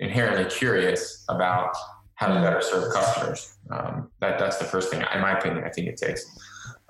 inherently 0.00 0.44
curious 0.46 1.24
about 1.28 1.74
how 2.14 2.28
to 2.28 2.34
better 2.34 2.60
serve 2.60 2.92
customers. 2.92 3.56
Um, 3.70 4.10
that 4.20 4.38
that's 4.38 4.58
the 4.58 4.64
first 4.64 4.90
thing, 4.90 5.04
in 5.14 5.20
my 5.20 5.38
opinion. 5.38 5.64
I 5.64 5.70
think 5.70 5.88
it 5.88 5.96
takes. 5.96 6.24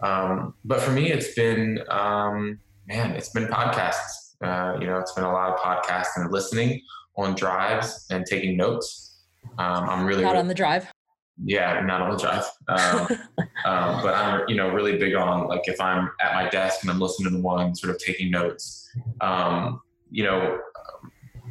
Um, 0.02 0.54
but 0.64 0.80
for 0.80 0.90
me, 0.90 1.10
it's 1.10 1.34
been, 1.34 1.80
um, 1.88 2.58
man, 2.86 3.12
it's 3.12 3.30
been 3.30 3.46
podcasts. 3.46 4.34
Uh, 4.42 4.78
you 4.80 4.86
know, 4.86 4.98
it's 4.98 5.12
been 5.12 5.24
a 5.24 5.32
lot 5.32 5.52
of 5.52 5.58
podcasts 5.58 6.16
and 6.16 6.30
listening 6.30 6.80
on 7.16 7.34
drives 7.34 8.06
and 8.10 8.26
taking 8.26 8.56
notes. 8.56 9.22
Um, 9.58 9.88
I'm 9.88 10.04
really 10.04 10.22
not 10.22 10.30
really, 10.30 10.40
on 10.40 10.48
the 10.48 10.54
drive. 10.54 10.92
Yeah, 11.42 11.80
not 11.80 12.02
on 12.02 12.10
the 12.10 12.18
drive. 12.18 12.44
Um, 12.68 13.18
um, 13.64 14.02
but 14.02 14.14
I'm, 14.14 14.44
you 14.48 14.56
know, 14.56 14.68
really 14.68 14.98
big 14.98 15.14
on 15.14 15.48
like 15.48 15.62
if 15.68 15.80
I'm 15.80 16.10
at 16.20 16.34
my 16.34 16.48
desk 16.48 16.82
and 16.82 16.90
I'm 16.90 17.00
listening 17.00 17.32
to 17.32 17.38
one, 17.38 17.74
sort 17.74 17.94
of 17.94 18.00
taking 18.00 18.30
notes. 18.30 18.90
Um, 19.20 19.80
you 20.10 20.24
know, 20.24 20.58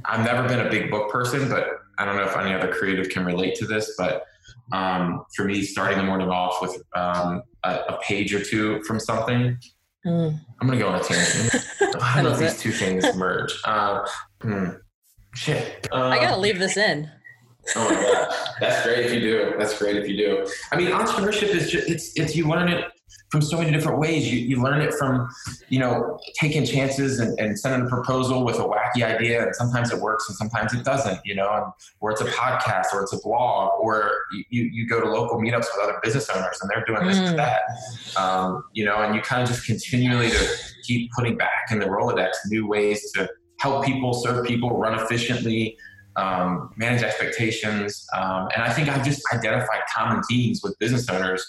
I've 0.05 0.25
never 0.25 0.47
been 0.47 0.65
a 0.65 0.69
big 0.69 0.91
book 0.91 1.11
person, 1.11 1.49
but 1.49 1.67
I 1.97 2.05
don't 2.05 2.15
know 2.15 2.23
if 2.23 2.35
any 2.35 2.53
other 2.53 2.73
creative 2.73 3.09
can 3.09 3.25
relate 3.25 3.55
to 3.55 3.65
this. 3.65 3.95
But 3.97 4.23
um, 4.71 5.25
for 5.35 5.45
me, 5.45 5.61
starting 5.63 5.97
the 5.97 6.03
morning 6.03 6.29
off 6.29 6.61
with 6.61 6.81
um, 6.95 7.43
a, 7.63 7.75
a, 7.89 7.99
page 8.01 8.33
or 8.33 8.43
two 8.43 8.81
from 8.83 8.99
something, 8.99 9.57
mm. 10.05 10.39
I'm 10.61 10.67
going 10.67 10.79
to 10.79 10.83
go 10.83 10.89
on 10.89 10.99
a 10.99 11.03
tangent. 11.03 11.65
I 12.01 12.21
love 12.21 12.39
these 12.39 12.59
two 12.59 12.71
things 12.71 13.05
merge. 13.15 13.53
Uh, 13.65 14.05
hmm, 14.41 14.69
shit. 15.35 15.87
Uh, 15.91 16.07
I 16.07 16.19
got 16.19 16.35
to 16.35 16.39
leave 16.39 16.59
this 16.59 16.77
in. 16.77 17.09
Oh 17.75 17.89
my 17.89 17.95
god, 17.95 18.55
that's 18.59 18.85
great 18.85 19.05
if 19.05 19.13
you 19.13 19.21
do. 19.21 19.53
That's 19.57 19.77
great 19.79 19.95
if 19.95 20.07
you 20.07 20.17
do. 20.17 20.47
I 20.73 20.75
mean, 20.75 20.87
entrepreneurship 20.87 21.49
is 21.55 21.71
just 21.71 21.87
it's 21.87 22.11
it's 22.17 22.35
you 22.35 22.45
learn 22.47 22.67
it 22.67 22.91
from 23.33 23.41
so 23.41 23.57
many 23.57 23.71
different 23.71 23.97
ways. 23.97 24.31
You 24.31 24.37
you 24.37 24.61
learn 24.61 24.79
it 24.79 24.93
from 24.93 25.27
you 25.67 25.79
know 25.79 26.19
taking 26.39 26.63
chances 26.67 27.19
and, 27.19 27.37
and 27.39 27.59
sending 27.59 27.87
a 27.87 27.89
proposal 27.89 28.45
with 28.45 28.57
a 28.57 28.63
wacky 28.63 29.01
idea, 29.01 29.43
and 29.43 29.55
sometimes 29.55 29.91
it 29.91 29.99
works 29.99 30.29
and 30.29 30.37
sometimes 30.37 30.71
it 30.71 30.85
doesn't. 30.85 31.19
You 31.25 31.33
know, 31.33 31.49
and, 31.51 31.65
or 31.99 32.11
it's 32.11 32.21
a 32.21 32.25
podcast 32.25 32.93
or 32.93 33.01
it's 33.01 33.11
a 33.11 33.17
blog, 33.23 33.71
or 33.81 34.11
you 34.51 34.65
you 34.65 34.87
go 34.87 35.01
to 35.01 35.09
local 35.09 35.41
meetups 35.41 35.65
with 35.73 35.79
other 35.81 35.99
business 36.03 36.29
owners 36.29 36.59
and 36.61 36.69
they're 36.69 36.85
doing 36.85 37.07
this 37.07 37.17
mm. 37.17 37.33
or 37.33 37.35
that. 37.37 37.63
Um, 38.15 38.65
you 38.73 38.85
know, 38.85 38.97
and 38.97 39.15
you 39.15 39.21
kind 39.21 39.41
of 39.41 39.49
just 39.49 39.65
continually 39.65 40.29
to 40.29 40.47
keep 40.83 41.11
putting 41.13 41.35
back 41.35 41.71
in 41.71 41.79
the 41.79 41.87
Rolodex 41.87 42.33
new 42.49 42.67
ways 42.67 43.11
to 43.13 43.27
help 43.59 43.83
people, 43.83 44.13
serve 44.13 44.45
people, 44.45 44.77
run 44.77 44.93
efficiently 44.99 45.75
um, 46.15 46.69
manage 46.77 47.01
expectations. 47.01 48.05
Um, 48.13 48.47
and 48.53 48.61
I 48.61 48.71
think 48.71 48.89
I've 48.89 49.03
just 49.03 49.23
identified 49.33 49.81
common 49.91 50.21
themes 50.29 50.61
with 50.63 50.77
business 50.77 51.09
owners 51.09 51.43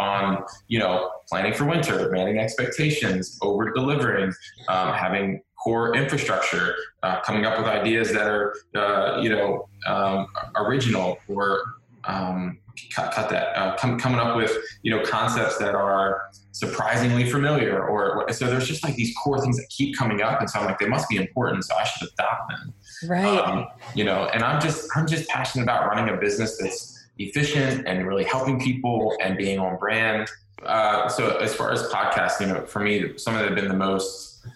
on, 0.00 0.42
you 0.68 0.78
know, 0.78 1.10
planning 1.28 1.52
for 1.52 1.64
winter, 1.66 2.10
managing 2.10 2.38
expectations, 2.40 3.38
over 3.42 3.70
delivering, 3.70 4.32
um, 4.68 4.92
having 4.94 5.42
core 5.62 5.94
infrastructure, 5.94 6.74
uh, 7.02 7.20
coming 7.20 7.44
up 7.44 7.58
with 7.58 7.66
ideas 7.66 8.10
that 8.12 8.26
are, 8.26 8.54
uh, 8.74 9.20
you 9.20 9.28
know, 9.28 9.68
um, 9.86 10.26
original 10.56 11.18
or 11.28 11.62
um, 12.04 12.58
cut, 12.94 13.12
cut 13.12 13.28
that, 13.28 13.56
uh, 13.56 13.76
com- 13.76 13.98
coming 13.98 14.18
up 14.18 14.36
with, 14.36 14.56
you 14.82 14.90
know, 14.90 15.04
concepts 15.04 15.58
that 15.58 15.74
are 15.74 16.22
surprisingly 16.52 17.30
familiar 17.30 17.86
or 17.86 18.30
so 18.32 18.46
there's 18.46 18.66
just 18.66 18.84
like 18.84 18.94
these 18.94 19.14
core 19.16 19.40
things 19.40 19.56
that 19.56 19.66
keep 19.70 19.96
coming 19.96 20.20
up 20.20 20.40
and 20.40 20.50
so 20.50 20.58
i'm 20.58 20.66
like 20.66 20.78
they 20.78 20.88
must 20.88 21.08
be 21.08 21.16
important 21.16 21.64
so 21.64 21.74
i 21.76 21.84
should 21.84 22.08
adopt 22.12 22.50
them. 22.50 22.74
Right. 23.08 23.24
Um, 23.24 23.66
you 23.94 24.04
know 24.04 24.28
and 24.34 24.42
i'm 24.42 24.60
just 24.60 24.90
i'm 24.94 25.06
just 25.06 25.28
passionate 25.28 25.62
about 25.62 25.86
running 25.88 26.12
a 26.12 26.18
business 26.18 26.58
that's 26.58 26.89
efficient 27.20 27.86
and 27.86 28.06
really 28.06 28.24
helping 28.24 28.60
people 28.60 29.16
and 29.20 29.36
being 29.36 29.58
on 29.58 29.76
brand 29.78 30.28
uh, 30.64 31.08
so 31.08 31.36
as 31.38 31.54
far 31.54 31.72
as 31.72 31.82
podcasting 31.84 32.48
you 32.48 32.54
know, 32.54 32.66
for 32.66 32.80
me 32.80 33.16
some 33.16 33.34
of 33.34 33.40
them 33.40 33.48
have 33.48 33.56
been 33.56 33.68
the 33.68 33.76
most 33.76 34.46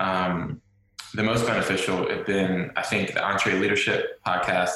um, 0.00 0.60
the 1.14 1.22
most 1.22 1.46
beneficial 1.46 2.08
have 2.08 2.26
been 2.26 2.70
i 2.76 2.82
think 2.82 3.14
the 3.14 3.20
EntreLeadership 3.20 4.04
podcast 4.26 4.72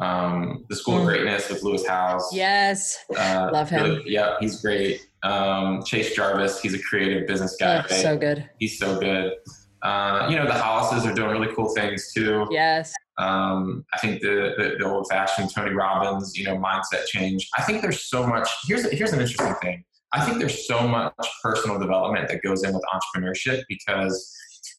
um, 0.00 0.64
the 0.68 0.76
School 0.76 0.94
mm. 0.94 1.00
of 1.00 1.06
Greatness 1.06 1.50
with 1.50 1.62
Lewis 1.62 1.86
Howes. 1.86 2.30
Yes, 2.32 2.98
uh, 3.16 3.50
love 3.52 3.68
him. 3.68 3.82
Really, 3.82 4.02
yeah, 4.06 4.36
he's 4.40 4.60
great. 4.60 5.06
Um, 5.22 5.82
Chase 5.84 6.16
Jarvis, 6.16 6.60
he's 6.60 6.74
a 6.74 6.82
creative 6.82 7.26
business 7.28 7.56
guy. 7.60 7.84
Oh, 7.88 7.94
so 7.94 8.16
good. 8.16 8.48
He's 8.58 8.78
so 8.78 8.98
good. 8.98 9.34
Uh, 9.82 10.26
you 10.30 10.36
know, 10.36 10.46
the 10.46 10.52
Hollises 10.52 11.04
are 11.04 11.14
doing 11.14 11.30
really 11.30 11.54
cool 11.54 11.74
things 11.74 12.12
too. 12.12 12.46
Yes. 12.50 12.94
Um, 13.20 13.84
I 13.92 13.98
think 13.98 14.22
the, 14.22 14.54
the, 14.56 14.76
the 14.78 14.86
old 14.86 15.06
fashioned 15.10 15.52
Tony 15.54 15.72
Robbins, 15.72 16.36
you 16.36 16.44
know, 16.44 16.56
mindset 16.56 17.04
change. 17.06 17.48
I 17.56 17.62
think 17.62 17.82
there's 17.82 18.08
so 18.08 18.26
much. 18.26 18.48
Here's 18.66 18.90
here's 18.90 19.12
an 19.12 19.20
interesting 19.20 19.54
thing. 19.60 19.84
I 20.12 20.24
think 20.24 20.38
there's 20.38 20.66
so 20.66 20.88
much 20.88 21.12
personal 21.42 21.78
development 21.78 22.28
that 22.28 22.42
goes 22.42 22.64
in 22.64 22.72
with 22.72 22.82
entrepreneurship 22.92 23.62
because 23.68 24.34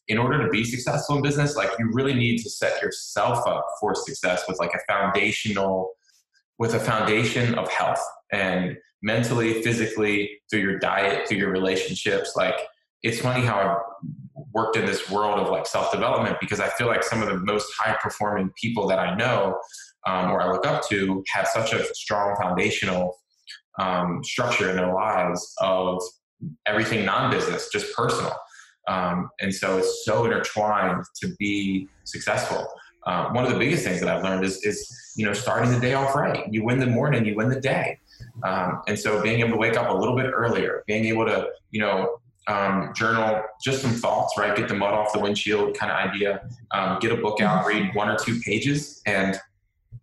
in 0.08 0.18
order 0.18 0.42
to 0.44 0.50
be 0.50 0.64
successful 0.64 1.16
in 1.16 1.22
business, 1.22 1.56
like 1.56 1.70
you 1.78 1.88
really 1.92 2.14
need 2.14 2.38
to 2.38 2.50
set 2.50 2.82
yourself 2.82 3.46
up 3.46 3.64
for 3.80 3.94
success 3.94 4.42
with 4.48 4.58
like 4.58 4.72
a 4.74 4.92
foundational, 4.92 5.92
with 6.58 6.74
a 6.74 6.80
foundation 6.80 7.54
of 7.54 7.68
health 7.70 8.02
and 8.32 8.76
mentally, 9.02 9.62
physically, 9.62 10.40
through 10.50 10.60
your 10.60 10.78
diet, 10.78 11.28
through 11.28 11.38
your 11.38 11.50
relationships. 11.50 12.32
Like 12.36 12.56
it's 13.02 13.20
funny 13.20 13.44
how 13.44 13.56
I've 13.58 14.44
worked 14.52 14.76
in 14.76 14.86
this 14.86 15.10
world 15.10 15.38
of 15.38 15.48
like 15.48 15.66
self 15.66 15.92
development 15.92 16.36
because 16.40 16.60
I 16.60 16.68
feel 16.68 16.86
like 16.86 17.02
some 17.02 17.22
of 17.22 17.28
the 17.28 17.38
most 17.38 17.72
high 17.78 17.96
performing 18.02 18.50
people 18.60 18.86
that 18.88 18.98
I 18.98 19.14
know 19.14 19.58
um, 20.06 20.30
or 20.30 20.42
I 20.42 20.50
look 20.50 20.66
up 20.66 20.86
to 20.88 21.22
have 21.32 21.46
such 21.48 21.72
a 21.72 21.84
strong 21.94 22.36
foundational 22.40 23.18
um, 23.78 24.22
structure 24.22 24.70
in 24.70 24.76
their 24.76 24.92
lives 24.92 25.54
of 25.60 26.02
everything 26.66 27.04
non 27.04 27.30
business, 27.30 27.68
just 27.72 27.94
personal. 27.94 28.34
Um, 28.88 29.30
and 29.40 29.54
so 29.54 29.78
it's 29.78 30.04
so 30.04 30.24
intertwined 30.24 31.04
to 31.20 31.34
be 31.38 31.88
successful. 32.04 32.66
Um, 33.06 33.34
one 33.34 33.44
of 33.44 33.52
the 33.52 33.58
biggest 33.58 33.84
things 33.84 34.00
that 34.00 34.08
I've 34.08 34.22
learned 34.22 34.44
is, 34.44 34.64
is, 34.64 35.12
you 35.16 35.24
know, 35.24 35.32
starting 35.32 35.70
the 35.72 35.80
day 35.80 35.94
off 35.94 36.14
right. 36.14 36.44
You 36.52 36.64
win 36.64 36.78
the 36.78 36.86
morning, 36.86 37.24
you 37.24 37.34
win 37.36 37.48
the 37.48 37.60
day. 37.60 37.98
Um, 38.44 38.82
and 38.86 38.98
so 38.98 39.22
being 39.22 39.40
able 39.40 39.50
to 39.50 39.56
wake 39.56 39.76
up 39.76 39.88
a 39.88 39.92
little 39.92 40.16
bit 40.16 40.30
earlier, 40.32 40.82
being 40.86 41.04
able 41.06 41.26
to, 41.26 41.48
you 41.70 41.80
know, 41.80 42.18
um, 42.48 42.92
journal 42.96 43.42
just 43.62 43.82
some 43.82 43.92
thoughts, 43.92 44.36
right? 44.36 44.56
Get 44.56 44.68
the 44.68 44.74
mud 44.74 44.94
off 44.94 45.12
the 45.12 45.20
windshield 45.20 45.76
kind 45.76 45.92
of 45.92 46.12
idea. 46.12 46.48
Um, 46.72 46.98
get 47.00 47.12
a 47.12 47.16
book 47.16 47.40
out, 47.40 47.66
read 47.66 47.94
one 47.94 48.08
or 48.08 48.18
two 48.18 48.40
pages, 48.40 49.02
and 49.06 49.38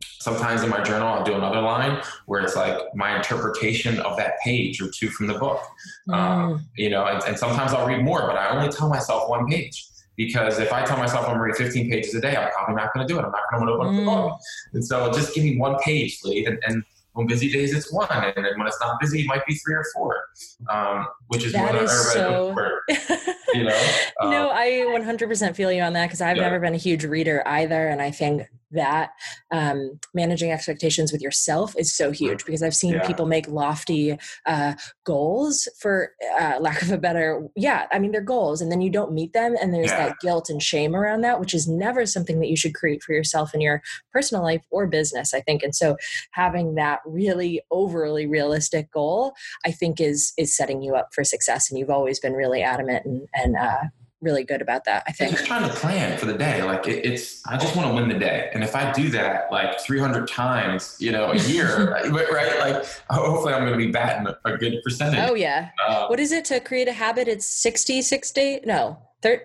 sometimes 0.02 0.63
in 0.63 0.69
my 0.69 0.82
journal 0.82 1.08
i'll 1.08 1.23
do 1.23 1.34
another 1.34 1.62
line 1.62 2.02
where 2.25 2.41
it's 2.41 2.56
like 2.56 2.78
my 2.93 3.15
interpretation 3.15 3.99
of 4.02 4.17
that 4.17 4.34
page 4.43 4.82
or 4.82 4.89
two 4.89 5.10
from 5.10 5.28
the 5.28 5.34
book 5.34 5.62
mm. 6.08 6.13
um, 6.13 6.65
you 6.75 6.89
know 6.89 7.06
and, 7.06 7.21
and, 7.23 7.38
sometimes 7.38 7.73
i'll 7.73 7.88
read 7.88 8.04
more 8.04 8.28
but 8.28 8.36
i 8.38 8.49
only 8.49 8.69
tell 8.69 8.89
myself 8.89 9.30
one 9.30 9.45
page 9.47 9.88
because 10.15 10.60
if 10.60 10.71
i 10.71 10.84
tell 10.84 10.97
myself 10.97 11.28
i'm 11.28 11.38
going 11.38 11.54
to 11.54 11.63
read 11.63 11.71
15 11.71 11.89
pages 11.89 12.13
a 12.15 12.21
day 12.21 12.36
i'm 12.36 12.49
probably 12.52 12.75
not 12.75 12.93
going 12.93 13.06
to 13.06 13.13
do 13.13 13.19
it 13.19 13.23
i'm 13.23 13.32
not 13.32 13.43
going 13.52 13.65
to 13.65 13.73
open 13.73 13.88
up 13.88 13.95
the 13.95 14.06
book 14.06 14.32
mm. 14.32 14.39
and 14.73 14.86
so 14.86 15.12
just 15.12 15.34
give 15.34 15.43
me 15.43 15.58
one 15.58 15.78
page 15.80 16.19
lead 16.23 16.47
and, 16.47 16.60
and 16.65 16.84
on 17.15 17.28
busy 17.28 17.52
days 17.52 17.74
it's 17.74 17.91
one 17.91 18.08
and 18.12 18.45
then 18.45 18.58
when 18.58 18.67
it's 18.67 18.80
not 18.80 19.00
busy 19.00 19.22
it 19.22 19.28
might 19.28 19.45
be 19.45 19.56
three 19.56 19.76
or 19.76 19.86
four 19.93 20.26
um, 20.69 21.08
which 21.28 21.43
is 21.43 21.54
that 21.54 21.74
what 21.74 21.84
is 21.84 22.13
so... 22.13 22.56
you 23.53 23.63
know 23.63 23.91
no 24.21 24.49
i 24.51 24.67
100% 24.88 25.55
feel 25.55 25.71
you 25.71 25.81
on 25.81 25.93
that 25.93 26.07
because 26.07 26.21
i've 26.21 26.38
yeah. 26.38 26.43
never 26.43 26.59
been 26.59 26.73
a 26.73 26.77
huge 26.77 27.03
reader 27.03 27.41
either 27.47 27.88
and 27.88 28.01
i 28.01 28.12
think 28.12 28.47
that 28.71 29.12
um, 29.51 29.99
managing 30.13 30.51
expectations 30.51 31.12
with 31.12 31.21
yourself 31.21 31.73
is 31.77 31.95
so 31.95 32.12
huge 32.12 32.45
because 32.45 32.62
I've 32.62 32.75
seen 32.75 32.93
yeah. 32.93 33.07
people 33.07 33.25
make 33.25 33.47
lofty 33.47 34.17
uh, 34.45 34.73
goals 35.05 35.67
for 35.79 36.13
uh, 36.39 36.57
lack 36.59 36.81
of 36.81 36.91
a 36.91 36.97
better, 36.97 37.47
yeah, 37.55 37.88
I 37.91 37.99
mean, 37.99 38.12
they're 38.12 38.21
goals 38.21 38.62
and 38.62 38.71
then 38.71 38.81
you 38.81 38.89
don't 38.89 39.13
meet 39.13 39.33
them 39.33 39.55
and 39.59 39.73
there's 39.73 39.89
yeah. 39.89 40.09
that 40.09 40.19
guilt 40.21 40.49
and 40.49 40.62
shame 40.62 40.95
around 40.95 41.21
that, 41.21 41.39
which 41.39 41.53
is 41.53 41.67
never 41.67 42.05
something 42.05 42.39
that 42.39 42.49
you 42.49 42.57
should 42.57 42.75
create 42.75 43.01
for 43.01 43.13
yourself 43.13 43.53
in 43.53 43.62
your 43.62 43.81
personal 44.13 44.43
life 44.43 44.63
or 44.69 44.88
business, 44.88 45.33
I 45.33 45.41
think. 45.41 45.63
And 45.63 45.75
so 45.75 45.97
having 46.31 46.75
that 46.75 46.99
really 47.05 47.62
overly 47.71 48.27
realistic 48.27 48.91
goal, 48.91 49.33
I 49.65 49.71
think 49.71 49.99
is, 49.99 50.33
is 50.38 50.55
setting 50.55 50.81
you 50.81 50.95
up 50.95 51.09
for 51.13 51.23
success. 51.23 51.69
And 51.69 51.79
you've 51.79 51.89
always 51.89 52.19
been 52.19 52.33
really 52.33 52.62
adamant 52.62 53.05
and, 53.05 53.27
and 53.43 53.56
uh, 53.56 53.78
really 54.21 54.43
good 54.43 54.62
about 54.62 54.86
that. 54.86 55.04
I 55.08 55.12
think. 55.12 55.32
I'm 55.32 55.38
just 55.38 55.47
trying 55.47 55.69
to 55.69 55.75
plan 55.75 56.17
for 56.17 56.25
the 56.25 56.38
day. 56.38 56.63
Like 56.63 56.88
it, 56.88 57.06
it's, 57.06 57.45
I 57.47 57.58
just 57.58 57.75
want 57.75 57.89
to 57.89 57.93
win 57.93 58.10
the 58.10 58.19
day, 58.19 58.49
and 58.54 58.63
if 58.63 58.75
I 58.75 58.91
do 58.91 59.10
that 59.10 59.52
like 59.52 59.80
300 59.80 60.28
times, 60.28 60.95
you 60.99 61.12
know, 61.12 61.32
a 61.32 61.38
year, 61.47 61.91
right? 61.91 62.60
Like 62.60 62.86
hopefully, 63.10 63.54
I'm 63.54 63.62
going 63.65 63.80
to 63.80 63.86
be 63.86 63.91
batting 63.91 64.28
a, 64.28 64.38
a 64.49 64.58
good 64.58 64.82
percentage. 64.84 65.30
Oh 65.30 65.36
yeah. 65.36 65.69
Um, 65.88 66.10
what 66.10 66.19
is 66.19 66.32
it 66.32 66.45
to 66.45 66.60
create 66.60 66.88
a 66.88 66.93
habit? 66.93 67.28
It's 67.28 67.45
60, 67.45 68.02
60. 68.02 68.62
No, 68.65 68.97
third. 69.21 69.41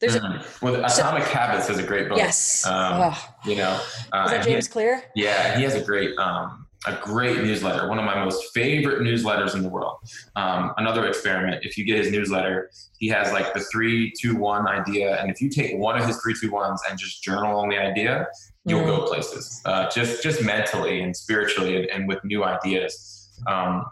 There's 0.00 0.16
mm-hmm. 0.16 0.66
a, 0.66 0.70
well, 0.72 0.84
Atomic 0.84 1.24
so, 1.24 1.30
Habits 1.30 1.70
is 1.70 1.78
a 1.78 1.82
great 1.82 2.08
book. 2.08 2.18
Yes. 2.18 2.66
Um, 2.66 3.12
oh. 3.14 3.34
You 3.46 3.56
know, 3.56 3.80
uh, 4.12 4.24
is 4.24 4.30
that 4.32 4.44
James 4.44 4.68
Clear? 4.68 5.02
Yeah, 5.14 5.56
he 5.56 5.62
has 5.62 5.74
a 5.74 5.82
great 5.82 6.18
um, 6.18 6.63
a 6.86 6.98
great 7.02 7.38
newsletter, 7.38 7.88
one 7.88 7.98
of 7.98 8.04
my 8.04 8.22
most 8.22 8.52
favorite 8.52 9.00
newsletters 9.00 9.54
in 9.54 9.62
the 9.62 9.68
world. 9.68 9.98
Um, 10.36 10.72
another 10.76 11.06
experiment, 11.06 11.64
if 11.64 11.78
you 11.78 11.84
get 11.84 11.96
his 11.98 12.12
newsletter, 12.12 12.70
he 12.98 13.08
has 13.08 13.32
like 13.32 13.54
the 13.54 13.60
three, 13.60 14.12
two, 14.18 14.36
one 14.36 14.68
idea. 14.68 15.20
And 15.20 15.30
if 15.30 15.40
you 15.40 15.48
take 15.48 15.76
one 15.78 15.98
of 15.98 16.06
his 16.06 16.20
three, 16.22 16.34
two, 16.38 16.50
ones 16.50 16.80
and 16.88 16.98
just 16.98 17.22
journal 17.22 17.58
on 17.58 17.68
the 17.68 17.78
idea, 17.78 18.26
you'll 18.64 18.82
mm. 18.82 18.86
go 18.86 19.06
places, 19.06 19.62
uh, 19.64 19.88
just, 19.90 20.22
just 20.22 20.42
mentally 20.42 21.00
and 21.00 21.16
spiritually 21.16 21.76
and, 21.76 21.86
and 21.86 22.08
with 22.08 22.22
new 22.24 22.44
ideas. 22.44 23.30
Um, 23.46 23.84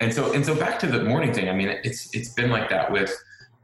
and 0.00 0.12
so, 0.12 0.32
and 0.32 0.44
so 0.44 0.54
back 0.54 0.78
to 0.80 0.86
the 0.86 1.04
morning 1.04 1.32
thing, 1.32 1.48
I 1.48 1.52
mean, 1.52 1.68
it's, 1.84 2.14
it's 2.14 2.32
been 2.34 2.50
like 2.50 2.70
that 2.70 2.90
with, 2.90 3.14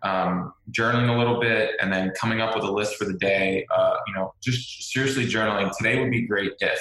um, 0.03 0.53
journaling 0.71 1.09
a 1.15 1.17
little 1.17 1.41
bit 1.41 1.71
and 1.81 1.91
then 1.91 2.13
coming 2.21 2.43
up 2.43 2.55
with 2.55 2.65
a 2.65 2.71
list 2.71 2.97
for 2.97 3.07
the 3.07 3.15
day, 3.15 3.67
uh, 3.75 3.97
you 4.07 4.15
know, 4.15 4.35
just 4.43 4.93
seriously 4.93 5.27
journaling. 5.27 5.75
Today 5.77 5.99
would 5.99 6.11
be 6.11 6.27
great 6.27 6.53
if, 6.61 6.79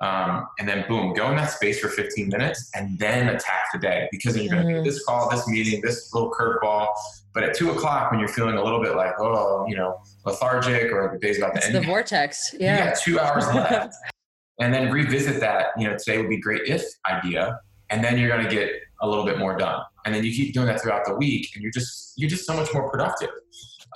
Um, 0.00 0.46
and 0.58 0.66
then 0.66 0.86
boom, 0.88 1.12
go 1.12 1.28
in 1.30 1.36
that 1.36 1.50
space 1.50 1.78
for 1.78 1.88
15 1.88 2.28
minutes 2.28 2.70
and 2.74 2.98
then 2.98 3.28
attack 3.28 3.66
the 3.72 3.78
day 3.78 4.08
because 4.10 4.34
then 4.34 4.44
you're 4.44 4.54
going 4.54 4.66
to 4.66 4.74
do 4.76 4.82
this 4.82 5.04
call, 5.04 5.28
this 5.30 5.46
meeting, 5.46 5.82
this 5.82 6.12
little 6.14 6.30
curveball. 6.32 6.88
But 7.34 7.44
at 7.44 7.54
two 7.54 7.70
o'clock, 7.70 8.10
when 8.10 8.18
you're 8.18 8.28
feeling 8.30 8.56
a 8.56 8.64
little 8.64 8.82
bit 8.82 8.96
like, 8.96 9.12
oh, 9.18 9.66
you 9.68 9.76
know, 9.76 10.00
lethargic 10.24 10.90
or 10.90 11.10
the 11.12 11.18
day's 11.18 11.36
about 11.38 11.52
to 11.52 11.58
It's 11.58 11.66
end, 11.66 11.74
the 11.74 11.82
vortex. 11.82 12.52
you 12.54 12.60
Yeah. 12.60 12.86
got 12.86 12.98
two 12.98 13.20
hours 13.20 13.46
left. 13.54 13.94
and 14.58 14.72
then 14.72 14.90
revisit 14.90 15.38
that, 15.40 15.66
you 15.76 15.86
know, 15.86 15.96
today 15.98 16.16
would 16.18 16.30
be 16.30 16.40
great 16.40 16.62
if 16.66 16.82
idea. 17.08 17.60
And 17.90 18.02
then 18.02 18.18
you're 18.18 18.28
going 18.30 18.44
to 18.44 18.50
get 18.50 18.70
a 19.02 19.08
little 19.08 19.24
bit 19.26 19.38
more 19.38 19.54
done. 19.56 19.82
And 20.06 20.14
then 20.14 20.24
you 20.24 20.32
keep 20.32 20.54
doing 20.54 20.66
that 20.68 20.80
throughout 20.80 21.04
the 21.04 21.14
week 21.14 21.50
and 21.54 21.62
you're 21.62 21.72
just, 21.72 22.14
you're 22.16 22.30
just 22.30 22.46
so 22.46 22.54
much 22.54 22.72
more 22.72 22.90
productive. 22.90 23.30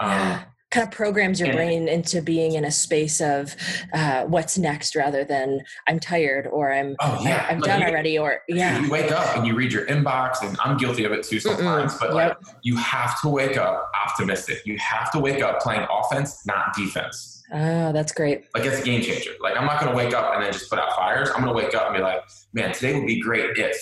Um. 0.01 0.41
Kind 0.75 0.89
of 0.89 0.93
programs 0.93 1.39
your 1.39 1.53
brain 1.53 1.87
into 1.87 2.21
being 2.21 2.55
in 2.55 2.65
a 2.65 2.71
space 2.73 3.21
of 3.21 3.55
uh, 3.93 4.25
what's 4.25 4.59
next 4.59 4.97
rather 4.97 5.23
than 5.25 5.61
I'm 5.87 6.01
tired 6.01 6.49
or 6.49 6.73
I'm 6.73 6.97
Oh 6.99 7.21
yeah, 7.23 7.47
I, 7.49 7.53
am 7.53 7.61
Like, 7.61 7.71
done 7.71 7.83
already 7.89 8.19
or 8.19 8.41
yeah. 8.49 8.81
You 8.81 8.91
wake 8.91 9.13
up 9.13 9.37
and 9.37 9.47
you 9.47 9.55
read 9.55 9.73
your 9.73 9.87
inbox, 9.87 10.43
and 10.43 10.59
I'm 10.65 10.77
guilty 10.77 11.05
of 11.05 11.13
it 11.13 11.23
too 11.23 11.39
sometimes. 11.39 11.97
But 11.97 12.13
like, 12.13 12.37
you 12.63 12.77
have 12.77 13.21
to 13.21 13.29
wake 13.29 13.57
up 13.57 13.89
optimistic. 14.05 14.67
You 14.67 14.77
have 14.79 15.13
to 15.13 15.21
wake 15.21 15.41
up 15.43 15.61
playing 15.61 15.87
offense, 15.89 16.45
not 16.45 16.75
defense. 16.75 17.45
Oh, 17.53 17.93
that's 17.93 18.11
great. 18.11 18.47
Like 18.53 18.65
it's 18.65 18.81
a 18.81 18.85
game 18.85 19.01
changer. 19.01 19.31
Like 19.41 19.57
I'm 19.57 19.67
not 19.67 19.79
going 19.81 19.93
to 19.93 19.97
wake 19.97 20.13
up 20.13 20.35
and 20.35 20.43
then 20.43 20.53
just 20.53 20.69
put 20.69 20.81
out 20.81 20.91
fires. 20.97 21.29
I'm 21.29 21.45
going 21.45 21.57
to 21.57 21.65
wake 21.65 21.77
up 21.77 21.87
and 21.87 21.95
be 21.95 22.03
like, 22.03 22.21
man, 22.53 22.73
today 22.73 22.99
would 22.99 23.07
be 23.07 23.21
great 23.21 23.57
if. 23.57 23.77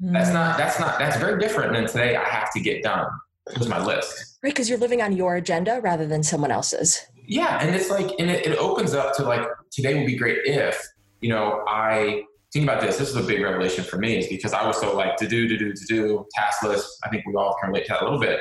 That's 0.00 0.30
Mm. 0.30 0.32
not. 0.32 0.56
That's 0.56 0.80
not. 0.80 0.98
That's 0.98 1.18
very 1.18 1.38
different 1.38 1.74
than 1.74 1.86
today. 1.86 2.16
I 2.16 2.24
have 2.24 2.50
to 2.54 2.60
get 2.60 2.82
done. 2.82 3.06
Here's 3.50 3.68
my 3.68 3.84
list. 3.84 4.38
right 4.42 4.50
because 4.50 4.68
you're 4.68 4.78
living 4.78 5.02
on 5.02 5.16
your 5.16 5.36
agenda 5.36 5.80
rather 5.82 6.06
than 6.06 6.22
someone 6.22 6.50
else's. 6.50 7.04
Yeah, 7.26 7.58
and 7.60 7.74
it's 7.74 7.90
like, 7.90 8.10
and 8.18 8.30
it, 8.30 8.46
it 8.46 8.58
opens 8.58 8.94
up 8.94 9.16
to 9.16 9.22
like 9.22 9.46
today 9.70 9.94
would 9.94 10.06
be 10.06 10.16
great 10.16 10.38
if 10.44 10.80
you 11.20 11.28
know 11.28 11.64
I 11.68 12.22
think 12.52 12.64
about 12.64 12.80
this. 12.80 12.98
This 12.98 13.08
is 13.08 13.16
a 13.16 13.22
big 13.22 13.40
revelation 13.40 13.84
for 13.84 13.98
me, 13.98 14.18
is 14.18 14.28
because 14.28 14.52
I 14.52 14.66
was 14.66 14.78
so 14.78 14.94
like 14.94 15.16
to 15.16 15.26
do, 15.26 15.48
to 15.48 15.56
do, 15.56 15.72
to 15.72 15.84
do, 15.86 16.26
task 16.34 16.62
list. 16.62 16.98
I 17.04 17.08
think 17.08 17.26
we 17.26 17.34
all 17.34 17.56
can 17.60 17.70
relate 17.70 17.86
to 17.86 17.92
that 17.92 18.02
a 18.02 18.04
little 18.04 18.20
bit. 18.20 18.40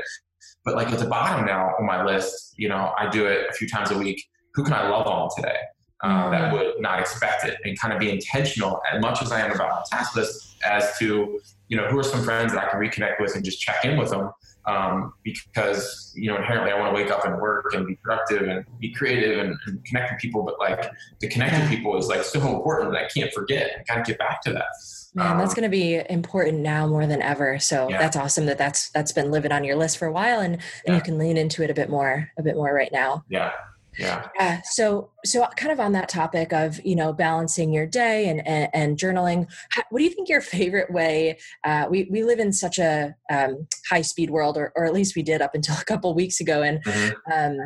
But 0.63 0.75
like 0.75 0.89
at 0.89 0.99
the 0.99 1.07
bottom 1.07 1.45
now 1.45 1.71
on 1.79 1.85
my 1.85 2.03
list, 2.03 2.53
you 2.57 2.69
know, 2.69 2.93
I 2.97 3.09
do 3.09 3.25
it 3.25 3.47
a 3.49 3.53
few 3.53 3.67
times 3.67 3.91
a 3.91 3.97
week. 3.97 4.23
Who 4.53 4.63
can 4.63 4.73
I 4.73 4.87
love 4.89 5.07
on 5.07 5.29
today? 5.35 5.57
Uh, 6.03 6.29
that 6.31 6.51
would 6.51 6.79
not 6.79 6.99
expect 6.99 7.45
it 7.45 7.57
and 7.63 7.79
kind 7.79 7.93
of 7.93 7.99
be 7.99 8.09
intentional 8.09 8.81
as 8.91 8.99
much 9.01 9.21
as 9.21 9.31
I 9.31 9.39
am 9.41 9.51
about 9.51 9.69
my 9.69 9.83
task 9.97 10.15
list 10.15 10.57
as 10.65 10.97
to, 10.97 11.39
you 11.67 11.77
know, 11.77 11.87
who 11.87 11.99
are 11.99 12.03
some 12.03 12.23
friends 12.23 12.53
that 12.53 12.63
I 12.63 12.69
can 12.69 12.79
reconnect 12.79 13.21
with 13.21 13.35
and 13.35 13.45
just 13.45 13.61
check 13.61 13.85
in 13.85 13.97
with 13.97 14.09
them. 14.09 14.31
Um, 14.66 15.14
because, 15.24 16.14
you 16.16 16.30
know, 16.30 16.38
inherently 16.38 16.72
I 16.72 16.80
want 16.80 16.95
to 16.95 17.01
wake 17.01 17.12
up 17.12 17.26
and 17.26 17.39
work 17.41 17.74
and 17.74 17.88
be 17.88 17.95
productive 17.95 18.47
and 18.47 18.64
be 18.80 18.93
creative 18.93 19.39
and, 19.39 19.55
and 19.66 19.84
connect 19.86 20.12
with 20.14 20.22
people. 20.22 20.43
But 20.43 20.59
like 20.59 20.91
the 21.20 21.28
connect 21.28 21.53
with 21.59 21.70
people 21.70 21.97
is 21.97 22.07
like 22.07 22.24
so 22.24 22.39
important 22.55 22.91
that 22.93 23.03
I 23.03 23.07
can't 23.07 23.34
forget. 23.34 23.72
I 23.80 23.84
got 23.95 24.05
to 24.05 24.12
get 24.12 24.20
back 24.20 24.41
to 24.43 24.53
that. 24.53 24.66
Man, 25.14 25.38
that's 25.38 25.51
Um, 25.51 25.55
going 25.55 25.64
to 25.64 25.76
be 25.78 26.01
important 26.09 26.59
now 26.59 26.88
more 26.88 27.05
than 27.07 27.22
ever. 27.22 27.59
So 27.59 27.89
Yeah. 27.89 27.97
that's 27.97 28.16
awesome 28.16 28.45
that 28.45 28.57
that's 28.57 28.89
that's 28.91 29.12
been 29.12 29.32
living 29.32 29.51
on 29.51 29.64
your 29.64 29.76
list 29.76 29.97
for 29.97 30.05
a 30.07 30.12
while, 30.12 30.39
and 30.39 30.53
and 30.53 30.62
Yeah. 30.86 30.95
you 30.95 31.01
can 31.01 31.18
lean 31.18 31.38
into 31.38 31.64
it 31.64 31.70
a 31.70 31.74
bit 31.74 31.89
more 31.89 32.30
a 32.38 32.43
bit 32.43 32.55
more 32.55 32.74
right 32.74 32.91
now. 32.93 33.26
Yeah. 33.30 33.51
Yeah. 33.97 34.27
Yeah. 34.39 34.61
So 34.63 35.11
so 35.25 35.45
kind 35.57 35.71
of 35.71 35.79
on 35.79 35.91
that 35.93 36.09
topic 36.09 36.53
of 36.53 36.79
you 36.85 36.95
know 36.95 37.13
balancing 37.13 37.73
your 37.73 37.85
day 37.85 38.29
and 38.29 38.45
and, 38.47 38.69
and 38.73 38.97
journaling, 38.97 39.51
how, 39.69 39.83
what 39.89 39.99
do 39.99 40.05
you 40.05 40.11
think 40.11 40.29
your 40.29 40.41
favorite 40.41 40.91
way? 40.91 41.37
Uh, 41.63 41.87
we 41.89 42.07
we 42.11 42.23
live 42.23 42.39
in 42.39 42.53
such 42.53 42.79
a 42.79 43.15
um, 43.31 43.67
high 43.89 44.01
speed 44.01 44.29
world, 44.29 44.57
or 44.57 44.71
or 44.75 44.85
at 44.85 44.93
least 44.93 45.15
we 45.15 45.23
did 45.23 45.41
up 45.41 45.55
until 45.55 45.75
a 45.81 45.85
couple 45.85 46.13
weeks 46.13 46.39
ago, 46.39 46.61
and 46.61 46.83
Mhm. 46.83 47.13
um, 47.31 47.57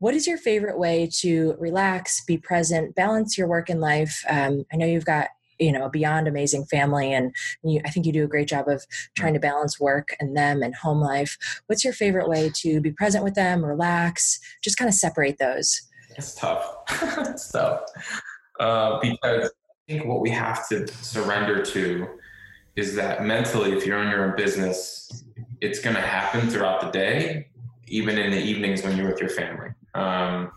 what 0.00 0.14
is 0.14 0.26
your 0.26 0.38
favorite 0.38 0.78
way 0.78 1.08
to 1.20 1.56
relax, 1.58 2.24
be 2.24 2.38
present, 2.38 2.94
balance 2.94 3.36
your 3.36 3.48
work 3.48 3.68
and 3.68 3.80
life? 3.80 4.24
Um, 4.28 4.64
I 4.72 4.76
know 4.76 4.86
you've 4.86 5.04
got 5.04 5.28
you 5.58 5.72
know 5.72 5.88
beyond 5.88 6.28
amazing 6.28 6.64
family, 6.66 7.12
and 7.12 7.34
you, 7.62 7.80
I 7.84 7.90
think 7.90 8.06
you 8.06 8.12
do 8.12 8.24
a 8.24 8.28
great 8.28 8.48
job 8.48 8.68
of 8.68 8.84
trying 9.16 9.34
to 9.34 9.40
balance 9.40 9.80
work 9.80 10.16
and 10.20 10.36
them 10.36 10.62
and 10.62 10.74
home 10.74 11.00
life. 11.00 11.36
What's 11.66 11.84
your 11.84 11.92
favorite 11.92 12.28
way 12.28 12.50
to 12.56 12.80
be 12.80 12.92
present 12.92 13.24
with 13.24 13.34
them, 13.34 13.64
relax, 13.64 14.38
just 14.62 14.76
kind 14.76 14.88
of 14.88 14.94
separate 14.94 15.38
those? 15.38 15.82
It's 16.16 16.34
tough. 16.34 16.74
it's 17.18 17.50
tough. 17.50 17.80
Uh, 18.58 18.98
because 19.00 19.50
I 19.88 19.92
think 19.92 20.06
what 20.06 20.20
we 20.20 20.30
have 20.30 20.68
to 20.68 20.86
surrender 20.88 21.64
to 21.64 22.08
is 22.76 22.94
that 22.96 23.24
mentally, 23.24 23.72
if 23.72 23.86
you're 23.86 24.02
in 24.02 24.10
your 24.10 24.24
own 24.24 24.36
business, 24.36 25.24
it's 25.60 25.80
going 25.80 25.96
to 25.96 26.02
happen 26.02 26.48
throughout 26.48 26.80
the 26.80 26.90
day, 26.90 27.48
even 27.86 28.18
in 28.18 28.30
the 28.30 28.40
evenings 28.40 28.82
when 28.82 28.96
you're 28.96 29.08
with 29.08 29.20
your 29.20 29.30
family. 29.30 29.70
Um, 29.94 30.52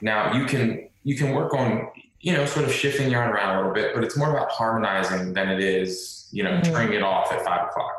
now 0.00 0.34
you 0.34 0.44
can 0.44 0.88
you 1.02 1.16
can 1.16 1.32
work 1.32 1.54
on 1.54 1.88
you 2.24 2.32
know 2.32 2.46
sort 2.46 2.64
of 2.64 2.72
shifting 2.72 3.10
yarn 3.10 3.28
around 3.30 3.54
a 3.54 3.58
little 3.58 3.74
bit, 3.74 3.94
but 3.94 4.02
it's 4.02 4.16
more 4.16 4.30
about 4.34 4.50
harmonizing 4.50 5.34
than 5.34 5.50
it 5.50 5.60
is 5.60 6.26
you 6.32 6.42
know 6.42 6.52
Mhm. 6.52 6.64
turning 6.64 6.94
it 6.94 7.02
off 7.02 7.30
at 7.30 7.44
five 7.44 7.68
o'clock. 7.68 7.96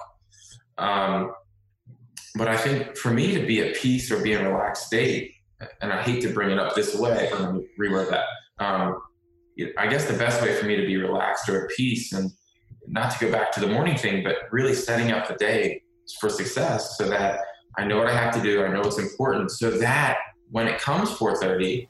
Um, 0.80 1.32
but 2.36 2.48
I 2.48 2.58
think 2.58 2.98
for 2.98 3.12
me 3.12 3.36
to 3.36 3.46
be 3.46 3.62
at 3.66 3.76
peace 3.76 4.12
or 4.12 4.18
be 4.22 4.34
in 4.34 4.44
a 4.44 4.52
relaxed 4.52 4.88
state, 4.88 5.32
and 5.82 5.94
I 5.94 6.02
hate 6.02 6.22
to 6.24 6.30
bring 6.34 6.50
it 6.50 6.58
up 6.60 6.74
this 6.76 6.96
way, 6.96 7.30
but 7.32 7.40
let 7.40 7.54
me 7.54 7.68
reword 7.80 8.10
that. 8.10 8.26
Um, 8.66 9.00
I 9.78 9.86
guess 9.88 10.06
the 10.06 10.18
best 10.18 10.42
way 10.42 10.54
for 10.56 10.66
me 10.66 10.76
to 10.76 10.86
be 10.86 10.98
relaxed 10.98 11.48
or 11.48 11.66
at 11.66 11.70
peace, 11.78 12.12
and 12.12 12.32
not 12.88 13.12
to 13.12 13.18
go 13.26 13.32
back 13.32 13.52
to 13.54 13.60
the 13.60 13.68
morning 13.68 13.96
thing, 13.96 14.24
but 14.24 14.36
really 14.52 14.74
setting 14.74 15.12
up 15.12 15.28
the 15.28 15.36
day 15.36 15.84
for 16.20 16.30
success, 16.30 16.98
so 16.98 17.08
that 17.10 17.40
I 17.78 17.86
know 17.86 17.98
what 18.00 18.08
I 18.08 18.16
have 18.22 18.34
to 18.34 18.42
do, 18.42 18.66
I 18.66 18.70
know 18.74 18.82
what's 18.82 18.98
important, 19.00 19.52
so 19.52 19.70
that 19.72 20.18
when 20.50 20.68
it 20.68 20.80
comes 20.82 21.12
4:30, 21.12 21.88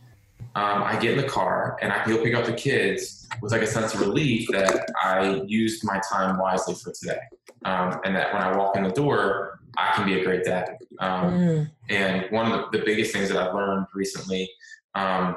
um, 0.56 0.84
I 0.84 0.97
get 0.99 1.12
in 1.12 1.18
the 1.18 1.28
car 1.28 1.78
and 1.82 1.91
I 1.91 1.99
can 1.99 2.16
go 2.16 2.24
pick 2.24 2.34
up 2.34 2.45
the 2.45 2.53
kids 2.53 3.28
with 3.41 3.51
like 3.51 3.62
a 3.62 3.68
sense 3.68 3.93
of 3.93 3.99
relief 3.99 4.47
that 4.51 4.89
I 5.03 5.41
used 5.45 5.84
my 5.84 5.99
time 6.10 6.38
wisely 6.39 6.76
for 6.76 6.93
today, 6.93 7.20
um, 7.66 7.99
and 8.06 8.16
that 8.16 8.34
when 8.34 8.41
I 8.41 8.56
walk 8.56 8.78
in 8.78 8.84
the 8.84 8.91
door, 8.91 9.60
I 9.78 9.91
can 9.93 10.06
be 10.06 10.20
a 10.20 10.24
great 10.24 10.43
dad. 10.45 10.78
Um, 10.99 11.34
Mm, 11.34 11.72
and 11.89 12.32
one 12.32 12.51
of 12.51 12.72
the, 12.72 12.78
the 12.80 12.86
biggest 12.86 13.12
things 13.12 13.28
that 13.30 13.38
I've 13.38 13.53
learned 13.53 13.88
recently, 13.93 14.49
um, 14.95 15.36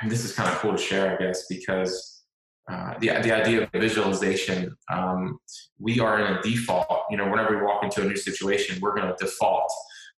and 0.00 0.10
this 0.10 0.24
is 0.24 0.34
kind 0.34 0.50
of 0.50 0.56
cool 0.58 0.72
to 0.72 0.78
share, 0.78 1.14
I 1.14 1.16
guess, 1.16 1.46
because 1.48 2.22
uh, 2.70 2.94
the, 3.00 3.08
the 3.22 3.32
idea 3.32 3.62
of 3.62 3.70
visualization, 3.72 4.76
um, 4.92 5.38
we 5.78 6.00
are 6.00 6.20
in 6.20 6.36
a 6.36 6.42
default, 6.42 7.04
you 7.10 7.16
know, 7.16 7.26
whenever 7.30 7.56
we 7.56 7.62
walk 7.64 7.82
into 7.82 8.02
a 8.02 8.04
new 8.04 8.16
situation, 8.16 8.78
we're 8.82 8.94
going 8.94 9.08
to 9.08 9.16
default 9.18 9.72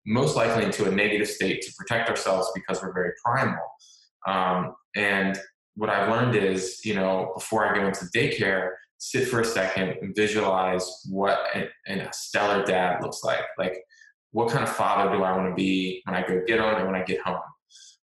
most 0.05 0.35
likely 0.35 0.65
into 0.65 0.89
a 0.89 0.91
negative 0.91 1.29
state 1.29 1.63
to 1.63 1.73
protect 1.79 2.11
ourselves 2.11 2.51
because 2.55 2.83
we're 2.83 2.93
very 2.93 3.13
primal. 3.25 3.63
Um, 4.27 4.75
and 4.95 5.39
what 5.75 5.91
I've 5.91 6.09
learned 6.09 6.37
is, 6.37 6.85
you 6.85 6.95
know, 6.95 7.33
before 7.35 7.67
I 7.67 7.79
go 7.79 7.87
into 7.87 8.05
daycare, 8.15 8.71
sit 8.99 9.29
for 9.29 9.41
a 9.41 9.45
second 9.45 9.97
and 10.03 10.15
visualize 10.15 10.87
what 11.09 11.39
a, 11.55 11.69
a 11.89 12.13
stellar 12.13 12.65
dad 12.65 13.03
looks 13.03 13.25
like. 13.25 13.45
Like, 13.59 13.79
what 14.33 14.51
kind 14.51 14.63
of 14.63 14.71
father 14.71 15.17
do 15.17 15.23
I 15.23 15.37
want 15.37 15.49
to 15.49 15.55
be 15.55 16.03
when 16.05 16.15
I 16.15 16.27
go 16.27 16.43
get 16.47 16.61
on 16.61 16.77
and 16.77 16.87
when 16.87 17.01
I 17.01 17.05
get 17.05 17.21
home? 17.23 17.41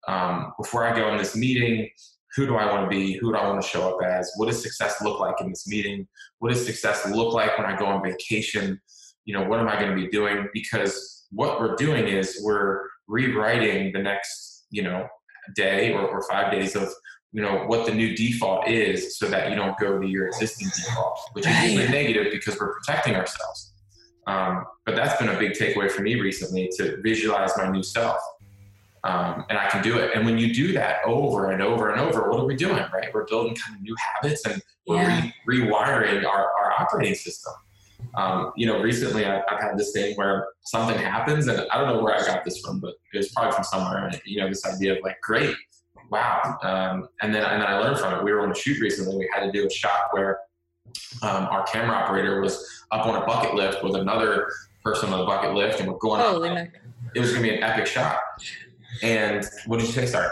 Um, 0.07 0.53
before 0.59 0.85
I 0.85 0.95
go 0.95 1.11
in 1.11 1.17
this 1.17 1.35
meeting, 1.35 1.89
who 2.35 2.45
do 2.45 2.55
I 2.55 2.71
want 2.71 2.89
to 2.89 2.89
be? 2.89 3.17
Who 3.17 3.31
do 3.31 3.37
I 3.37 3.47
want 3.47 3.61
to 3.61 3.67
show 3.67 3.89
up 3.89 4.03
as? 4.05 4.31
What 4.35 4.47
does 4.47 4.61
success 4.61 5.01
look 5.01 5.19
like 5.19 5.39
in 5.41 5.49
this 5.49 5.67
meeting? 5.67 6.07
What 6.39 6.49
does 6.49 6.65
success 6.65 7.07
look 7.09 7.33
like 7.33 7.57
when 7.57 7.67
I 7.67 7.77
go 7.77 7.85
on 7.85 8.03
vacation? 8.03 8.79
You 9.25 9.33
know, 9.33 9.43
what 9.43 9.59
am 9.59 9.67
I 9.67 9.75
going 9.79 9.95
to 9.95 9.95
be 9.95 10.07
doing? 10.07 10.47
Because 10.53 11.25
what 11.31 11.59
we're 11.59 11.75
doing 11.75 12.07
is 12.07 12.41
we're 12.43 12.81
rewriting 13.07 13.91
the 13.93 13.99
next, 13.99 14.65
you 14.69 14.83
know, 14.83 15.07
day 15.55 15.93
or, 15.93 16.01
or 16.07 16.21
five 16.29 16.51
days 16.51 16.75
of, 16.75 16.89
you 17.31 17.41
know, 17.41 17.63
what 17.67 17.85
the 17.85 17.93
new 17.93 18.15
default 18.15 18.67
is 18.67 19.17
so 19.17 19.27
that 19.27 19.49
you 19.49 19.55
don't 19.55 19.77
go 19.79 19.99
to 19.99 20.07
your 20.07 20.27
existing 20.27 20.67
default, 20.75 21.19
which 21.33 21.47
is 21.47 21.63
usually 21.63 21.87
negative 21.87 22.31
because 22.31 22.59
we're 22.59 22.73
protecting 22.73 23.15
ourselves. 23.15 23.73
Um, 24.27 24.65
but 24.85 24.95
that's 24.95 25.19
been 25.19 25.29
a 25.35 25.39
big 25.39 25.53
takeaway 25.53 25.89
for 25.89 26.01
me 26.01 26.15
recently 26.19 26.69
to 26.77 27.01
visualize 27.01 27.51
my 27.57 27.69
new 27.69 27.83
self. 27.83 28.19
Um, 29.03 29.45
and 29.49 29.57
I 29.57 29.67
can 29.69 29.81
do 29.81 29.97
it. 29.97 30.11
And 30.13 30.25
when 30.25 30.37
you 30.37 30.53
do 30.53 30.73
that 30.73 30.97
over 31.05 31.51
and 31.51 31.61
over 31.61 31.89
and 31.89 31.99
over, 31.99 32.29
what 32.29 32.39
are 32.39 32.45
we 32.45 32.55
doing, 32.55 32.83
right? 32.93 33.11
We're 33.13 33.25
building 33.25 33.55
kind 33.55 33.75
of 33.77 33.81
new 33.81 33.95
habits 34.13 34.45
and 34.45 34.61
we're 34.85 34.97
Yeah. 35.01 35.31
re- 35.47 35.61
rewiring 35.61 36.23
our, 36.25 36.51
our 36.53 36.73
operating 36.79 37.15
system. 37.15 37.53
Um, 38.15 38.51
you 38.55 38.67
know, 38.67 38.81
recently 38.81 39.25
I, 39.25 39.41
I've 39.49 39.61
had 39.61 39.77
this 39.77 39.91
thing 39.91 40.15
where 40.15 40.47
something 40.61 40.97
happens, 40.97 41.47
and 41.47 41.65
I 41.71 41.77
don't 41.77 41.87
know 41.87 42.03
where 42.03 42.15
I 42.15 42.25
got 42.25 42.43
this 42.43 42.59
from, 42.59 42.79
but 42.79 42.95
it 43.13 43.17
was 43.17 43.29
probably 43.29 43.53
from 43.53 43.63
somewhere. 43.63 44.07
And 44.07 44.21
you 44.25 44.39
know, 44.39 44.49
this 44.49 44.65
idea 44.65 44.93
of 44.93 44.99
like, 45.03 45.19
great, 45.21 45.55
wow. 46.09 46.57
Um, 46.63 47.07
and 47.21 47.33
then 47.33 47.43
and 47.43 47.61
then 47.61 47.67
I 47.67 47.77
learned 47.79 47.99
from 47.99 48.19
it. 48.19 48.23
We 48.23 48.31
were 48.31 48.41
on 48.41 48.51
a 48.51 48.55
shoot 48.55 48.79
recently. 48.79 49.17
We 49.17 49.29
had 49.33 49.45
to 49.45 49.51
do 49.51 49.65
a 49.65 49.69
shot 49.69 50.09
where 50.11 50.39
um, 51.21 51.45
our 51.45 51.63
camera 51.63 51.95
operator 51.95 52.41
was 52.41 52.83
up 52.91 53.05
on 53.05 53.21
a 53.21 53.25
bucket 53.25 53.55
lift 53.55 53.83
with 53.83 53.95
another 53.95 54.51
person 54.83 55.11
on 55.13 55.19
the 55.19 55.25
bucket 55.25 55.53
lift, 55.53 55.79
and 55.79 55.89
we're 55.91 55.97
going. 55.97 56.21
up. 56.21 56.27
Holy 56.27 56.49
It 57.15 57.19
was 57.19 57.31
going 57.31 57.43
to 57.43 57.49
be 57.49 57.55
an 57.55 57.63
epic 57.63 57.87
shot. 57.87 58.19
And 59.01 59.45
what 59.65 59.79
did 59.79 59.87
you 59.87 59.93
say? 59.93 60.05
Sorry. 60.05 60.29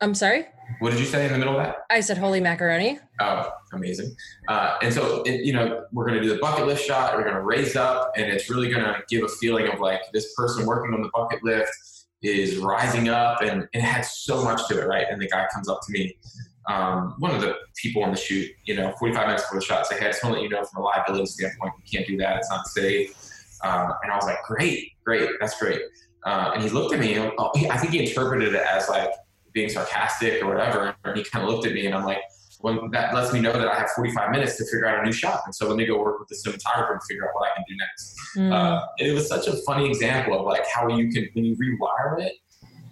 I'm 0.00 0.14
sorry. 0.14 0.46
What 0.78 0.90
did 0.90 1.00
you 1.00 1.06
say 1.06 1.26
in 1.26 1.32
the 1.32 1.38
middle 1.38 1.58
of 1.58 1.64
that? 1.64 1.76
I 1.90 2.00
said 2.00 2.18
holy 2.18 2.40
macaroni. 2.40 2.98
Oh, 3.20 3.50
amazing. 3.72 4.14
Uh, 4.48 4.76
and 4.82 4.92
so, 4.92 5.22
it, 5.22 5.44
you 5.44 5.52
know, 5.52 5.84
we're 5.92 6.06
going 6.06 6.20
to 6.20 6.22
do 6.22 6.32
the 6.32 6.40
bucket 6.40 6.66
lift 6.66 6.84
shot. 6.84 7.16
We're 7.16 7.24
going 7.24 7.34
to 7.34 7.42
raise 7.42 7.76
up, 7.76 8.12
and 8.16 8.26
it's 8.26 8.50
really 8.50 8.70
going 8.70 8.84
to 8.84 9.02
give 9.08 9.24
a 9.24 9.28
feeling 9.28 9.68
of 9.68 9.80
like 9.80 10.00
this 10.12 10.34
person 10.34 10.66
working 10.66 10.94
on 10.94 11.02
the 11.02 11.10
bucket 11.14 11.42
lift 11.42 11.72
is 12.22 12.56
rising 12.58 13.08
up, 13.08 13.40
and 13.42 13.68
it 13.72 13.80
had 13.80 14.02
so 14.02 14.44
much 14.44 14.66
to 14.68 14.80
it, 14.80 14.86
right? 14.86 15.06
And 15.10 15.20
the 15.20 15.28
guy 15.28 15.46
comes 15.52 15.68
up 15.68 15.80
to 15.86 15.92
me 15.92 16.16
um, 16.68 17.14
one 17.18 17.34
of 17.34 17.40
the 17.40 17.56
people 17.76 18.04
on 18.04 18.10
the 18.10 18.16
shoot, 18.16 18.50
you 18.64 18.74
know, 18.74 18.92
45 18.98 19.26
minutes 19.26 19.42
before 19.44 19.60
the 19.60 19.64
shot, 19.64 19.86
say, 19.86 19.98
hey, 19.98 20.06
I 20.06 20.08
just 20.10 20.22
want 20.22 20.34
to 20.34 20.40
let 20.40 20.44
you 20.44 20.50
know 20.50 20.64
from 20.64 20.82
a 20.82 20.86
liability 20.86 21.26
standpoint, 21.26 21.72
we 21.76 21.82
can't 21.90 22.06
do 22.06 22.16
that. 22.18 22.36
It's 22.36 22.50
not 22.50 22.66
safe. 22.68 23.10
Um, 23.64 23.92
and 24.02 24.12
I 24.12 24.16
was 24.16 24.24
like, 24.24 24.42
great, 24.46 24.92
great, 25.04 25.30
that's 25.40 25.58
great. 25.58 25.80
Uh, 26.24 26.52
and 26.54 26.62
he 26.62 26.68
looked 26.68 26.94
at 26.94 27.00
me, 27.00 27.14
and 27.14 27.32
oh, 27.38 27.50
I 27.70 27.78
think 27.78 27.92
he 27.92 28.06
interpreted 28.06 28.54
it 28.54 28.62
as 28.62 28.88
like 28.88 29.10
being 29.52 29.68
sarcastic 29.68 30.42
or 30.42 30.48
whatever. 30.48 30.94
And 31.04 31.16
he 31.16 31.24
kind 31.24 31.44
of 31.44 31.50
looked 31.50 31.66
at 31.66 31.72
me, 31.72 31.86
and 31.86 31.94
I'm 31.94 32.04
like, 32.04 32.22
well, 32.60 32.88
that 32.92 33.12
lets 33.12 33.32
me 33.32 33.40
know 33.40 33.52
that 33.52 33.66
I 33.66 33.74
have 33.74 33.90
45 33.90 34.30
minutes 34.30 34.56
to 34.56 34.64
figure 34.64 34.86
out 34.86 35.00
a 35.00 35.02
new 35.02 35.12
shot. 35.12 35.42
And 35.44 35.54
so 35.54 35.66
let 35.68 35.76
me 35.76 35.84
go 35.84 35.98
work 35.98 36.20
with 36.20 36.28
the 36.28 36.36
cinematographer 36.36 36.92
and 36.92 37.00
figure 37.08 37.24
out 37.24 37.34
what 37.34 37.48
I 37.50 37.54
can 37.56 37.64
do 37.68 37.76
next. 37.76 38.16
Mm. 38.36 38.52
Uh, 38.52 38.86
and 39.00 39.08
it 39.08 39.12
was 39.12 39.28
such 39.28 39.48
a 39.48 39.56
funny 39.66 39.88
example 39.88 40.38
of 40.38 40.46
like 40.46 40.64
how 40.72 40.88
you 40.88 41.10
can, 41.10 41.28
when 41.34 41.44
you 41.44 41.56
rewire 41.56 42.20
it, 42.24 42.34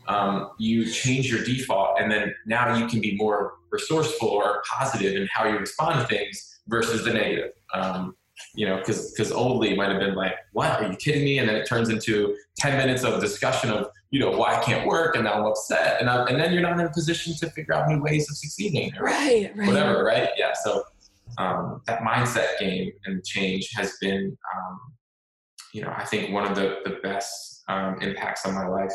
um, 0.09 0.51
you 0.59 0.91
change 0.91 1.31
your 1.31 1.45
default, 1.45 2.01
and 2.01 2.11
then 2.11 2.35
now 2.47 2.77
you 2.77 2.87
can 2.89 3.01
be 3.01 3.17
more 3.17 3.55
resourceful 3.71 4.29
or 4.29 4.63
positive 4.69 5.15
in 5.15 5.29
how 5.33 5.47
you 5.47 5.57
respond 5.57 6.01
to 6.01 6.07
things 6.07 6.61
versus 6.67 7.05
the 7.05 7.13
negative. 7.13 7.53
Um, 7.73 8.17
you 8.55 8.67
know, 8.67 8.79
because 8.79 9.13
because 9.13 9.31
old 9.31 9.61
Lee 9.61 9.77
might 9.77 9.91
have 9.91 10.01
been 10.01 10.15
like, 10.15 10.35
"What? 10.53 10.83
Are 10.83 10.91
you 10.91 10.97
kidding 10.97 11.25
me?" 11.25 11.39
And 11.39 11.49
then 11.49 11.57
it 11.57 11.67
turns 11.67 11.91
into 11.91 12.35
ten 12.57 12.77
minutes 12.77 13.05
of 13.05 13.21
discussion 13.21 13.71
of 13.71 13.89
you 14.11 14.19
know 14.21 14.31
why 14.31 14.57
I 14.57 14.63
can't 14.63 14.87
work, 14.87 15.15
and 15.15 15.25
now 15.25 15.35
I'm 15.35 15.47
upset, 15.47 16.01
and 16.01 16.11
I, 16.11 16.25
and 16.25 16.41
then 16.41 16.53
you're 16.53 16.63
not 16.63 16.79
in 16.79 16.87
a 16.87 16.91
position 16.91 17.35
to 17.37 17.51
figure 17.51 17.75
out 17.75 17.89
new 17.89 18.03
ways 18.03 18.29
of 18.31 18.37
succeeding, 18.37 18.93
right? 19.01 19.53
Right. 19.55 19.67
Whatever, 19.67 20.05
right? 20.05 20.31
Yeah. 20.37 20.53
So 20.65 20.83
um, 21.39 21.81
that 21.87 22.01
mindset 22.01 22.59
game 22.59 22.91
and 23.05 23.25
change 23.25 23.71
has 23.75 23.97
been, 24.01 24.37
um, 24.57 24.81
you 25.73 25.83
know, 25.83 25.93
I 25.97 26.05
think 26.05 26.33
one 26.33 26.45
of 26.45 26.57
the 26.57 26.79
the 26.85 26.99
best 27.03 27.63
um, 27.69 27.99
impacts 28.01 28.47
on 28.47 28.55
my 28.55 28.67
life. 28.67 28.93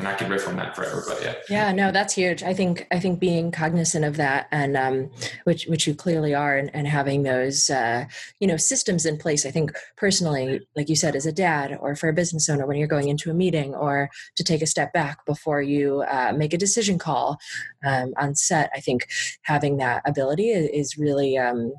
And 0.00 0.08
I 0.08 0.14
could 0.14 0.30
riff 0.30 0.48
on 0.48 0.56
that 0.56 0.74
forever, 0.74 1.04
but 1.06 1.22
yeah. 1.22 1.34
Yeah, 1.50 1.72
no, 1.72 1.92
that's 1.92 2.14
huge. 2.14 2.42
I 2.42 2.54
think 2.54 2.86
I 2.90 2.98
think 2.98 3.20
being 3.20 3.52
cognizant 3.52 4.02
of 4.02 4.16
that, 4.16 4.48
and 4.50 4.74
um, 4.74 5.10
which 5.44 5.66
which 5.66 5.86
you 5.86 5.94
clearly 5.94 6.34
are, 6.34 6.56
and, 6.56 6.74
and 6.74 6.88
having 6.88 7.22
those 7.22 7.68
uh, 7.68 8.06
you 8.38 8.48
know 8.48 8.56
systems 8.56 9.04
in 9.04 9.18
place. 9.18 9.44
I 9.44 9.50
think 9.50 9.72
personally, 9.98 10.66
like 10.74 10.88
you 10.88 10.96
said, 10.96 11.14
as 11.14 11.26
a 11.26 11.32
dad 11.32 11.76
or 11.78 11.94
for 11.96 12.08
a 12.08 12.14
business 12.14 12.48
owner, 12.48 12.66
when 12.66 12.78
you're 12.78 12.88
going 12.88 13.08
into 13.08 13.30
a 13.30 13.34
meeting 13.34 13.74
or 13.74 14.08
to 14.36 14.42
take 14.42 14.62
a 14.62 14.66
step 14.66 14.90
back 14.94 15.26
before 15.26 15.60
you 15.60 16.02
uh, 16.08 16.32
make 16.34 16.54
a 16.54 16.58
decision 16.58 16.98
call 16.98 17.38
um, 17.84 18.14
on 18.16 18.34
set, 18.34 18.70
I 18.74 18.80
think 18.80 19.06
having 19.42 19.76
that 19.76 20.00
ability 20.06 20.48
is 20.48 20.96
really 20.96 21.36
um, 21.36 21.74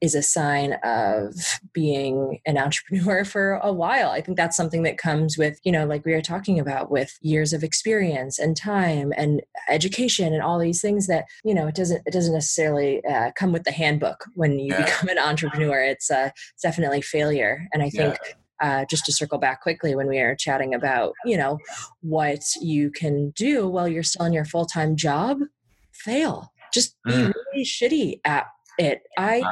is 0.00 0.14
a 0.14 0.22
sign 0.22 0.74
of 0.84 1.34
being 1.72 2.40
an 2.46 2.58
entrepreneur 2.58 3.24
for 3.24 3.54
a 3.62 3.72
while. 3.72 4.10
I 4.10 4.20
think 4.20 4.36
that's 4.36 4.56
something 4.56 4.82
that 4.82 4.98
comes 4.98 5.38
with, 5.38 5.58
you 5.64 5.72
know, 5.72 5.86
like 5.86 6.04
we 6.04 6.12
were 6.12 6.20
talking 6.20 6.58
about 6.58 6.90
with 6.90 7.18
years 7.22 7.52
of 7.52 7.64
experience 7.64 8.38
and 8.38 8.56
time 8.56 9.12
and 9.16 9.42
education 9.68 10.32
and 10.32 10.42
all 10.42 10.58
these 10.58 10.80
things 10.80 11.06
that, 11.06 11.26
you 11.44 11.54
know, 11.54 11.66
it 11.66 11.74
doesn't 11.74 12.02
it 12.06 12.12
doesn't 12.12 12.34
necessarily 12.34 13.04
uh, 13.04 13.30
come 13.36 13.52
with 13.52 13.64
the 13.64 13.72
handbook 13.72 14.24
when 14.34 14.58
you 14.58 14.72
yeah. 14.72 14.84
become 14.84 15.08
an 15.08 15.18
entrepreneur. 15.18 15.82
It's 15.82 16.10
uh, 16.10 16.30
it's 16.54 16.62
definitely 16.62 17.02
failure. 17.02 17.66
And 17.72 17.82
I 17.82 17.90
think 17.90 18.16
yeah. 18.24 18.32
Uh, 18.58 18.86
just 18.88 19.04
to 19.04 19.12
circle 19.12 19.36
back 19.36 19.60
quickly 19.60 19.94
when 19.94 20.08
we 20.08 20.18
are 20.18 20.34
chatting 20.34 20.72
about 20.72 21.12
you 21.26 21.36
know 21.36 21.58
what 22.00 22.40
you 22.62 22.90
can 22.90 23.28
do 23.36 23.68
while 23.68 23.86
you're 23.86 24.02
still 24.02 24.24
in 24.24 24.32
your 24.32 24.46
full-time 24.46 24.96
job 24.96 25.40
fail 25.92 26.50
just 26.72 26.96
be 27.04 27.12
mm. 27.12 27.34
really 27.52 27.66
shitty 27.66 28.18
at 28.24 28.46
it 28.78 29.02
i 29.18 29.42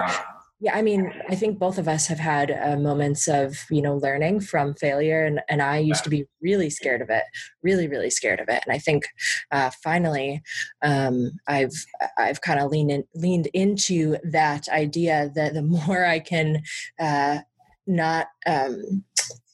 yeah, 0.64 0.74
I 0.74 0.80
mean, 0.80 1.12
I 1.28 1.34
think 1.34 1.58
both 1.58 1.76
of 1.76 1.88
us 1.88 2.06
have 2.06 2.18
had 2.18 2.50
uh, 2.50 2.78
moments 2.78 3.28
of 3.28 3.66
you 3.70 3.82
know 3.82 3.96
learning 3.96 4.40
from 4.40 4.72
failure, 4.72 5.22
and 5.22 5.42
and 5.50 5.60
I 5.60 5.76
used 5.76 6.04
to 6.04 6.10
be 6.10 6.24
really 6.40 6.70
scared 6.70 7.02
of 7.02 7.10
it, 7.10 7.24
really 7.62 7.86
really 7.86 8.08
scared 8.08 8.40
of 8.40 8.48
it, 8.48 8.62
and 8.66 8.74
I 8.74 8.78
think 8.78 9.04
uh, 9.52 9.70
finally 9.82 10.40
um, 10.82 11.32
I've 11.46 11.74
I've 12.16 12.40
kind 12.40 12.60
of 12.60 12.70
leaned 12.70 12.90
in, 12.90 13.04
leaned 13.14 13.48
into 13.52 14.16
that 14.24 14.66
idea 14.70 15.30
that 15.34 15.52
the 15.52 15.60
more 15.86 16.06
I 16.06 16.18
can 16.18 16.62
uh, 16.98 17.40
not 17.86 18.28
um, 18.46 19.04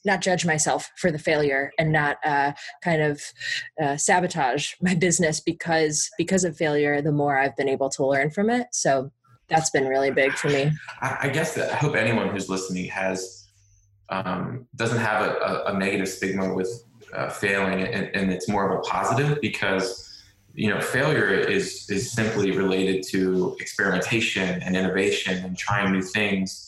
not 0.05 0.21
judge 0.21 0.45
myself 0.45 0.91
for 0.95 1.11
the 1.11 1.19
failure 1.19 1.73
and 1.77 1.91
not 1.91 2.19
uh, 2.23 2.53
kind 2.85 3.01
of 3.01 3.21
uh, 3.83 3.97
sabotage 3.97 4.75
my 4.81 4.95
business 4.95 5.41
because 5.41 6.09
because 6.17 6.45
of 6.45 6.57
failure 6.57 7.03
the 7.03 7.11
more 7.11 7.37
i've 7.37 7.55
been 7.55 7.69
able 7.69 7.89
to 7.89 8.03
learn 8.05 8.31
from 8.31 8.49
it. 8.49 8.65
So 8.71 9.11
that's 9.51 9.69
been 9.69 9.85
really 9.85 10.09
big 10.09 10.31
for 10.31 10.47
me. 10.47 10.71
I, 11.01 11.17
I 11.23 11.29
guess 11.29 11.53
that 11.55 11.71
I 11.71 11.75
hope 11.75 11.95
anyone 11.95 12.29
who's 12.29 12.49
listening 12.49 12.85
has 12.85 13.49
um, 14.09 14.67
doesn't 14.75 14.97
have 14.97 15.25
a, 15.25 15.35
a, 15.35 15.63
a, 15.73 15.77
negative 15.77 16.07
stigma 16.07 16.53
with 16.53 16.83
uh, 17.13 17.29
failing, 17.29 17.81
and, 17.81 18.13
and, 18.13 18.31
it's 18.31 18.49
more 18.49 18.69
of 18.69 18.79
a 18.79 18.81
positive 18.81 19.39
because 19.41 20.21
you 20.53 20.69
know 20.69 20.81
failure 20.81 21.29
is 21.29 21.89
is 21.89 22.11
simply 22.11 22.51
related 22.51 23.05
to 23.07 23.55
experimentation 23.61 24.61
and 24.63 24.75
innovation 24.75 25.45
and 25.45 25.57
trying 25.57 25.93
new 25.93 26.01
things, 26.01 26.67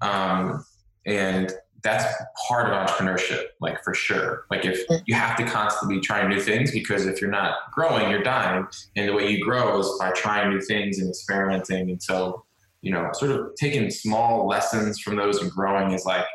um, 0.00 0.64
and 1.04 1.52
that's 1.82 2.12
part 2.48 2.72
of 2.72 2.72
entrepreneurship, 2.72 3.44
like 3.60 3.82
for 3.84 3.94
sure. 3.94 4.46
Like 4.50 4.64
if 4.64 4.86
mm. 4.88 5.02
you 5.06 5.14
have 5.14 5.36
to 5.36 5.44
constantly 5.44 5.96
be 5.96 6.00
trying 6.00 6.28
new 6.28 6.40
things 6.40 6.72
because 6.72 7.06
if 7.06 7.20
you're 7.20 7.30
not 7.30 7.56
growing, 7.72 8.10
you're 8.10 8.22
dying. 8.22 8.66
And 8.96 9.08
the 9.08 9.12
way 9.12 9.30
you 9.30 9.44
grow 9.44 9.78
is 9.78 9.88
by 9.98 10.10
trying 10.12 10.50
new 10.50 10.60
things 10.60 10.98
and 10.98 11.08
experimenting. 11.08 11.90
And 11.90 12.02
so, 12.02 12.44
you 12.82 12.92
know, 12.92 13.10
sort 13.12 13.30
of 13.30 13.54
taking 13.56 13.90
small 13.90 14.46
lessons 14.46 14.98
from 15.00 15.16
those 15.16 15.40
and 15.40 15.50
growing 15.50 15.92
is 15.92 16.04
like, 16.04 16.26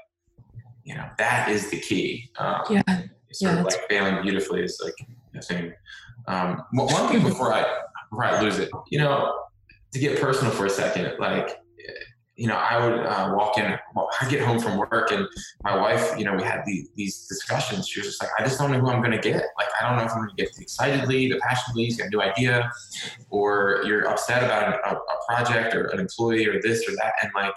you 0.84 0.96
know, 0.96 1.06
that 1.18 1.50
is 1.50 1.70
the 1.70 1.80
key. 1.80 2.30
Um, 2.38 2.62
yeah. 2.70 2.84
Sort 3.32 3.54
yeah, 3.54 3.60
of 3.60 3.66
like 3.66 3.90
failing 3.90 4.22
beautifully 4.22 4.62
is 4.64 4.80
like 4.84 4.94
the 5.34 5.42
thing. 5.42 5.74
Um, 6.28 6.64
one 6.72 7.12
thing 7.12 7.24
before 7.24 7.54
I 7.54 7.66
before 8.10 8.26
I 8.26 8.42
lose 8.42 8.60
it, 8.60 8.70
you 8.90 9.00
know, 9.00 9.34
to 9.92 10.00
get 10.00 10.22
personal 10.22 10.54
for 10.54 10.68
a 10.68 10.70
second, 10.70 11.14
like 11.20 11.63
you 12.36 12.48
know, 12.48 12.56
I 12.56 12.84
would 12.84 13.00
uh, 13.00 13.34
walk 13.38 13.60
in, 13.60 13.66
I 13.66 14.30
get 14.30 14.42
home 14.42 14.60
from 14.60 14.78
work 14.78 15.12
and 15.12 15.28
my 15.64 15.76
wife, 15.76 16.18
you 16.18 16.26
know, 16.26 16.34
we 16.34 16.42
had 16.42 16.64
the, 16.66 16.88
these 16.96 17.28
discussions. 17.28 17.88
She 17.88 18.00
was 18.00 18.08
just 18.08 18.24
like, 18.24 18.32
I 18.40 18.44
just 18.44 18.58
don't 18.58 18.72
know 18.72 18.80
who 18.80 18.90
I'm 18.90 19.02
going 19.02 19.12
to 19.12 19.20
get. 19.20 19.44
Like, 19.58 19.68
I 19.80 19.88
don't 19.88 19.98
know 19.98 20.04
if 20.04 20.12
I'm 20.12 20.18
going 20.18 20.36
to 20.36 20.44
get 20.44 20.54
the 20.56 20.64
excitedly, 20.64 21.28
lead, 21.28 21.34
the 21.34 21.40
passionate 21.40 21.76
lead, 21.76 21.98
got 21.98 22.08
a 22.08 22.10
new 22.10 22.22
idea, 22.22 22.72
or 23.30 23.84
you're 23.86 24.08
upset 24.08 24.44
about 24.44 24.74
a, 24.74 24.96
a 24.96 25.26
project 25.28 25.76
or 25.76 25.86
an 25.88 26.00
employee 26.00 26.48
or 26.48 26.60
this 26.60 26.88
or 26.90 26.94
that. 26.96 27.14
And 27.22 27.32
like, 27.36 27.54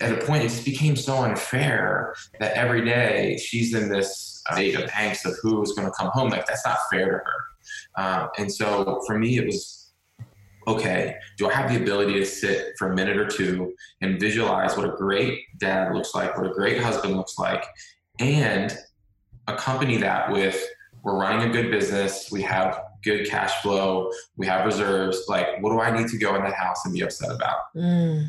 at 0.00 0.10
a 0.10 0.26
point, 0.26 0.44
it 0.44 0.48
just 0.48 0.64
became 0.64 0.96
so 0.96 1.18
unfair 1.18 2.14
that 2.40 2.54
every 2.54 2.84
day 2.84 3.36
she's 3.36 3.74
in 3.74 3.88
this 3.88 4.42
state 4.50 4.74
of 4.74 4.90
angst 4.90 5.26
of 5.26 5.36
who 5.42 5.62
is 5.62 5.72
going 5.72 5.86
to 5.86 5.92
come 5.92 6.08
home. 6.08 6.30
Like, 6.30 6.46
that's 6.46 6.66
not 6.66 6.78
fair 6.90 7.04
to 7.06 7.18
her. 7.18 7.44
Um, 7.96 8.28
and 8.38 8.52
so 8.52 9.00
for 9.06 9.18
me, 9.18 9.38
it 9.38 9.46
was 9.46 9.81
okay, 10.66 11.16
do 11.38 11.48
I 11.48 11.54
have 11.54 11.70
the 11.70 11.80
ability 11.80 12.14
to 12.14 12.24
sit 12.24 12.74
for 12.78 12.92
a 12.92 12.94
minute 12.94 13.16
or 13.16 13.26
two 13.26 13.74
and 14.00 14.20
visualize 14.20 14.76
what 14.76 14.86
a 14.86 14.92
great 14.92 15.40
dad 15.58 15.94
looks 15.94 16.14
like, 16.14 16.36
what 16.36 16.46
a 16.46 16.54
great 16.54 16.82
husband 16.82 17.16
looks 17.16 17.38
like, 17.38 17.64
and 18.18 18.76
accompany 19.48 19.96
that 19.98 20.30
with 20.30 20.64
we're 21.02 21.18
running 21.18 21.48
a 21.48 21.52
good 21.52 21.70
business, 21.70 22.30
we 22.30 22.42
have 22.42 22.80
good 23.02 23.28
cash 23.28 23.60
flow, 23.62 24.10
we 24.36 24.46
have 24.46 24.64
reserves. 24.64 25.24
Like, 25.28 25.60
what 25.60 25.70
do 25.70 25.80
I 25.80 25.96
need 25.96 26.08
to 26.08 26.18
go 26.18 26.36
in 26.36 26.44
the 26.44 26.50
house 26.50 26.84
and 26.84 26.94
be 26.94 27.00
upset 27.02 27.32
about? 27.32 27.58
Mm. 27.76 28.28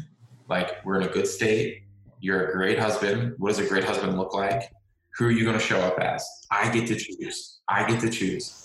Like, 0.49 0.83
we're 0.83 0.99
in 1.01 1.07
a 1.07 1.11
good 1.11 1.27
state. 1.27 1.83
You're 2.19 2.49
a 2.49 2.53
great 2.53 2.79
husband. 2.79 3.35
What 3.37 3.49
does 3.49 3.59
a 3.59 3.67
great 3.67 3.83
husband 3.83 4.17
look 4.17 4.33
like? 4.33 4.71
Who 5.17 5.27
are 5.27 5.31
you 5.31 5.45
going 5.45 5.57
to 5.57 5.63
show 5.63 5.79
up 5.81 5.99
as? 5.99 6.27
I 6.49 6.69
get 6.69 6.87
to 6.87 6.95
choose. 6.95 7.59
I 7.69 7.87
get 7.87 7.99
to 8.01 8.09
choose. 8.09 8.62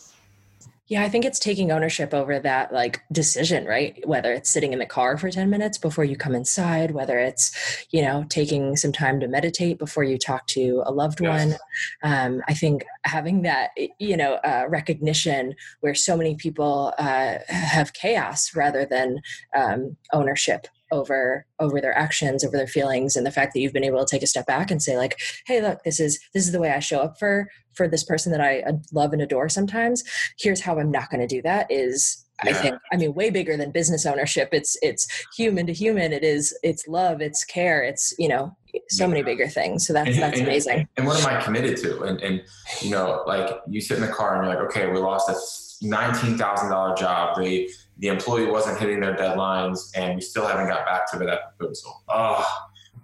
Yeah, 0.89 1.03
I 1.03 1.11
think 1.11 1.27
it's 1.27 1.39
taking 1.39 1.71
ownership 1.71 2.15
over 2.15 2.39
that 2.41 2.73
like 2.73 3.03
decision, 3.13 3.67
right? 3.67 4.03
Whether 4.07 4.33
it's 4.33 4.49
sitting 4.49 4.73
in 4.73 4.79
the 4.79 4.87
car 4.87 5.19
for 5.19 5.31
10 5.31 5.51
minutes 5.51 5.77
before 5.77 6.05
you 6.05 6.17
come 6.17 6.35
inside, 6.35 6.93
whether 6.93 7.19
it's, 7.19 7.87
you 7.91 8.01
know, 8.01 8.25
taking 8.31 8.75
some 8.75 8.93
time 8.93 9.21
to 9.21 9.29
meditate 9.29 9.79
before 9.79 10.03
you 10.03 10.17
talk 10.17 10.47
to 10.49 10.83
a 10.87 10.93
loved 10.93 11.21
yes. 11.21 11.47
one. 11.47 11.59
Um, 12.03 12.43
I 12.49 12.55
think 12.55 12.85
having 13.05 13.43
that, 13.43 13.71
you 13.99 14.17
know, 14.17 14.35
uh, 14.45 14.65
recognition 14.69 15.55
where 15.81 15.95
so 15.95 16.17
many 16.17 16.37
people 16.37 16.95
uh, 16.99 17.37
have 17.49 17.93
chaos 17.93 18.55
rather 18.55 18.87
than 18.87 19.21
um, 19.55 19.95
ownership 20.15 20.69
over 20.91 21.47
over 21.59 21.81
their 21.81 21.97
actions 21.97 22.45
over 22.45 22.57
their 22.57 22.67
feelings 22.67 23.17
and 23.17 23.27
the 23.27 23.31
fact 23.31 23.53
that 23.53 23.61
you've 23.61 23.73
been 23.73 23.85
able 23.85 24.05
to 24.05 24.11
take 24.11 24.23
a 24.23 24.27
step 24.27 24.47
back 24.47 24.71
and 24.71 24.83
say 24.83 24.97
like 24.97 25.19
hey 25.47 25.61
look 25.61 25.83
this 25.85 26.01
is 26.01 26.21
this 26.35 26.47
is 26.47 26.53
the 26.53 26.61
way 26.61 26.71
i 26.71 26.79
show 26.79 27.01
up 27.01 27.19
for 27.19 27.49
for 27.79 27.89
this 27.89 28.05
person 28.05 28.33
that 28.33 28.41
i 28.41 28.63
love 28.93 29.13
and 29.15 29.23
adore 29.23 29.49
sometimes. 29.49 30.03
Here's 30.39 30.61
how 30.61 30.79
i'm 30.79 30.91
not 30.91 31.09
going 31.11 31.27
to 31.27 31.35
do 31.35 31.41
that 31.43 31.67
is 31.71 32.27
yeah. 32.45 32.51
i 32.51 32.55
think 32.55 32.75
i 32.93 32.97
mean 32.97 33.15
way 33.15 33.31
bigger 33.31 33.57
than 33.57 33.71
business 33.71 34.05
ownership. 34.05 34.51
It's 34.53 34.77
it's 34.83 35.07
human 35.37 35.67
to 35.67 35.73
human. 35.73 36.13
It 36.13 36.25
is 36.25 36.57
it's 36.63 36.87
love 36.89 37.23
it's 37.23 37.45
care 37.45 37.83
it's 37.83 38.13
you 38.19 38.29
know 38.29 38.55
so 38.91 39.05
yeah. 39.05 39.09
many 39.09 39.23
bigger 39.23 39.49
things. 39.49 39.87
So 39.87 39.93
that's 39.95 40.11
and, 40.11 40.19
that's 40.19 40.39
and, 40.39 40.49
amazing. 40.49 40.89
and 40.97 41.07
what 41.07 41.19
am 41.21 41.27
i 41.27 41.41
committed 41.41 41.77
to? 41.79 42.03
And 42.03 42.21
and 42.21 42.43
you 42.83 42.91
know 42.91 43.23
like 43.27 43.49
you 43.69 43.81
sit 43.81 43.99
in 43.99 44.03
the 44.05 44.13
car 44.13 44.35
and 44.35 44.45
you're 44.45 44.55
like 44.55 44.65
okay 44.69 44.91
we 44.91 44.99
lost 44.99 45.31
a 45.31 45.37
$19000 45.85 46.99
job. 46.99 47.37
They 47.37 47.69
the 47.99 48.09
employee 48.09 48.47
wasn't 48.47 48.79
hitting 48.79 49.01
their 49.01 49.15
deadlines 49.15 49.91
and 49.95 50.15
we 50.15 50.21
still 50.21 50.47
haven't 50.47 50.69
got 50.69 50.87
back 50.87 51.11
to 51.13 51.19
that 51.19 51.57
proposal. 51.59 52.05
Oh, 52.09 52.47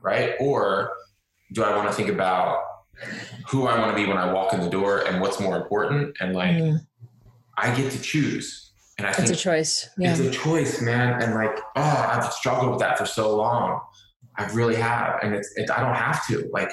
right? 0.03 0.35
Or 0.39 0.93
do 1.53 1.63
I 1.65 1.77
want 1.77 1.89
to 1.89 1.95
think 1.95 2.09
about 2.09 2.63
who 3.49 3.67
I 3.67 3.79
want 3.79 3.97
to 3.97 4.03
be 4.03 4.09
when 4.09 4.19
I 4.19 4.33
walk 4.33 4.53
in 4.53 4.61
the 4.61 4.71
door 4.71 5.01
and 5.07 5.21
what's 5.21 5.41
more 5.41 5.57
important? 5.57 6.17
And 6.21 6.35
like, 6.35 6.57
mm. 6.57 6.79
I 7.57 7.75
get 7.75 7.91
to 7.93 8.01
choose. 8.01 8.73
And 8.99 9.07
I 9.07 9.13
think 9.13 9.29
it's 9.29 9.41
a 9.41 9.43
choice. 9.43 9.89
Yeah. 9.99 10.13
it's 10.13 10.21
a 10.21 10.31
choice, 10.31 10.81
man. 10.81 11.21
And 11.21 11.35
like, 11.35 11.59
oh, 11.77 12.11
I've 12.13 12.33
struggled 12.33 12.71
with 12.71 12.81
that 12.81 12.97
for 12.97 13.07
so 13.07 13.37
long. 13.37 13.81
I 14.37 14.47
really 14.53 14.77
have, 14.77 15.19
and 15.23 15.35
it's, 15.35 15.53
it, 15.57 15.71
I 15.71 15.81
don't 15.81 15.95
have 15.95 16.27
to. 16.29 16.49
Like, 16.53 16.71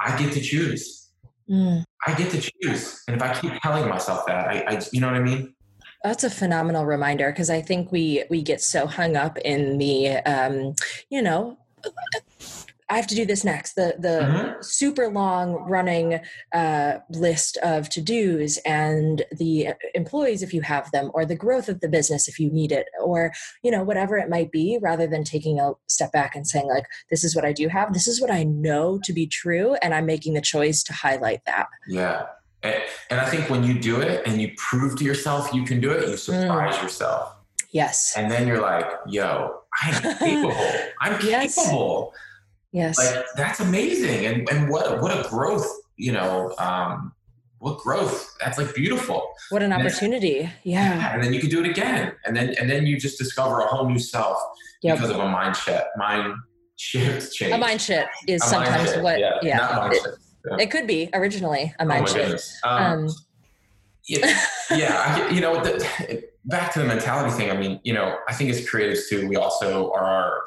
I 0.00 0.16
get 0.18 0.32
to 0.34 0.40
choose. 0.40 1.10
Mm. 1.50 1.84
I 2.06 2.14
get 2.14 2.30
to 2.30 2.40
choose, 2.40 3.02
and 3.06 3.16
if 3.16 3.22
I 3.22 3.34
keep 3.34 3.52
telling 3.60 3.88
myself 3.88 4.26
that, 4.26 4.48
I, 4.48 4.60
I 4.62 4.82
you 4.92 5.00
know 5.00 5.08
what 5.08 5.16
I 5.16 5.22
mean? 5.22 5.54
That's 6.04 6.24
a 6.24 6.30
phenomenal 6.30 6.84
reminder 6.84 7.30
because 7.30 7.50
I 7.50 7.62
think 7.62 7.92
we 7.92 8.24
we 8.28 8.42
get 8.42 8.60
so 8.60 8.86
hung 8.86 9.16
up 9.16 9.38
in 9.38 9.78
the 9.78 10.16
um, 10.18 10.74
you 11.10 11.22
know 11.22 11.58
I 12.90 12.96
have 12.96 13.06
to 13.06 13.14
do 13.14 13.24
this 13.24 13.42
next. 13.42 13.72
The 13.72 13.94
the 13.98 14.20
Mhm. 14.20 14.64
super 14.64 15.08
long 15.08 15.54
running 15.54 16.20
uh, 16.52 16.98
list 17.08 17.56
of 17.58 17.88
to 17.90 18.02
dos 18.02 18.58
and 18.66 19.24
the 19.32 19.68
employees 19.94 20.42
if 20.42 20.52
you 20.52 20.60
have 20.60 20.90
them, 20.90 21.10
or 21.14 21.24
the 21.24 21.34
growth 21.34 21.70
of 21.70 21.80
the 21.80 21.88
business 21.88 22.28
if 22.28 22.38
you 22.38 22.50
need 22.50 22.70
it, 22.70 22.86
or 23.02 23.32
you 23.62 23.70
know 23.70 23.82
whatever 23.82 24.18
it 24.18 24.28
might 24.28 24.52
be. 24.52 24.78
Rather 24.82 25.06
than 25.06 25.24
taking 25.24 25.58
a 25.58 25.72
step 25.86 26.12
back 26.12 26.36
and 26.36 26.46
saying 26.46 26.68
like, 26.68 26.84
"This 27.10 27.24
is 27.24 27.34
what 27.34 27.46
I 27.46 27.52
do 27.52 27.68
have. 27.68 27.94
This 27.94 28.06
is 28.06 28.20
what 28.20 28.30
I 28.30 28.42
know 28.42 28.98
to 29.04 29.12
be 29.12 29.26
true," 29.26 29.74
and 29.76 29.94
I'm 29.94 30.04
making 30.04 30.34
the 30.34 30.42
choice 30.42 30.82
to 30.84 30.92
highlight 30.92 31.44
that. 31.46 31.68
Yeah. 31.88 32.26
And, 32.62 32.76
and 33.10 33.20
I 33.20 33.24
think 33.28 33.50
when 33.50 33.64
you 33.64 33.74
do 33.74 34.00
it 34.00 34.26
and 34.26 34.40
you 34.40 34.52
prove 34.56 34.96
to 34.98 35.04
yourself 35.04 35.52
you 35.52 35.64
can 35.64 35.80
do 35.80 35.90
it, 35.90 36.08
you 36.08 36.16
surprise 36.16 36.80
yourself. 36.82 37.34
Yes. 37.72 38.12
And 38.16 38.30
then 38.30 38.46
you're 38.46 38.60
like, 38.60 38.86
yo, 39.06 39.60
I'm 39.82 40.02
capable. 40.18 40.56
I'm 41.00 41.26
Yes. 41.26 41.54
capable. 41.56 42.12
Yes. 42.72 42.98
Like 42.98 43.24
that's 43.36 43.60
amazing. 43.60 44.26
And 44.26 44.48
and 44.50 44.68
what 44.70 45.00
what 45.02 45.10
a 45.12 45.28
growth, 45.28 45.66
you 45.96 46.12
know, 46.12 46.54
um, 46.58 47.12
what 47.58 47.78
growth. 47.78 48.34
That's 48.40 48.58
like 48.58 48.74
beautiful. 48.74 49.22
what 49.50 49.62
an 49.62 49.70
Yes. 49.70 49.80
opportunity. 49.80 50.50
Yeah. 50.64 51.12
And 51.14 51.22
then 51.22 51.32
you 51.34 51.40
can 51.40 51.50
do 51.50 51.60
it 51.64 51.68
again. 51.68 52.12
And 52.24 52.36
then 52.36 52.54
and 52.60 52.70
then 52.70 52.86
you 52.86 52.98
just 52.98 53.18
discover 53.18 53.60
a 53.60 53.66
whole 53.66 53.88
new 53.88 53.98
self 53.98 54.38
Yep. 54.82 54.96
because 54.96 55.10
of 55.10 55.18
a 55.18 55.28
mind 55.28 55.56
shift. 55.56 55.84
Mind 55.96 56.34
shift 56.76 57.32
change. 57.34 57.52
A 57.52 57.58
mind 57.58 57.80
shift 57.80 58.08
is 58.26 58.42
A 58.42 58.46
sometimes 58.46 58.90
shift, 58.90 59.02
what. 59.02 59.18
yeah. 59.18 59.38
Yeah. 59.42 59.56
Not 59.58 59.74
mind 59.76 59.94
shift. 59.94 60.18
Yeah. 60.50 60.56
It 60.58 60.70
could 60.70 60.86
be 60.86 61.08
originally 61.12 61.74
a 61.78 61.82
Oh 61.82 61.86
my 61.86 62.04
shift. 62.04 62.52
Um, 62.64 63.04
Um, 63.04 63.10
yeah, 64.08 64.40
yeah 64.70 65.02
I, 65.06 65.30
you 65.30 65.40
know 65.40 65.62
the, 65.62 66.24
back 66.46 66.72
to 66.72 66.80
the 66.80 66.84
mentality 66.84 67.30
thing 67.36 67.50
i 67.50 67.56
mean 67.56 67.80
you 67.84 67.92
know 67.92 68.16
i 68.28 68.32
think 68.32 68.50
as 68.50 68.60
creatives 68.66 69.08
too 69.08 69.28
we 69.28 69.36
also 69.36 69.92
are 69.92 70.42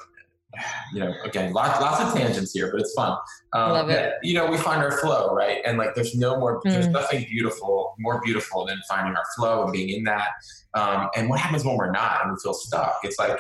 you 0.94 1.00
know 1.00 1.14
again 1.24 1.54
lots 1.54 1.80
lots 1.82 2.02
of 2.02 2.14
tangents 2.14 2.52
here 2.54 2.70
but 2.72 2.80
it's 2.82 2.94
fun 2.94 3.18
um, 3.54 3.72
Love 3.72 3.90
it. 3.90 4.14
you 4.24 4.34
know 4.34 4.46
we 4.50 4.58
find 4.58 4.82
our 4.82 4.92
flow 5.00 5.34
right 5.34 5.60
and 5.66 5.78
like 5.78 5.96
there's 5.96 6.16
no 6.16 6.38
more 6.40 6.62
there's 6.64 6.88
Mm. 6.88 6.92
nothing 6.92 7.26
beautiful 7.30 7.96
more 8.00 8.22
beautiful 8.24 8.66
than 8.66 8.78
finding 8.90 9.16
our 9.16 9.24
flow 9.36 9.64
and 9.64 9.72
being 9.72 9.90
in 9.90 10.04
that 10.04 10.30
um, 10.76 11.08
and 11.16 11.30
what 11.30 11.40
happens 11.40 11.64
when 11.64 11.78
we're 11.78 11.92
not 11.92 12.22
and 12.24 12.32
we 12.34 12.38
feel 12.44 12.54
stuck 12.54 13.00
it's 13.04 13.18
like 13.18 13.38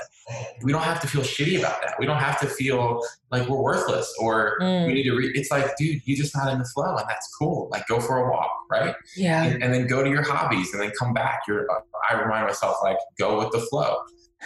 we 0.63 0.71
don't 0.71 0.83
have 0.83 1.01
to 1.01 1.07
feel 1.07 1.21
shitty 1.21 1.59
about 1.59 1.81
that 1.81 1.95
we 1.99 2.05
don't 2.05 2.17
have 2.19 2.39
to 2.39 2.47
feel 2.47 3.01
like 3.31 3.47
we're 3.49 3.61
worthless 3.61 4.11
or 4.19 4.57
Mm. 4.61 4.87
we 4.87 4.93
need 4.93 5.03
to 5.03 5.15
re- 5.15 5.31
it's 5.35 5.51
like 5.51 5.75
dude 5.77 6.01
you're 6.05 6.17
just 6.17 6.35
not 6.35 6.51
in 6.51 6.59
the 6.59 6.65
flow 6.65 6.95
and 6.95 7.05
that's 7.09 7.27
cool 7.37 7.67
like 7.71 7.85
go 7.87 7.99
for 7.99 8.17
a 8.25 8.31
walk 8.31 8.51
right 8.71 8.95
yeah. 9.15 9.43
and, 9.43 9.61
and 9.63 9.73
then 9.73 9.85
go 9.87 10.03
to 10.03 10.09
your 10.09 10.23
hobbies 10.23 10.73
and 10.73 10.81
then 10.81 10.91
come 10.97 11.13
back. 11.13 11.41
You're, 11.47 11.67
I 12.09 12.15
remind 12.15 12.47
myself 12.47 12.77
like 12.83 12.97
go 13.19 13.37
with 13.37 13.51
the 13.51 13.59
flow, 13.69 13.97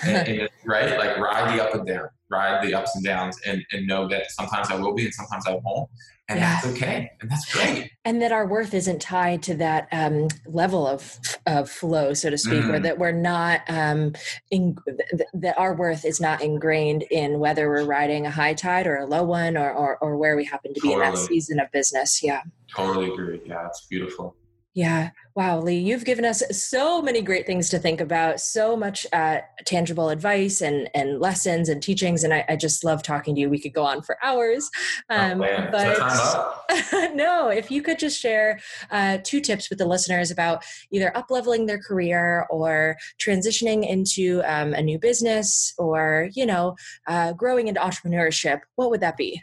and, 0.04 0.28
and, 0.42 0.50
right? 0.66 0.98
Like 0.98 1.18
ride 1.18 1.58
the 1.58 1.64
up 1.64 1.74
and 1.76 1.86
down, 1.88 2.10
ride 2.30 2.64
the 2.66 2.74
ups 2.74 2.96
and 2.96 3.04
downs, 3.04 3.38
and 3.46 3.64
and 3.72 3.88
know 3.88 4.08
that 4.10 4.32
sometimes 4.32 4.70
I 4.70 4.76
will 4.76 4.94
be 4.94 5.06
and 5.06 5.14
sometimes 5.14 5.46
I 5.48 5.60
won't, 5.64 5.90
and 6.30 6.40
Yeah. 6.40 6.54
that's 6.62 6.68
okay, 6.68 7.12
and 7.22 7.30
that's 7.30 7.52
great. 7.54 7.92
and 8.06 8.22
that 8.22 8.32
our 8.32 8.48
worth 8.48 8.74
isn't 8.74 9.02
tied 9.02 9.44
to 9.44 9.56
that 9.56 9.88
um, 9.92 10.28
level 10.48 10.88
of 10.88 11.20
of 11.46 11.70
flow, 11.70 12.14
so 12.14 12.30
to 12.30 12.38
speak, 12.38 12.64
or 12.66 12.80
Mm. 12.80 12.84
that 12.84 12.98
we're 13.00 13.12
not 13.12 13.62
um, 13.68 14.14
in, 14.52 14.76
th- 14.86 15.28
that 15.34 15.58
our 15.58 15.74
worth 15.76 16.06
is 16.06 16.20
not 16.22 16.42
ingrained 16.42 17.04
in 17.12 17.40
whether 17.40 17.68
we're 17.70 17.86
riding 17.86 18.26
a 18.26 18.32
high 18.32 18.54
tide 18.54 18.88
or 18.88 18.98
a 18.98 19.06
low 19.06 19.24
one, 19.24 19.58
or 19.58 19.72
or, 19.72 19.98
or 20.02 20.18
where 20.18 20.36
we 20.36 20.46
happen 20.46 20.74
to 20.74 20.80
be 20.82 20.94
in 20.94 21.00
that 21.00 21.18
season 21.18 21.60
of 21.60 21.72
business. 21.72 22.22
Yeah. 22.24 22.42
Totally 22.76 23.12
agree. 23.12 23.42
Yeah, 23.46 23.66
it's 23.68 23.86
beautiful. 23.90 24.36
Yeah. 24.76 25.10
Wow, 25.36 25.60
Lee, 25.60 25.80
you've 25.80 26.06
given 26.06 26.26
us 26.26 26.44
so 26.52 27.02
many 27.02 27.22
great 27.22 27.48
things 27.48 27.70
to 27.70 27.80
think 27.80 28.00
about, 28.00 28.40
so 28.40 28.78
much 28.78 29.08
uh, 29.12 29.40
tangible 29.66 30.10
advice 30.10 30.62
and, 30.62 30.90
and 30.94 31.20
lessons 31.20 31.70
and 31.70 31.82
teachings. 31.82 32.24
And 32.24 32.34
I, 32.34 32.46
I 32.48 32.56
just 32.56 32.84
love 32.84 33.02
talking 33.02 33.34
to 33.36 33.42
you. 33.42 33.50
We 33.50 33.60
could 33.60 33.74
go 33.74 33.84
on 33.84 34.04
for 34.04 34.18
hours. 34.24 34.70
oh, 35.10 35.16
Um. 35.16 35.44
Is 35.44 35.68
but 35.72 37.16
no, 37.16 37.50
if 37.50 37.72
you 37.72 37.82
could 37.82 37.98
just 37.98 38.20
share 38.20 38.60
uh, 38.92 39.18
two 39.24 39.42
tips 39.42 39.70
with 39.70 39.80
the 39.80 39.88
listeners 39.88 40.30
about 40.30 40.64
either 40.92 41.16
up 41.18 41.32
leveling 41.32 41.66
their 41.66 41.80
career 41.80 42.46
or 42.52 42.96
transitioning 43.20 43.88
into 43.88 44.44
um, 44.46 44.74
a 44.74 44.82
new 44.82 45.00
business 45.00 45.74
or, 45.80 46.30
you 46.34 46.46
know, 46.46 46.76
uh, 47.08 47.34
growing 47.34 47.68
into 47.68 47.82
entrepreneurship, 47.82 48.60
what 48.76 48.92
would 48.92 49.02
that 49.02 49.18
be? 49.18 49.42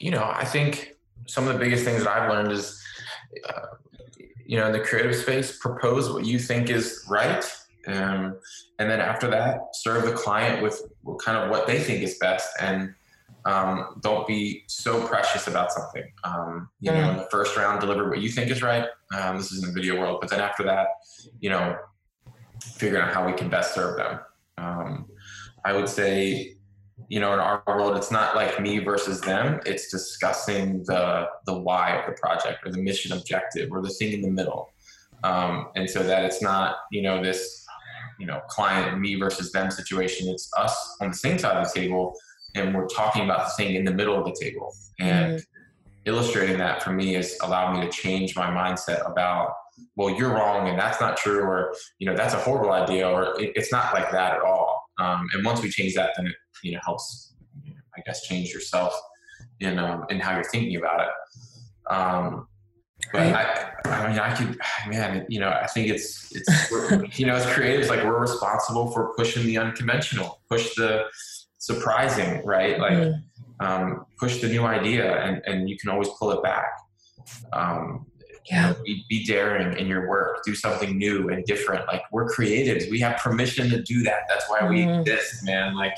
You 0.00 0.10
know, 0.10 0.24
I 0.24 0.44
think 0.44 0.94
some 1.26 1.46
of 1.46 1.54
the 1.54 1.60
biggest 1.60 1.84
things 1.84 2.02
that 2.02 2.10
I've 2.10 2.30
learned 2.30 2.52
is, 2.52 2.82
uh, 3.48 3.66
you 4.46 4.58
know, 4.58 4.66
in 4.66 4.72
the 4.72 4.80
creative 4.80 5.14
space, 5.14 5.58
propose 5.58 6.10
what 6.10 6.24
you 6.24 6.38
think 6.38 6.70
is 6.70 7.04
right. 7.08 7.44
Um, 7.86 8.38
and 8.78 8.90
then 8.90 9.00
after 9.00 9.28
that, 9.28 9.60
serve 9.74 10.04
the 10.04 10.12
client 10.12 10.62
with 10.62 10.80
kind 11.24 11.38
of 11.38 11.50
what 11.50 11.66
they 11.66 11.80
think 11.80 12.02
is 12.02 12.18
best. 12.18 12.48
And 12.60 12.94
um, 13.44 14.00
don't 14.00 14.26
be 14.26 14.64
so 14.66 15.06
precious 15.06 15.46
about 15.46 15.70
something. 15.72 16.04
Um, 16.24 16.68
you 16.80 16.90
know, 16.90 17.10
in 17.10 17.16
the 17.16 17.28
first 17.30 17.56
round, 17.56 17.80
deliver 17.80 18.08
what 18.08 18.20
you 18.20 18.28
think 18.28 18.50
is 18.50 18.60
right. 18.60 18.86
Um, 19.16 19.36
this 19.36 19.52
is 19.52 19.62
in 19.62 19.68
the 19.68 19.74
video 19.74 20.00
world. 20.00 20.18
But 20.20 20.30
then 20.30 20.40
after 20.40 20.64
that, 20.64 20.88
you 21.40 21.50
know, 21.50 21.76
figuring 22.60 23.04
out 23.04 23.14
how 23.14 23.24
we 23.24 23.32
can 23.32 23.48
best 23.48 23.74
serve 23.74 23.98
them. 23.98 24.18
Um, 24.58 25.06
I 25.64 25.72
would 25.72 25.88
say 25.88 26.55
you 27.08 27.20
know 27.20 27.32
in 27.34 27.38
our 27.38 27.62
world 27.66 27.96
it's 27.96 28.10
not 28.10 28.34
like 28.36 28.60
me 28.60 28.78
versus 28.78 29.20
them. 29.20 29.60
It's 29.66 29.90
discussing 29.90 30.82
the 30.84 31.28
the 31.46 31.58
why 31.58 31.96
of 31.96 32.06
the 32.06 32.12
project 32.20 32.64
or 32.64 32.72
the 32.72 32.82
mission 32.82 33.12
objective 33.12 33.70
or 33.70 33.82
the 33.82 33.90
thing 33.90 34.12
in 34.12 34.22
the 34.22 34.30
middle. 34.30 34.72
Um, 35.24 35.68
and 35.76 35.88
so 35.88 36.02
that 36.02 36.24
it's 36.24 36.42
not 36.42 36.76
you 36.90 37.02
know 37.02 37.22
this 37.22 37.64
you 38.18 38.26
know 38.26 38.40
client 38.48 38.98
me 38.98 39.14
versus 39.16 39.52
them 39.52 39.70
situation. 39.70 40.28
It's 40.28 40.50
us 40.56 40.96
on 41.00 41.10
the 41.10 41.16
same 41.16 41.38
side 41.38 41.56
of 41.56 41.72
the 41.72 41.80
table 41.80 42.14
and 42.56 42.74
we're 42.74 42.86
talking 42.86 43.24
about 43.24 43.46
the 43.46 43.62
thing 43.62 43.74
in 43.74 43.84
the 43.84 43.92
middle 43.92 44.18
of 44.18 44.24
the 44.24 44.36
table. 44.40 44.74
And 44.98 45.44
illustrating 46.06 46.56
that 46.58 46.82
for 46.82 46.92
me 46.92 47.12
has 47.14 47.36
allowed 47.42 47.74
me 47.74 47.80
to 47.82 47.90
change 47.90 48.34
my 48.36 48.46
mindset 48.46 49.08
about 49.10 49.52
well 49.96 50.08
you're 50.16 50.32
wrong 50.32 50.68
and 50.68 50.78
that's 50.78 51.00
not 51.00 51.16
true 51.16 51.40
or 51.40 51.74
you 51.98 52.06
know 52.08 52.16
that's 52.16 52.32
a 52.32 52.38
horrible 52.38 52.72
idea 52.72 53.06
or 53.06 53.38
it, 53.40 53.52
it's 53.56 53.72
not 53.72 53.92
like 53.92 54.10
that 54.10 54.34
at 54.34 54.40
all. 54.40 54.84
Um, 54.98 55.28
and 55.34 55.44
once 55.44 55.62
we 55.62 55.68
change 55.68 55.94
that 55.94 56.12
then 56.16 56.28
it 56.28 56.36
you 56.62 56.72
know 56.72 56.80
helps 56.84 57.34
you 57.64 57.72
know, 57.74 57.80
i 57.96 58.00
guess 58.06 58.22
change 58.22 58.52
yourself 58.52 58.92
in 59.60 59.78
um, 59.78 60.04
in 60.10 60.18
how 60.20 60.34
you're 60.34 60.44
thinking 60.44 60.76
about 60.76 61.00
it. 61.00 61.92
Um, 61.94 62.48
but 63.12 63.20
I, 63.22 63.70
I 63.84 64.08
mean 64.08 64.18
i 64.18 64.34
could 64.34 64.58
man 64.88 65.26
you 65.28 65.38
know 65.38 65.50
i 65.50 65.66
think 65.66 65.88
it's 65.88 66.28
it's 66.34 66.70
you 67.18 67.26
know 67.26 67.34
as 67.36 67.44
creatives 67.46 67.88
like 67.88 68.02
we're 68.04 68.18
responsible 68.20 68.90
for 68.90 69.12
pushing 69.16 69.44
the 69.46 69.58
unconventional 69.58 70.40
push 70.50 70.74
the 70.76 71.04
surprising 71.58 72.44
right? 72.44 72.78
Like 72.78 72.92
Mm. 72.92 73.22
um, 73.60 74.06
push 74.20 74.40
the 74.42 74.48
new 74.48 74.64
idea 74.64 75.16
and, 75.24 75.42
and 75.46 75.68
you 75.68 75.76
can 75.78 75.88
always 75.90 76.08
pull 76.18 76.30
it 76.32 76.42
back. 76.42 76.68
Um, 77.52 78.06
you 78.28 78.36
Yeah. 78.50 78.70
know, 78.70 78.76
be, 78.84 79.02
be 79.08 79.24
daring 79.24 79.76
in 79.78 79.86
your 79.88 80.06
work 80.08 80.44
do 80.44 80.54
something 80.54 80.96
new 80.98 81.30
and 81.30 81.44
different. 81.46 81.86
Like 81.88 82.02
we're 82.12 82.28
creatives. 82.28 82.88
We 82.90 83.00
have 83.00 83.16
permission 83.16 83.68
to 83.70 83.82
do 83.82 84.02
that. 84.04 84.20
That's 84.28 84.48
why 84.50 84.68
we 84.68 84.80
Mhm. 84.82 85.00
exist 85.00 85.42
man. 85.44 85.74
Like 85.74 85.94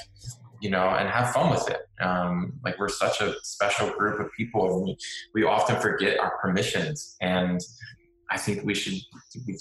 you 0.60 0.70
know 0.70 0.88
and 0.88 1.08
have 1.08 1.32
fun 1.32 1.50
with 1.50 1.68
it. 1.70 1.82
Um, 2.00 2.54
like 2.64 2.78
we're 2.78 2.88
such 2.88 3.20
a 3.20 3.34
special 3.42 3.90
group 3.90 4.20
of 4.20 4.30
people 4.36 4.76
and 4.76 4.84
we, 4.84 4.96
we 5.34 5.44
often 5.44 5.76
forget 5.80 6.18
our 6.20 6.38
permissions. 6.38 7.16
And 7.20 7.60
i 8.30 8.36
think 8.36 8.62
we 8.62 8.74
should 8.74 8.92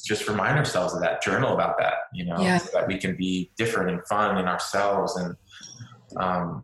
just 0.06 0.28
remind 0.28 0.58
ourselves 0.58 0.94
of 0.94 1.00
that 1.00 1.22
journal 1.24 1.54
about 1.54 1.78
that 1.78 1.94
you 2.14 2.26
know 2.26 2.38
Yeah. 2.38 2.58
so 2.58 2.70
that 2.78 2.86
we 2.86 2.98
can 2.98 3.16
be 3.16 3.50
different 3.58 3.90
and 3.92 4.02
fun 4.08 4.38
in 4.38 4.46
ourselves. 4.46 5.16
And 5.16 5.36
um, 6.18 6.64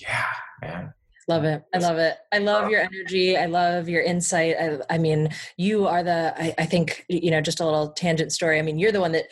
yeah 0.00 0.24
man 0.62 0.94
Love 1.28 1.42
it. 1.44 1.64
I 1.74 1.78
love 1.78 1.98
it. 1.98 2.16
I 2.32 2.38
love 2.38 2.70
your 2.70 2.80
energy. 2.80 3.36
I 3.36 3.46
love 3.46 3.88
your 3.88 4.02
insight. 4.02 4.54
I, 4.60 4.78
I 4.90 4.98
mean, 4.98 5.30
you 5.56 5.86
are 5.86 6.04
the, 6.04 6.32
I, 6.40 6.54
I 6.58 6.66
think, 6.66 7.04
you 7.08 7.32
know, 7.32 7.40
just 7.40 7.58
a 7.58 7.64
little 7.64 7.88
tangent 7.88 8.32
story. 8.32 8.60
I 8.60 8.62
mean, 8.62 8.78
you're 8.78 8.92
the 8.92 9.00
one 9.00 9.10
that 9.12 9.24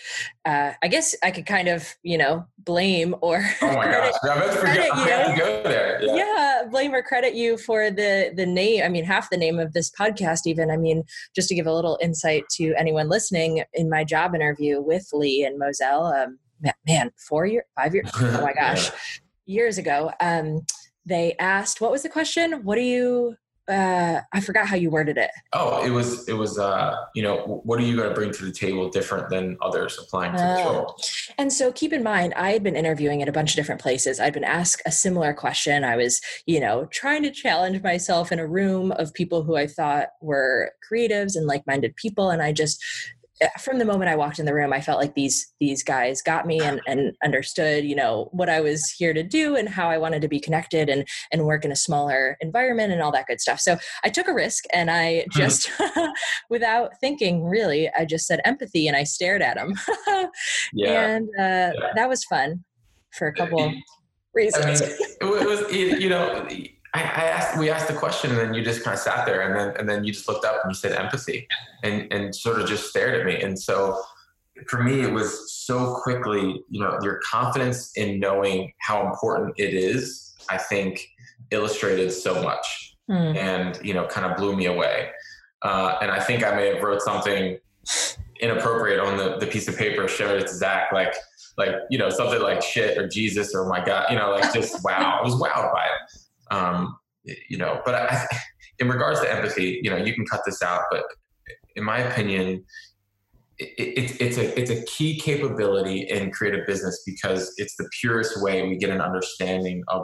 uh, 0.44 0.72
I 0.82 0.88
guess 0.88 1.14
I 1.22 1.30
could 1.30 1.46
kind 1.46 1.68
of, 1.68 1.94
you 2.02 2.18
know, 2.18 2.46
blame 2.64 3.14
or 3.20 3.44
oh 3.62 3.66
my 3.66 3.84
credit- 3.84 4.14
gosh 4.22 4.30
i 4.30 4.38
meant 4.38 4.52
to 4.52 4.58
forget 4.58 4.90
credit 4.90 5.32
i 5.32 5.36
go 5.36 5.62
there 5.64 6.02
yeah. 6.02 6.14
yeah. 6.14 6.62
blame 6.70 6.94
or 6.94 7.02
credit 7.02 7.34
you 7.34 7.58
for 7.58 7.90
the 7.90 8.32
the 8.36 8.46
name 8.46 8.82
i 8.82 8.88
mean 8.88 9.04
half 9.04 9.28
the 9.30 9.36
name 9.36 9.58
of 9.58 9.72
this 9.72 9.90
podcast 9.90 10.40
even 10.46 10.70
i 10.70 10.76
mean 10.76 11.02
just 11.34 11.48
to 11.48 11.54
give 11.54 11.66
a 11.66 11.72
little 11.72 11.98
insight 12.00 12.44
to 12.50 12.74
anyone 12.78 13.08
listening 13.08 13.62
in 13.74 13.90
my 13.90 14.02
job 14.02 14.34
interview 14.34 14.80
with 14.80 15.06
lee 15.12 15.44
and 15.44 15.60
Mozell 15.60 16.24
um, 16.24 16.38
man 16.86 17.10
four 17.28 17.44
year 17.46 17.64
five 17.76 17.94
years 17.94 18.10
oh 18.16 18.40
my 18.40 18.52
gosh 18.58 18.90
years 19.46 19.76
ago 19.76 20.10
um, 20.20 20.64
they 21.06 21.34
asked 21.38 21.80
what 21.80 21.90
was 21.90 22.02
the 22.02 22.08
question 22.08 22.64
what 22.64 22.76
do 22.76 22.82
you 22.82 23.36
uh, 23.66 24.20
I 24.30 24.40
forgot 24.40 24.66
how 24.66 24.76
you 24.76 24.90
worded 24.90 25.16
it. 25.16 25.30
Oh, 25.54 25.82
it 25.86 25.88
was 25.88 26.28
it 26.28 26.34
was 26.34 26.58
uh, 26.58 26.96
you 27.14 27.22
know 27.22 27.62
what 27.64 27.80
are 27.80 27.82
you 27.82 27.96
going 27.96 28.10
to 28.10 28.14
bring 28.14 28.30
to 28.30 28.44
the 28.44 28.52
table 28.52 28.90
different 28.90 29.30
than 29.30 29.56
others 29.62 29.98
applying 29.98 30.32
to 30.32 30.36
this 30.38 30.60
Oh. 30.60 30.72
role? 30.72 30.96
And 31.38 31.50
so 31.50 31.72
keep 31.72 31.90
in 31.94 32.02
mind, 32.02 32.34
I 32.34 32.52
had 32.52 32.62
been 32.62 32.76
interviewing 32.76 33.22
at 33.22 33.28
a 33.28 33.32
bunch 33.32 33.52
of 33.52 33.56
different 33.56 33.80
places. 33.80 34.20
I'd 34.20 34.34
been 34.34 34.44
asked 34.44 34.82
a 34.84 34.92
similar 34.92 35.32
question. 35.32 35.82
I 35.82 35.96
was, 35.96 36.20
you 36.44 36.60
know, 36.60 36.86
trying 36.92 37.22
to 37.22 37.30
challenge 37.30 37.82
myself 37.82 38.30
in 38.30 38.38
a 38.38 38.46
room 38.46 38.92
of 38.92 39.14
people 39.14 39.42
who 39.44 39.56
I 39.56 39.66
thought 39.66 40.08
were 40.20 40.72
creatives 40.92 41.34
and 41.34 41.46
like-minded 41.46 41.96
people. 41.96 42.28
And 42.28 42.42
I 42.42 42.52
just 42.52 42.84
from 43.60 43.78
the 43.78 43.84
moment 43.84 44.10
I 44.10 44.16
walked 44.16 44.38
in 44.38 44.46
the 44.46 44.54
room, 44.54 44.72
I 44.72 44.80
felt 44.80 45.00
like 45.00 45.14
these 45.14 45.52
these 45.60 45.82
guys 45.82 46.22
got 46.22 46.46
me 46.46 46.62
and, 46.62 46.80
and 46.86 47.12
understood, 47.24 47.84
you 47.84 47.96
know, 47.96 48.28
what 48.32 48.48
I 48.48 48.60
was 48.60 48.88
here 48.96 49.12
to 49.12 49.22
do 49.22 49.56
and 49.56 49.68
how 49.68 49.88
I 49.90 49.98
wanted 49.98 50.22
to 50.22 50.28
be 50.28 50.38
connected 50.40 50.88
and 50.88 51.06
and 51.32 51.44
work 51.44 51.64
in 51.64 51.72
a 51.72 51.76
smaller 51.76 52.36
environment 52.40 52.92
and 52.92 53.02
all 53.02 53.12
that 53.12 53.26
good 53.26 53.40
stuff. 53.40 53.60
So 53.60 53.76
I 54.04 54.08
took 54.10 54.28
a 54.28 54.34
risk 54.34 54.64
and 54.72 54.90
I 54.90 55.26
Hmm. 55.32 55.40
just, 55.40 55.70
without 56.50 56.92
thinking 57.00 57.44
really, 57.44 57.90
I 57.90 58.04
just 58.04 58.26
said 58.26 58.40
empathy 58.44 58.86
and 58.86 58.96
I 58.96 59.04
stared 59.04 59.42
at 59.42 59.56
them. 59.56 59.74
Yeah, 60.72 61.06
and 61.06 61.28
uh, 61.38 61.72
that 61.94 62.08
was 62.08 62.24
fun 62.24 62.64
for 63.12 63.28
a 63.28 63.32
couple 63.34 63.72
I 64.34 64.34
reasons. 64.34 64.80
mean, 64.80 64.90
it 65.20 65.46
was 65.46 65.72
you 65.72 66.08
know 66.08 66.46
I, 66.94 67.00
I 67.00 67.24
asked 67.24 67.58
we 67.58 67.70
asked 67.70 67.88
the 67.88 67.94
question 67.94 68.30
and 68.30 68.38
then 68.38 68.54
you 68.54 68.62
just 68.62 68.84
kind 68.84 68.94
of 68.94 69.00
sat 69.00 69.26
there 69.26 69.42
and 69.42 69.56
then 69.56 69.76
and 69.78 69.88
then 69.88 70.04
you 70.04 70.12
just 70.12 70.28
looked 70.28 70.44
up 70.44 70.60
and 70.62 70.70
you 70.70 70.74
said 70.74 70.92
empathy 70.92 71.46
and 71.82 72.12
and 72.12 72.34
sort 72.34 72.60
of 72.60 72.68
just 72.68 72.88
stared 72.88 73.20
at 73.20 73.26
me. 73.26 73.40
And 73.42 73.58
so 73.58 74.00
for 74.68 74.82
me 74.82 75.00
it 75.00 75.12
was 75.12 75.52
so 75.52 75.96
quickly 76.02 76.62
you 76.70 76.80
know 76.80 76.98
your 77.02 77.20
confidence 77.28 77.92
in 77.96 78.20
knowing 78.20 78.72
how 78.78 79.06
important 79.06 79.54
it 79.58 79.74
is 79.74 80.34
I 80.48 80.58
think 80.58 81.04
illustrated 81.50 82.12
so 82.12 82.42
much 82.42 82.94
Hmm. 83.08 83.36
and 83.36 83.78
you 83.82 83.92
know 83.92 84.06
kind 84.06 84.26
of 84.30 84.36
blew 84.38 84.56
me 84.56 84.64
away. 84.66 85.10
Uh, 85.60 85.98
and 86.00 86.10
I 86.10 86.20
think 86.20 86.42
I 86.42 86.54
may 86.56 86.74
have 86.74 86.82
wrote 86.82 87.02
something 87.02 87.58
inappropriate 88.40 88.98
on 88.98 89.18
the, 89.18 89.36
the 89.38 89.46
piece 89.46 89.68
of 89.68 89.76
paper 89.76 90.08
showed 90.08 90.40
it 90.40 90.46
to 90.46 90.54
Zach 90.54 90.90
like 90.90 91.14
like 91.58 91.74
you 91.90 91.98
know 91.98 92.08
something 92.08 92.40
like 92.40 92.62
shit 92.62 92.96
or 92.96 93.06
Jesus 93.06 93.54
or 93.54 93.68
my 93.68 93.84
God 93.84 94.06
you 94.10 94.16
know 94.16 94.30
like 94.30 94.52
just 94.54 94.82
wow 94.84 95.18
I 95.20 95.22
was 95.22 95.34
wowed 95.34 95.72
by 95.72 95.84
it 95.84 96.18
um, 96.50 96.96
you 97.48 97.58
know 97.58 97.80
but 97.84 97.94
I, 97.94 98.26
in 98.78 98.88
regards 98.88 99.20
to 99.20 99.32
empathy 99.32 99.80
you 99.82 99.90
know 99.90 99.96
you 99.96 100.14
can 100.14 100.26
cut 100.26 100.42
this 100.44 100.62
out 100.62 100.82
but 100.90 101.04
in 101.76 101.84
my 101.84 101.98
opinion 101.98 102.64
it, 103.58 103.98
it, 103.98 104.20
it's 104.20 104.36
a 104.36 104.58
it's 104.58 104.70
a 104.70 104.84
key 104.84 105.18
capability 105.18 106.00
in 106.02 106.30
creative 106.32 106.66
business 106.66 107.02
because 107.06 107.54
it's 107.56 107.76
the 107.76 107.88
purest 108.00 108.42
way 108.42 108.66
we 108.66 108.76
get 108.76 108.90
an 108.90 109.00
understanding 109.00 109.82
of 109.88 110.02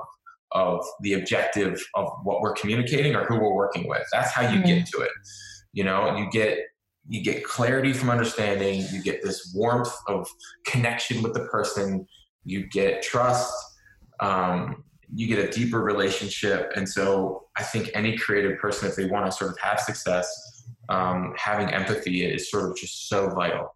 of 0.52 0.84
the 1.02 1.14
objective 1.14 1.80
of 1.94 2.08
what 2.24 2.40
we're 2.40 2.54
communicating 2.54 3.14
or 3.14 3.24
who 3.24 3.36
we're 3.36 3.54
working 3.54 3.88
with. 3.88 4.02
That's 4.12 4.32
how 4.32 4.48
you 4.48 4.62
get 4.62 4.86
to 4.86 5.00
it. 5.00 5.10
You 5.72 5.84
know 5.84 6.16
you 6.16 6.30
get 6.30 6.58
you 7.08 7.22
get 7.24 7.44
clarity 7.44 7.92
from 7.92 8.10
understanding 8.10 8.84
you 8.92 9.02
get 9.02 9.22
this 9.22 9.52
warmth 9.54 9.92
of 10.06 10.28
connection 10.64 11.22
with 11.22 11.34
the 11.34 11.44
person 11.46 12.06
you 12.44 12.66
get 12.68 13.02
trust 13.02 13.52
um, 14.20 14.84
you 15.14 15.26
get 15.26 15.38
a 15.38 15.50
deeper 15.50 15.80
relationship. 15.80 16.72
And 16.76 16.88
so 16.88 17.46
i 17.56 17.62
think 17.62 17.90
any 17.94 18.16
creative 18.16 18.58
person 18.58 18.88
if 18.88 18.94
they 18.96 19.06
want 19.06 19.26
to 19.26 19.32
sort 19.32 19.50
of 19.50 19.58
have 19.58 19.80
success 19.80 20.26
um, 20.90 21.34
having 21.36 21.68
empathy 21.68 22.24
is 22.24 22.50
sort 22.50 22.68
of 22.68 22.76
just 22.76 23.08
so 23.08 23.30
vital. 23.30 23.74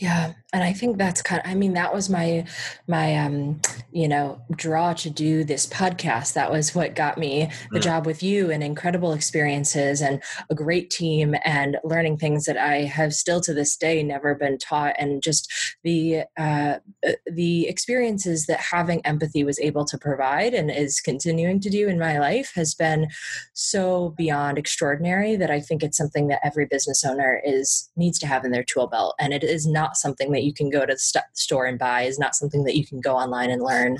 Yeah, 0.00 0.32
and 0.52 0.64
I 0.64 0.72
think 0.72 0.98
that's 0.98 1.22
kind. 1.22 1.40
of, 1.44 1.50
I 1.50 1.54
mean, 1.54 1.74
that 1.74 1.94
was 1.94 2.08
my 2.10 2.44
my 2.88 3.16
um, 3.16 3.60
you 3.92 4.08
know 4.08 4.40
draw 4.56 4.92
to 4.94 5.10
do 5.10 5.44
this 5.44 5.66
podcast. 5.66 6.32
That 6.34 6.50
was 6.50 6.74
what 6.74 6.94
got 6.94 7.18
me 7.18 7.50
the 7.72 7.78
Mm. 7.80 7.82
job 7.82 8.06
with 8.06 8.22
you, 8.22 8.50
and 8.50 8.62
incredible 8.62 9.12
experiences, 9.12 10.00
and 10.00 10.22
a 10.50 10.54
great 10.54 10.90
team, 10.90 11.34
and 11.44 11.78
learning 11.84 12.18
things 12.18 12.44
that 12.46 12.56
I 12.56 12.82
have 12.82 13.14
still 13.14 13.40
to 13.42 13.54
this 13.54 13.76
day 13.76 14.02
never 14.02 14.34
been 14.34 14.58
taught, 14.58 14.96
and 14.98 15.22
just 15.22 15.52
the 15.84 16.22
uh, 16.38 16.78
uh, 17.06 17.12
the 17.26 17.68
experiences 17.68 18.46
that 18.46 18.60
having 18.60 19.04
empathy 19.06 19.44
was 19.44 19.58
able 19.60 19.84
to 19.84 19.98
provide 19.98 20.52
and 20.54 20.70
is 20.70 21.00
continuing 21.00 21.60
to 21.60 21.70
do 21.70 21.88
in 21.88 21.98
my 21.98 22.18
life 22.18 22.52
has 22.54 22.74
been 22.74 23.08
so 23.54 24.14
beyond 24.16 24.58
extraordinary 24.58 25.36
that 25.36 25.50
I 25.50 25.60
think 25.60 25.82
it's 25.82 25.96
something 25.96 26.28
that 26.28 26.40
every 26.44 26.66
business 26.66 27.04
owner 27.04 27.40
is 27.44 27.90
needs 27.96 28.18
to 28.20 28.26
have 28.26 28.44
in 28.44 28.50
their 28.50 28.64
tool 28.64 28.86
belt, 28.88 29.14
and 29.20 29.32
it 29.32 29.44
is 29.44 29.66
not 29.66 29.96
something 29.96 30.32
that 30.32 30.39
you 30.44 30.52
can 30.52 30.70
go 30.70 30.80
to 30.86 30.92
the 30.94 30.98
st- 30.98 31.24
store 31.34 31.66
and 31.66 31.78
buy. 31.78 32.02
Is 32.02 32.18
not 32.18 32.34
something 32.34 32.64
that 32.64 32.76
you 32.76 32.86
can 32.86 33.00
go 33.00 33.16
online 33.16 33.50
and 33.50 33.62
learn. 33.62 33.96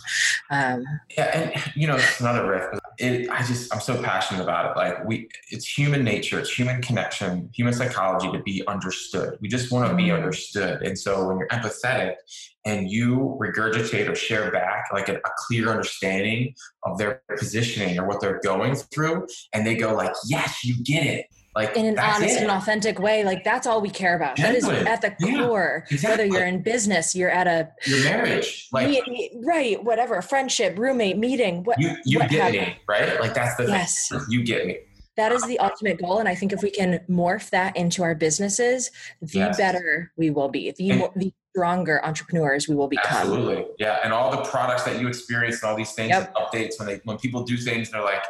Um, 0.50 0.84
Yeah, 1.16 1.30
and 1.34 1.62
you 1.76 1.86
know, 1.86 1.96
it's 1.96 2.20
another 2.20 2.48
riff. 2.48 2.64
It, 2.98 3.30
I 3.30 3.42
just, 3.44 3.72
I'm 3.72 3.80
so 3.80 4.02
passionate 4.02 4.42
about 4.42 4.70
it. 4.70 4.76
Like 4.76 5.04
we, 5.06 5.28
it's 5.50 5.66
human 5.66 6.04
nature, 6.04 6.38
it's 6.38 6.52
human 6.52 6.82
connection, 6.82 7.48
human 7.54 7.72
psychology 7.72 8.30
to 8.30 8.42
be 8.42 8.62
understood. 8.66 9.38
We 9.40 9.48
just 9.48 9.72
want 9.72 9.88
to 9.88 9.96
be 9.96 10.10
Mm. 10.10 10.16
understood. 10.16 10.82
And 10.82 10.98
so 10.98 11.26
when 11.26 11.38
you're 11.38 11.48
empathetic 11.48 12.14
and 12.64 12.90
you 12.90 13.38
regurgitate 13.40 14.08
or 14.08 14.14
share 14.14 14.50
back 14.50 14.86
like 14.92 15.08
a, 15.08 15.14
a 15.16 15.30
clear 15.46 15.68
understanding 15.70 16.54
of 16.84 16.98
their 16.98 17.22
positioning 17.38 17.98
or 17.98 18.06
what 18.06 18.20
they're 18.20 18.40
going 18.42 18.74
through, 18.74 19.26
and 19.52 19.66
they 19.66 19.76
go 19.76 19.94
like, 19.94 20.12
"Yes, 20.28 20.64
you 20.64 20.82
get 20.84 21.04
it." 21.06 21.26
Like 21.56 21.76
in 21.76 21.84
an 21.84 21.98
honest 21.98 22.36
it. 22.36 22.42
and 22.42 22.50
authentic 22.50 23.00
way, 23.00 23.24
like 23.24 23.42
that's 23.42 23.66
all 23.66 23.80
we 23.80 23.90
care 23.90 24.14
about. 24.14 24.36
That 24.36 24.54
is 24.54 24.68
at 24.68 25.00
the 25.00 25.14
Yeah, 25.18 25.46
core. 25.46 25.84
Whether 26.02 26.24
you're 26.24 26.46
in 26.46 26.62
business, 26.62 27.14
you're 27.14 27.30
at 27.30 27.48
a 27.48 27.68
your 27.86 28.04
marriage, 28.04 28.68
like 28.70 28.88
me- 28.88 29.02
me- 29.08 29.30
right, 29.44 29.82
whatever, 29.82 30.22
friendship, 30.22 30.78
roommate, 30.78 31.18
meeting. 31.18 31.64
What 31.64 31.80
you, 31.80 31.90
you 32.04 32.20
what 32.20 32.30
get 32.30 32.42
have- 32.42 32.52
me, 32.52 32.78
right? 32.88 33.20
Like 33.20 33.34
that's 33.34 33.56
the 33.56 33.64
Yes. 33.66 34.08
thing. 34.10 34.20
You 34.28 34.44
get 34.44 34.66
me. 34.66 34.78
that 35.16 35.32
is 35.32 35.42
the 35.48 35.58
ultimate 35.58 36.00
goal 36.00 36.18
and 36.20 36.28
i 36.28 36.34
think 36.36 36.50
if 36.52 36.62
we 36.62 36.70
can 36.70 36.98
morph 37.10 37.50
that 37.50 37.76
into 37.76 38.02
our 38.02 38.14
businesses 38.14 38.90
the 39.20 39.40
Yes. 39.40 39.56
better 39.58 40.12
we 40.16 40.30
will 40.30 40.48
be 40.48 40.70
the, 40.78 40.90
And- 40.90 41.10
the 41.16 41.32
stronger 41.54 42.02
entrepreneurs 42.06 42.68
we 42.68 42.74
will 42.76 42.86
become 42.88 43.10
Absolutely, 43.16 43.66
yeah. 43.78 43.98
And 44.04 44.12
all 44.14 44.30
the 44.30 44.42
products 44.48 44.84
that 44.84 45.00
you 45.00 45.08
experience 45.08 45.60
and 45.62 45.68
all 45.70 45.76
these 45.76 45.92
things, 45.92 46.10
Yep. 46.10 46.28
and 46.28 46.36
updates 46.36 46.78
when 46.78 46.86
they 46.88 47.00
when 47.04 47.18
people 47.18 47.42
do 47.42 47.56
things, 47.56 47.90
they're 47.90 48.00
like, 48.02 48.22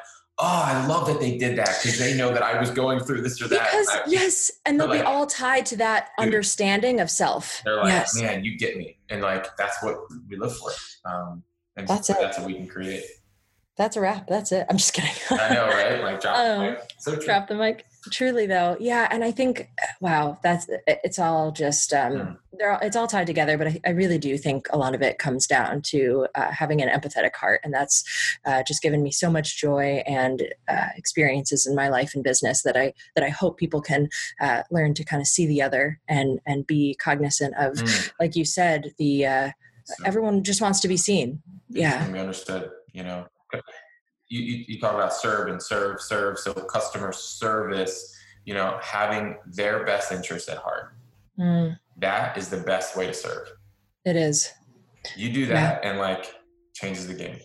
"Oh, 0.43 0.47
I 0.67 0.87
love 0.87 1.07
that 1.09 1.21
they 1.21 1.37
did 1.37 1.57
that 1.59 1.79
because 1.83 1.99
they 1.99 2.17
know 2.17 2.33
that 2.33 2.43
I 2.43 2.59
was 2.59 2.71
going 2.71 3.01
through 3.01 3.23
this 3.23 3.41
or 3.43 3.49
that." 3.49 3.71
because 3.71 3.89
I- 3.91 4.03
yes 4.07 4.51
and 4.65 4.79
they'll 4.81 4.89
They're 4.89 5.01
be 5.01 5.05
all 5.05 5.27
tied 5.27 5.67
to 5.67 5.77
that 5.79 6.09
Dude. 6.19 6.27
understanding 6.27 7.01
of 7.01 7.11
self 7.11 7.63
they're 7.65 7.77
like, 7.77 7.89
yes 7.89 8.15
"Man, 8.21 8.45
you 8.45 8.57
get 8.59 8.77
me," 8.77 8.99
and 9.11 9.21
like 9.23 9.55
that's 9.57 9.83
what 9.83 9.97
we 10.29 10.37
live 10.37 10.57
for. 10.57 10.71
Um, 11.05 11.43
and 11.77 11.87
That's 11.89 12.09
so 12.09 12.15
it. 12.15 12.21
That's 12.21 12.39
what 12.39 12.47
we 12.47 12.55
can 12.55 12.67
create. 12.69 13.05
that's 13.77 13.97
a 13.97 14.01
wrap 14.01 14.27
that's 14.27 14.53
it 14.53 14.67
i'm 14.69 14.77
just 14.77 14.93
kidding 14.93 15.11
I 15.31 15.55
know, 15.55 15.67
right? 15.69 16.03
Like, 16.03 16.21
drop, 16.21 16.37
Um, 16.45 16.59
like, 16.59 16.93
so 16.99 17.15
true. 17.15 17.25
drop 17.25 17.49
the 17.49 17.55
mic 17.55 17.87
truly 18.11 18.47
though 18.47 18.77
yeah 18.81 19.07
and 19.11 19.23
i 19.23 19.31
think 19.31 19.69
wow 20.01 20.39
that's 20.43 20.67
it's 20.87 21.19
all 21.19 21.53
just 21.53 21.93
um 21.93 22.11
Mm. 22.13 22.37
they're 22.59 22.73
all, 22.73 22.79
it's 22.81 22.97
all 22.97 23.07
tied 23.07 23.27
together 23.27 23.59
but 23.59 23.69
I, 23.69 23.81
I 23.87 23.91
really 23.91 24.19
do 24.19 24.37
think 24.39 24.67
a 24.73 24.79
lot 24.79 24.95
of 24.95 25.03
it 25.03 25.19
comes 25.19 25.47
down 25.47 25.83
to 25.83 26.27
uh, 26.35 26.51
having 26.51 26.81
an 26.83 26.89
empathetic 26.89 27.35
heart 27.37 27.61
and 27.63 27.73
that's 27.75 28.03
uh, 28.47 28.63
just 28.63 28.83
given 28.83 29.03
me 29.03 29.11
so 29.11 29.31
much 29.31 29.61
joy 29.61 30.03
and 30.07 30.43
uh, 30.69 30.89
experiences 30.97 31.67
in 31.67 31.75
my 31.75 31.89
life 31.89 32.15
and 32.15 32.25
business 32.25 32.63
that 32.63 32.77
i 32.77 32.93
that 33.15 33.25
i 33.25 33.29
hope 33.29 33.59
people 33.59 33.83
can 33.83 34.09
uh, 34.41 34.63
learn 34.71 34.95
to 34.95 35.05
kind 35.05 35.21
of 35.21 35.27
see 35.27 35.47
the 35.47 35.61
other 35.61 36.01
and 36.09 36.41
and 36.47 36.67
be 36.67 36.95
cognizant 37.03 37.55
of 37.59 37.75
Mm. 37.75 38.13
like 38.19 38.35
you 38.35 38.45
said 38.45 38.93
the 38.99 39.27
uh, 39.27 39.51
So, 39.85 39.95
everyone 40.07 40.43
just 40.43 40.61
wants 40.63 40.81
to 40.81 40.89
be 40.89 40.97
seen 40.97 41.43
yeah 41.69 42.11
we 42.11 42.19
understood. 42.19 42.71
You 42.93 43.05
know, 43.05 43.27
you, 44.31 44.41
you 44.41 44.65
you 44.69 44.81
talk 44.81 44.95
about 44.95 45.13
serve 45.13 45.49
and 45.49 45.63
serve, 45.63 46.01
serve. 46.01 46.39
So 46.39 46.55
customer 46.55 47.13
service. 47.13 48.17
You 48.47 48.55
know, 48.55 48.79
having 48.83 49.37
their 49.47 49.85
best 49.85 50.11
interest 50.13 50.49
at 50.49 50.57
heart. 50.57 50.95
Mm, 51.39 51.79
That 51.99 52.39
is 52.39 52.49
the 52.49 52.57
best 52.57 52.97
way 52.97 53.07
to 53.07 53.13
serve. 53.15 53.49
it 54.07 54.17
is 54.17 54.51
You 55.15 55.31
do 55.31 55.45
that 55.47 55.85
and 55.85 55.99
like 55.99 56.25
changes 56.75 57.07
the 57.07 57.15
game. 57.15 57.39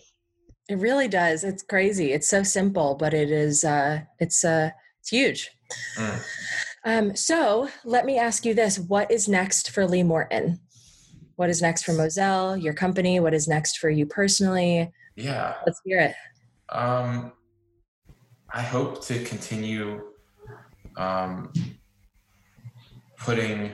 It 0.68 0.78
really 0.78 1.06
does. 1.06 1.44
It's 1.44 1.62
crazy. 1.62 2.12
It's 2.12 2.28
so 2.28 2.42
simple, 2.42 2.96
but 2.98 3.12
it 3.12 3.30
is 3.30 3.62
uh 3.62 4.00
it's 4.18 4.42
uh 4.44 4.70
it's 5.00 5.10
huge. 5.10 5.50
Mm. 5.98 6.20
Um 6.84 7.16
so 7.16 7.68
let 7.84 8.06
me 8.06 8.18
ask 8.18 8.44
you 8.46 8.54
this. 8.54 8.78
What 8.78 9.10
is 9.10 9.28
next 9.28 9.70
for 9.70 9.86
Lee 9.86 10.02
Morton? 10.02 10.58
What 11.36 11.50
is 11.50 11.60
next 11.60 11.84
for 11.84 11.92
Mozell, 11.92 12.60
your 12.60 12.72
company? 12.74 13.20
What 13.20 13.34
is 13.34 13.46
next 13.46 13.78
for 13.78 13.90
you 13.90 14.06
personally? 14.06 14.90
Yeah. 15.14 15.54
Let's 15.66 15.80
hear 15.84 16.00
it. 16.00 16.14
Um, 16.68 17.32
I 18.52 18.62
hope 18.62 19.04
to 19.06 19.22
continue 19.24 20.02
um, 20.96 21.52
putting 23.18 23.72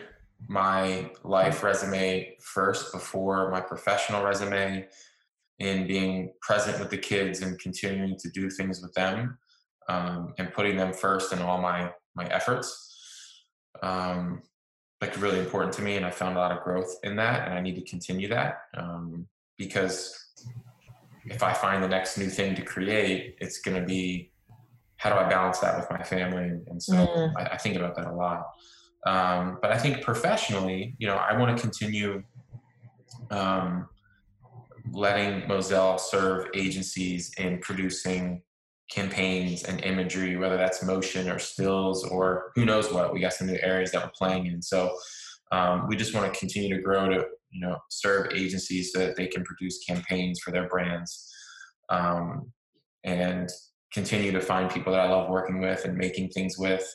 my 0.49 1.11
life 1.24 1.62
resume 1.62 2.36
first 2.40 2.93
before 2.93 3.51
my 3.51 3.61
professional 3.61 4.22
resume 4.22 4.86
in 5.59 5.86
being 5.86 6.32
present 6.40 6.78
with 6.80 6.90
the 6.90 6.99
kids 6.99 7.43
and 7.43 7.59
continuing 7.59 8.16
to 8.18 8.28
do 8.30 8.51
things 8.51 8.82
with 8.82 8.93
them 8.95 9.38
um, 9.88 10.34
and 10.38 10.53
putting 10.53 10.76
them 10.76 10.93
first 10.93 11.32
in 11.32 11.38
all 11.40 11.61
my 11.61 11.90
my 12.14 12.26
efforts. 12.26 13.45
Um, 13.82 14.43
like 15.03 15.20
really 15.20 15.40
important 15.40 15.74
to 15.74 15.82
me 15.82 15.97
and 15.97 16.07
i 16.07 16.11
found 16.11 16.36
a 16.36 16.38
lot 16.38 16.53
of 16.53 16.62
growth 16.62 16.97
in 17.03 17.16
that 17.16 17.47
and 17.47 17.55
i 17.59 17.61
need 17.61 17.74
to 17.74 17.82
continue 17.82 18.28
that 18.28 18.61
um, 18.74 19.26
because 19.59 20.31
if 21.26 21.42
I 21.42 21.52
find 21.52 21.82
the 21.82 21.88
next 21.88 22.18
new 22.18 22.28
thing 22.28 22.54
to 22.56 22.62
create, 22.62 23.36
it's 23.40 23.60
going 23.60 23.80
to 23.80 23.86
be 23.86 24.32
how 24.96 25.10
do 25.10 25.16
I 25.16 25.28
balance 25.28 25.58
that 25.58 25.76
with 25.76 25.90
my 25.90 26.02
family? 26.02 26.60
And 26.68 26.80
so 26.80 26.94
mm. 26.94 27.32
I, 27.36 27.54
I, 27.54 27.56
think 27.56 27.74
about 27.74 27.96
that 27.96 28.06
a 28.06 28.12
lot. 28.12 28.44
Um, 29.04 29.58
but 29.60 29.72
I 29.72 29.78
think 29.78 30.00
professionally, 30.00 30.94
you 30.98 31.08
know, 31.08 31.16
I 31.16 31.36
want 31.36 31.56
to 31.56 31.60
continue 31.60 32.22
um, 33.32 33.88
letting 34.92 35.42
Mozell 35.48 35.98
serve 35.98 36.46
agencies 36.54 37.32
in 37.36 37.58
producing 37.58 38.42
campaigns 38.92 39.64
and 39.64 39.82
imagery, 39.84 40.36
whether 40.36 40.56
that's 40.56 40.84
motion 40.84 41.28
or 41.28 41.40
stills 41.40 42.04
or 42.04 42.52
who 42.54 42.64
knows 42.64 42.92
what. 42.92 43.12
We 43.12 43.20
got 43.20 43.32
some 43.32 43.48
new 43.48 43.58
areas 43.60 43.90
that 43.92 44.04
we're 44.04 44.10
playing 44.10 44.46
in. 44.46 44.62
So 44.62 44.94
um, 45.50 45.88
we 45.88 45.96
just 45.96 46.14
want 46.14 46.32
to 46.32 46.38
continue 46.38 46.76
to 46.76 46.80
grow 46.80 47.08
to 47.08 47.24
you 47.53 47.61
know 47.61 47.76
serve 47.90 48.32
agencies 48.32 48.92
so 48.92 48.98
that 49.00 49.16
they 49.16 49.26
can 49.26 49.44
produce 49.44 49.84
campaigns 49.84 50.40
for 50.40 50.50
their 50.50 50.68
brands 50.68 51.30
um, 51.90 52.50
and 53.05 53.48
continue 53.92 54.32
to 54.32 54.40
find 54.40 54.70
people 54.70 54.92
that 54.92 55.00
I 55.00 55.11
love 55.11 55.28
working 55.28 55.61
with 55.61 55.84
and 55.84 55.96
making 55.96 56.30
things 56.30 56.57
with. 56.59 56.86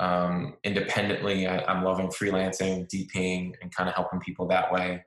Um, 0.00 0.54
independently, 0.64 1.46
I, 1.46 1.70
am 1.70 1.84
loving 1.84 2.08
freelancing, 2.08 2.88
DPing, 2.88 3.52
and 3.60 3.74
kind 3.74 3.88
of 3.88 3.94
helping 3.94 4.20
people 4.20 4.46
that 4.48 4.72
way 4.72 5.02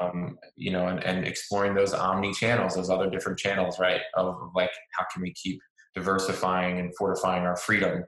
um, 0.00 0.38
you 0.56 0.70
know, 0.70 0.86
and, 0.86 1.02
and 1.04 1.26
exploring 1.26 1.74
those 1.74 1.92
omni 1.92 2.32
channels, 2.32 2.74
those 2.74 2.90
other 2.90 3.10
different 3.10 3.38
channels, 3.38 3.78
right? 3.78 4.00
Of, 4.14 4.26
of 4.26 4.50
like, 4.54 4.70
how 4.96 5.04
can 5.12 5.22
we 5.22 5.32
keep 5.32 5.60
diversifying 5.94 6.78
and 6.78 6.94
fortifying 6.96 7.44
our 7.44 7.56
freedom 7.56 8.04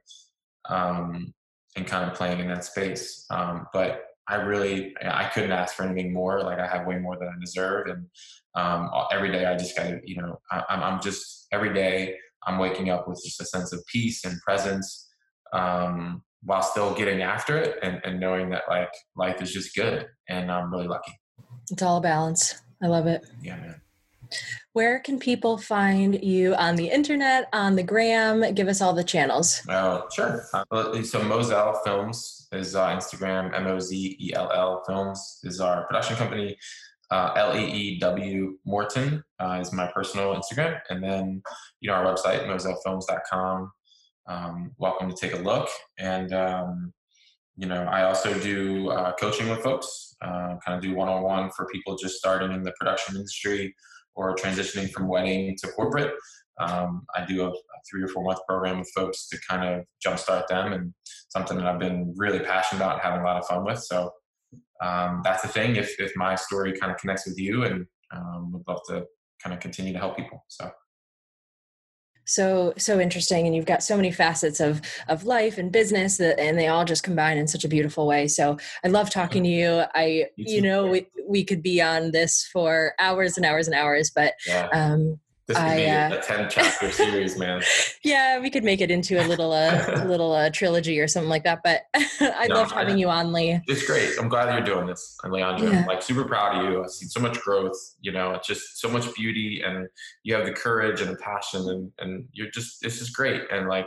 um, 0.68 1.32
and 1.76 1.86
kind 1.86 2.11
of 2.11 2.16
playing 2.16 2.41
in 2.41 2.49
that 2.49 2.64
space. 2.64 3.26
Um, 3.30 3.66
but 3.72 4.05
I 4.31 4.37
really, 4.37 4.95
I 5.05 5.24
couldn't 5.35 5.51
ask 5.51 5.74
for 5.74 5.83
anything 5.83 6.12
more. 6.12 6.43
Like 6.43 6.61
I 6.61 6.66
have 6.66 6.87
way 6.87 6.99
more 6.99 7.18
than 7.18 7.28
I 7.28 7.39
deserve. 7.41 7.89
And 7.89 8.07
um, 8.55 8.89
every 9.12 9.33
day 9.33 9.45
I 9.45 9.57
just 9.57 9.76
got 9.76 9.85
to, 9.85 10.01
you 10.05 10.22
know, 10.22 10.39
I, 10.53 10.62
I'm 10.68 11.01
just, 11.03 11.49
every 11.51 11.74
day 11.74 12.14
I'm 12.47 12.59
waking 12.59 12.91
up 12.91 13.09
with 13.09 13.20
just 13.24 13.41
a 13.41 13.45
sense 13.45 13.72
of 13.72 13.85
peace 13.87 14.24
and 14.24 14.41
presence 14.41 15.09
um, 15.53 16.22
while 16.45 16.62
still 16.62 16.95
getting 16.95 17.22
after 17.22 17.59
it 17.59 17.78
and, 17.83 18.01
and 18.05 18.20
knowing 18.20 18.51
that 18.51 18.62
like 18.68 18.93
life 19.16 19.43
is 19.43 19.53
just 19.53 19.74
good. 19.74 20.07
And 20.28 20.51
I'm 20.51 20.72
really 20.72 20.87
lucky. 20.87 21.12
It's 21.70 21.83
all 21.83 21.99
a 21.99 22.01
balance. 22.01 22.62
I 22.81 22.87
love 22.87 23.07
it. 23.07 23.26
Yeah, 23.43 23.57
man. 23.57 23.81
Where 24.72 25.01
can 25.01 25.18
people 25.18 25.59
find 25.59 26.22
you 26.22 26.55
on 26.55 26.76
the 26.76 26.89
internet, 26.89 27.49
on 27.53 27.76
the 27.76 27.83
gram? 27.83 28.55
Give 28.55 28.68
us 28.68 28.81
all 28.81 28.93
the 28.93 29.05
channels. 29.05 29.62
Oh, 29.68 30.07
sure. 30.12 30.45
Uh, 30.55 31.03
so 31.03 31.20
Mozell 31.20 31.83
Films 31.85 32.49
is 32.53 32.74
uh, 32.74 32.89
Instagram. 32.89 33.55
M 33.55 33.66
O 33.66 33.78
Z 33.78 34.16
E 34.20 34.33
L 34.35 34.51
L 34.53 34.83
Films 34.87 35.41
is 35.43 35.61
our 35.61 35.87
production 35.87 36.16
company. 36.16 36.57
Uh, 37.11 37.33
L 37.37 37.57
E 37.57 37.64
E 37.64 37.99
W 37.99 38.59
Morton 38.64 39.22
uh, 39.41 39.59
is 39.61 39.72
my 39.72 39.91
personal 39.93 40.35
Instagram, 40.35 40.78
and 40.91 41.03
then 41.03 41.43
you 41.81 41.91
know 41.91 41.97
our 41.97 42.05
website 42.05 42.47
mozellfilms.com. 42.47 43.72
Um, 44.28 44.70
welcome 44.78 45.11
to 45.11 45.16
take 45.16 45.35
a 45.35 45.43
look, 45.43 45.68
and 45.99 46.33
um, 46.33 46.93
you 47.57 47.66
know 47.66 47.83
I 47.83 48.05
also 48.05 48.39
do 48.39 48.91
uh, 48.91 49.12
coaching 49.16 49.49
with 49.49 49.61
folks 49.61 50.11
uh, 50.22 50.57
kind 50.64 50.76
of 50.76 50.83
do 50.83 50.95
one-on-one 50.95 51.51
for 51.51 51.66
people 51.66 51.97
just 51.97 52.16
starting 52.16 52.53
in 52.53 52.62
the 52.62 52.72
production 52.72 53.16
industry 53.16 53.74
or 54.20 54.36
transitioning 54.36 54.90
from 54.90 55.08
wedding 55.08 55.56
to 55.62 55.68
corporate. 55.68 56.12
Um, 56.58 57.06
I 57.16 57.24
do 57.24 57.42
a, 57.42 57.48
a, 57.48 57.52
three 57.90 58.02
or 58.02 58.08
four 58.08 58.22
month 58.22 58.40
program 58.46 58.78
with 58.80 58.90
folks 58.94 59.28
to 59.28 59.38
kind 59.48 59.66
of 59.66 59.84
jumpstart 60.06 60.46
them 60.48 60.74
and 60.74 60.92
something 61.30 61.56
that 61.56 61.66
I've 61.66 61.78
been 61.78 62.12
really 62.16 62.40
passionate 62.40 62.80
about 62.80 62.94
and 62.94 63.02
having 63.02 63.20
a 63.20 63.24
lot 63.24 63.38
of 63.38 63.46
fun 63.46 63.64
with. 63.64 63.82
So 63.82 64.10
um, 64.82 65.22
that's 65.24 65.40
the 65.40 65.48
thing. 65.48 65.76
If, 65.76 65.98
if 65.98 66.12
my 66.16 66.34
story 66.34 66.78
kind 66.78 66.92
of 66.92 66.98
connects 66.98 67.26
with 67.26 67.38
you 67.38 67.64
and 67.64 67.86
um, 68.14 68.52
would 68.52 68.62
love 68.68 68.80
to 68.88 69.06
kind 69.42 69.54
of 69.54 69.60
continue 69.60 69.94
to 69.94 69.98
help 69.98 70.16
people. 70.16 70.44
So 70.48 70.70
so 72.31 72.72
so 72.76 73.01
interesting. 73.01 73.47
And 73.47 73.55
you've 73.55 73.66
got 73.66 73.83
so 73.83 73.97
many 73.97 74.12
facets 74.12 74.61
of 74.61 74.81
of 75.09 75.24
life 75.24 75.59
and 75.59 75.72
business 75.72 76.16
that, 76.18 76.39
and 76.39 76.59
they 76.59 76.68
all 76.68 76.85
just 76.85 77.03
combine 77.03 77.39
in 77.39 77.49
such 77.49 77.64
a 77.64 77.68
beautiful 77.68 78.07
way. 78.07 78.28
So 78.28 78.57
i 78.85 78.89
love 78.89 79.11
talking 79.11 79.43
to 79.45 79.49
you. 79.49 79.85
I 79.95 80.26
you 80.37 80.62
know 80.62 80.87
we, 80.87 81.07
we 81.28 81.45
could 81.45 81.62
be 81.62 81.81
on 81.81 82.12
this 82.12 82.49
for 82.53 82.95
hours 82.99 83.37
and 83.37 83.47
hours 83.47 83.66
and 83.66 83.74
hours 83.74 84.11
but 84.11 84.35
yeah. 84.47 84.68
um 84.72 85.18
this 85.51 85.59
could 85.59 85.66
I, 85.66 85.76
be 85.76 85.90
uh, 85.90 86.18
a 86.18 86.22
ten 86.22 86.48
chapter 86.48 86.90
series, 86.92 87.36
man. 87.36 87.62
Yeah, 88.03 88.38
we 88.38 88.48
could 88.48 88.64
make 88.64 88.80
it 88.80 88.90
into 88.90 89.22
a 89.22 89.26
little 89.26 89.53
uh, 89.53 90.05
little 90.07 90.32
uh, 90.32 90.48
trilogy 90.51 90.98
or 91.01 91.09
something 91.09 91.28
like 91.28 91.44
that. 91.44 91.61
But 91.62 91.82
I 91.94 92.46
no, 92.48 92.55
loved 92.55 92.72
having 92.72 92.96
you 92.98 93.11
on, 93.11 93.32
Lee. 93.32 93.61
It's 93.66 93.86
great. 93.86 94.14
I'm 94.18 94.28
glad 94.28 94.55
you're 94.55 94.64
doing 94.64 94.86
this, 94.86 95.18
Leandra. 95.24 95.70
Yeah. 95.70 95.80
I'm 95.80 95.86
like 95.86 96.03
super 96.03 96.24
proud 96.24 96.57
of 96.57 96.70
you. 96.70 96.82
I've 96.82 96.90
seen 96.90 97.09
so 97.09 97.20
much 97.20 97.38
growth. 97.40 97.76
You 98.01 98.12
know, 98.12 98.32
it's 98.32 98.46
just 98.46 98.80
so 98.80 98.88
much 98.88 99.12
beauty, 99.14 99.62
and 99.64 99.86
you 100.22 100.34
have 100.34 100.46
the 100.46 100.53
courage 100.53 101.01
and 101.01 101.11
the 101.11 101.16
passion, 101.16 101.68
and 101.68 101.92
and 101.98 102.28
you're 102.32 102.51
just 102.51 102.80
this 102.80 103.03
is 103.03 103.11
great. 103.11 103.42
And 103.51 103.68
like 103.68 103.86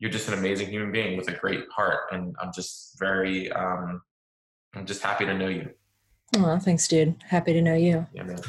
you're 0.00 0.10
just 0.10 0.28
an 0.28 0.34
amazing 0.34 0.68
human 0.68 0.92
being 0.92 1.16
with 1.16 1.28
a 1.28 1.32
great 1.32 1.64
heart, 1.74 2.00
and 2.10 2.34
I'm 2.42 2.52
just 2.52 2.98
very 2.98 3.50
um, 3.52 4.02
I'm 4.74 4.84
just 4.84 5.02
happy 5.02 5.24
to 5.24 5.34
know 5.34 5.48
you. 5.48 5.70
Oh, 6.36 6.58
thanks, 6.58 6.86
dude. 6.86 7.16
Happy 7.26 7.52
to 7.54 7.62
know 7.62 7.74
you. 7.74 8.06
Yeah, 8.12 8.24
man. 8.24 8.40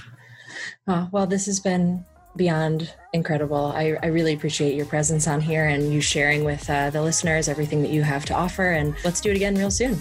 Oh, 0.87 1.07
well, 1.11 1.27
this 1.27 1.45
has 1.45 1.59
been 1.59 2.05
beyond 2.35 2.93
incredible. 3.13 3.73
I, 3.75 3.97
I, 4.03 4.07
really 4.07 4.33
appreciate 4.33 4.75
your 4.75 4.85
presence 4.85 5.27
on 5.27 5.41
here 5.41 5.65
and 5.65 5.91
you 5.91 5.99
sharing 5.99 6.43
with 6.43 6.69
uh, 6.69 6.89
the 6.89 7.01
listeners 7.01 7.49
everything 7.49 7.81
that 7.81 7.91
you 7.91 8.03
have 8.03 8.23
to 8.25 8.33
offer. 8.33 8.71
And 8.71 8.95
let's 9.03 9.19
do 9.19 9.31
it 9.31 9.35
again 9.35 9.55
real 9.55 9.71
soon. 9.71 9.99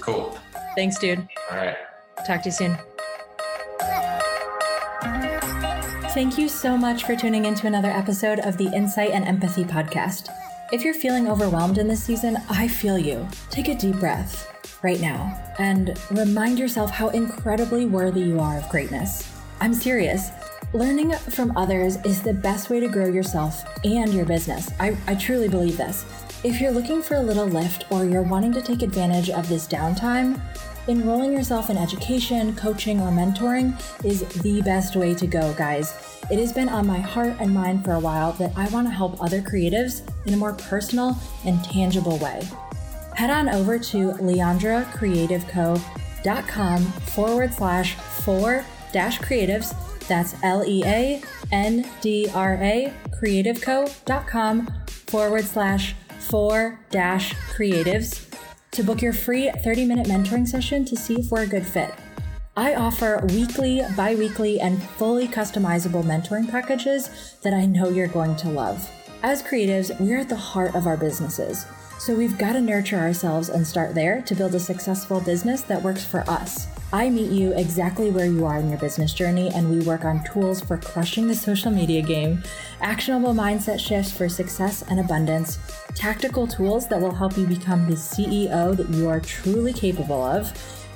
cool. 0.00 0.38
Thanks, 0.74 0.98
dude. 0.98 1.26
All 1.50 1.56
right. 1.58 1.76
Talk 2.26 2.42
to 2.42 2.48
you 2.48 2.52
soon. 2.52 2.76
Thank 6.16 6.38
you 6.38 6.48
so 6.48 6.78
much 6.78 7.04
for 7.04 7.14
tuning 7.14 7.44
into 7.44 7.66
another 7.66 7.90
episode 7.90 8.38
of 8.38 8.56
the 8.56 8.72
Insight 8.74 9.10
and 9.10 9.24
Empathy 9.24 9.64
podcast. 9.64 10.30
If 10.72 10.82
you're 10.82 10.94
feeling 10.94 11.28
overwhelmed 11.28 11.76
in 11.76 11.88
this 11.88 12.02
season, 12.02 12.38
I 12.48 12.68
feel 12.68 12.98
you. 12.98 13.28
Take 13.50 13.68
a 13.68 13.74
deep 13.74 13.96
breath 13.96 14.50
right 14.82 15.00
now 15.00 15.38
and 15.58 15.98
remind 16.10 16.58
yourself 16.58 16.90
how 16.90 17.08
incredibly 17.10 17.84
worthy 17.84 18.20
you 18.20 18.40
are 18.40 18.56
of 18.56 18.68
greatness. 18.70 19.30
I'm 19.60 19.74
serious. 19.74 20.30
Learning 20.76 21.12
from 21.14 21.56
others 21.56 21.96
is 22.04 22.20
the 22.20 22.34
best 22.34 22.68
way 22.68 22.80
to 22.80 22.88
grow 22.88 23.06
yourself 23.06 23.64
and 23.82 24.12
your 24.12 24.26
business. 24.26 24.70
I, 24.78 24.94
I 25.06 25.14
truly 25.14 25.48
believe 25.48 25.78
this. 25.78 26.04
If 26.44 26.60
you're 26.60 26.70
looking 26.70 27.00
for 27.00 27.14
a 27.14 27.22
little 27.22 27.46
lift 27.46 27.90
or 27.90 28.04
you're 28.04 28.20
wanting 28.20 28.52
to 28.52 28.60
take 28.60 28.82
advantage 28.82 29.30
of 29.30 29.48
this 29.48 29.66
downtime, 29.66 30.38
enrolling 30.86 31.32
yourself 31.32 31.70
in 31.70 31.78
education, 31.78 32.54
coaching, 32.56 33.00
or 33.00 33.08
mentoring 33.08 33.72
is 34.04 34.20
the 34.42 34.60
best 34.60 34.96
way 34.96 35.14
to 35.14 35.26
go, 35.26 35.54
guys. 35.54 35.94
It 36.30 36.38
has 36.38 36.52
been 36.52 36.68
on 36.68 36.86
my 36.86 36.98
heart 36.98 37.36
and 37.40 37.54
mind 37.54 37.82
for 37.82 37.92
a 37.92 37.98
while 37.98 38.32
that 38.32 38.52
I 38.54 38.68
want 38.68 38.86
to 38.86 38.92
help 38.92 39.22
other 39.22 39.40
creatives 39.40 40.02
in 40.26 40.34
a 40.34 40.36
more 40.36 40.52
personal 40.52 41.16
and 41.46 41.64
tangible 41.64 42.18
way. 42.18 42.46
Head 43.14 43.30
on 43.30 43.48
over 43.48 43.78
to 43.78 44.10
leandracreativeco.com 44.10 46.84
forward 46.84 47.54
slash 47.54 47.94
four 47.94 48.62
dash 48.92 49.18
creatives 49.20 49.74
that's 50.06 50.34
L 50.42 50.64
E 50.66 50.82
A 50.84 51.22
N 51.52 51.88
D 52.00 52.28
R 52.34 52.54
A 52.54 52.92
creativeco.com 53.10 54.68
forward 55.06 55.44
slash 55.44 55.94
four 56.18 56.80
dash 56.90 57.34
creatives 57.34 58.26
to 58.72 58.82
book 58.82 59.00
your 59.00 59.12
free 59.12 59.50
30 59.50 59.84
minute 59.86 60.06
mentoring 60.06 60.46
session 60.46 60.84
to 60.84 60.96
see 60.96 61.16
if 61.16 61.30
we're 61.30 61.42
a 61.42 61.46
good 61.46 61.66
fit. 61.66 61.94
I 62.58 62.74
offer 62.74 63.22
weekly, 63.28 63.82
bi 63.96 64.14
weekly, 64.14 64.60
and 64.60 64.82
fully 64.82 65.28
customizable 65.28 66.02
mentoring 66.02 66.50
packages 66.50 67.36
that 67.42 67.52
I 67.52 67.66
know 67.66 67.90
you're 67.90 68.06
going 68.06 68.34
to 68.36 68.48
love. 68.48 68.90
As 69.22 69.42
creatives, 69.42 69.98
we're 70.00 70.20
at 70.20 70.28
the 70.28 70.36
heart 70.36 70.74
of 70.74 70.86
our 70.86 70.96
businesses. 70.96 71.66
So 71.98 72.14
we've 72.14 72.38
got 72.38 72.52
to 72.52 72.60
nurture 72.60 72.98
ourselves 72.98 73.48
and 73.48 73.66
start 73.66 73.94
there 73.94 74.22
to 74.22 74.34
build 74.34 74.54
a 74.54 74.60
successful 74.60 75.20
business 75.20 75.62
that 75.62 75.82
works 75.82 76.04
for 76.04 76.20
us. 76.30 76.66
I 76.92 77.10
meet 77.10 77.32
you 77.32 77.52
exactly 77.52 78.10
where 78.10 78.26
you 78.26 78.44
are 78.44 78.58
in 78.58 78.68
your 78.68 78.78
business 78.78 79.12
journey, 79.12 79.50
and 79.52 79.68
we 79.68 79.80
work 79.80 80.04
on 80.04 80.22
tools 80.22 80.60
for 80.60 80.76
crushing 80.76 81.26
the 81.26 81.34
social 81.34 81.72
media 81.72 82.00
game, 82.00 82.44
actionable 82.80 83.34
mindset 83.34 83.80
shifts 83.80 84.12
for 84.12 84.28
success 84.28 84.82
and 84.88 85.00
abundance, 85.00 85.58
tactical 85.96 86.46
tools 86.46 86.86
that 86.86 87.00
will 87.00 87.12
help 87.12 87.36
you 87.36 87.44
become 87.44 87.86
the 87.86 87.96
CEO 87.96 88.76
that 88.76 88.88
you 88.90 89.08
are 89.08 89.18
truly 89.18 89.72
capable 89.72 90.22
of, 90.22 90.52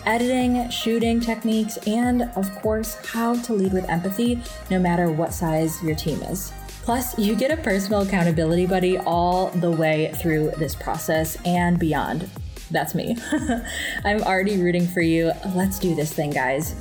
editing, 0.06 0.70
shooting 0.70 1.18
techniques, 1.18 1.76
and 1.88 2.22
of 2.36 2.54
course, 2.62 2.94
how 3.06 3.34
to 3.42 3.52
lead 3.52 3.72
with 3.72 3.88
empathy 3.90 4.40
no 4.70 4.78
matter 4.78 5.10
what 5.10 5.34
size 5.34 5.82
your 5.82 5.96
team 5.96 6.22
is. 6.22 6.52
Plus, 6.82 7.18
you 7.18 7.34
get 7.34 7.50
a 7.50 7.56
personal 7.62 8.02
accountability 8.02 8.64
buddy 8.64 8.96
all 8.98 9.48
the 9.48 9.70
way 9.70 10.12
through 10.16 10.52
this 10.52 10.74
process 10.74 11.36
and 11.44 11.80
beyond. 11.80 12.30
That's 12.70 12.94
me. 12.94 13.16
I'm 14.04 14.22
already 14.22 14.60
rooting 14.60 14.86
for 14.86 15.00
you. 15.00 15.32
Let's 15.54 15.78
do 15.78 15.94
this 15.94 16.12
thing, 16.12 16.30
guys. 16.30 16.74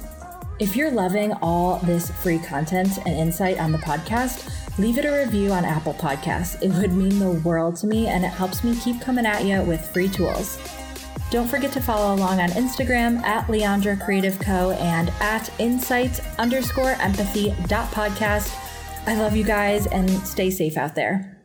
If 0.60 0.76
you're 0.76 0.92
loving 0.92 1.34
all 1.42 1.78
this 1.80 2.12
free 2.12 2.40
content 2.40 2.98
and 3.06 3.16
insight 3.16 3.60
on 3.60 3.72
the 3.72 3.78
podcast, 3.78 4.52
leave 4.78 4.98
it 4.98 5.06
a 5.06 5.12
review 5.12 5.52
on 5.52 5.64
Apple 5.66 5.94
Podcasts. 5.94 6.62
It 6.62 6.70
would 6.80 6.92
mean 6.92 7.18
the 7.18 7.32
world 7.32 7.78
to 7.78 7.88
me 7.88 8.08
and 8.08 8.26
it 8.26 8.30
helps 8.30 8.64
me 8.64 8.78
keep 8.80 9.00
coming 9.02 9.26
at 9.26 9.46
you 9.46 9.62
with 9.62 9.86
free 9.94 10.10
tools. 10.10 10.60
Don't 11.32 11.48
forget 11.48 11.72
to 11.74 11.82
follow 11.82 12.16
along 12.16 12.42
on 12.42 12.50
Instagram 12.50 13.22
at 13.24 13.48
Leandra 13.48 14.04
Creative 14.04 14.38
Co. 14.40 14.72
and 14.72 15.10
at 15.22 15.50
insights 15.60 16.20
underscore 16.38 16.92
empathy 16.94 17.56
dot 17.68 17.90
podcast 17.92 18.54
I 19.10 19.16
love 19.16 19.36
you 19.36 19.44
guys 19.44 19.88
and 19.88 20.08
stay 20.28 20.52
safe 20.52 20.78
out 20.78 20.94
there. 20.94 21.39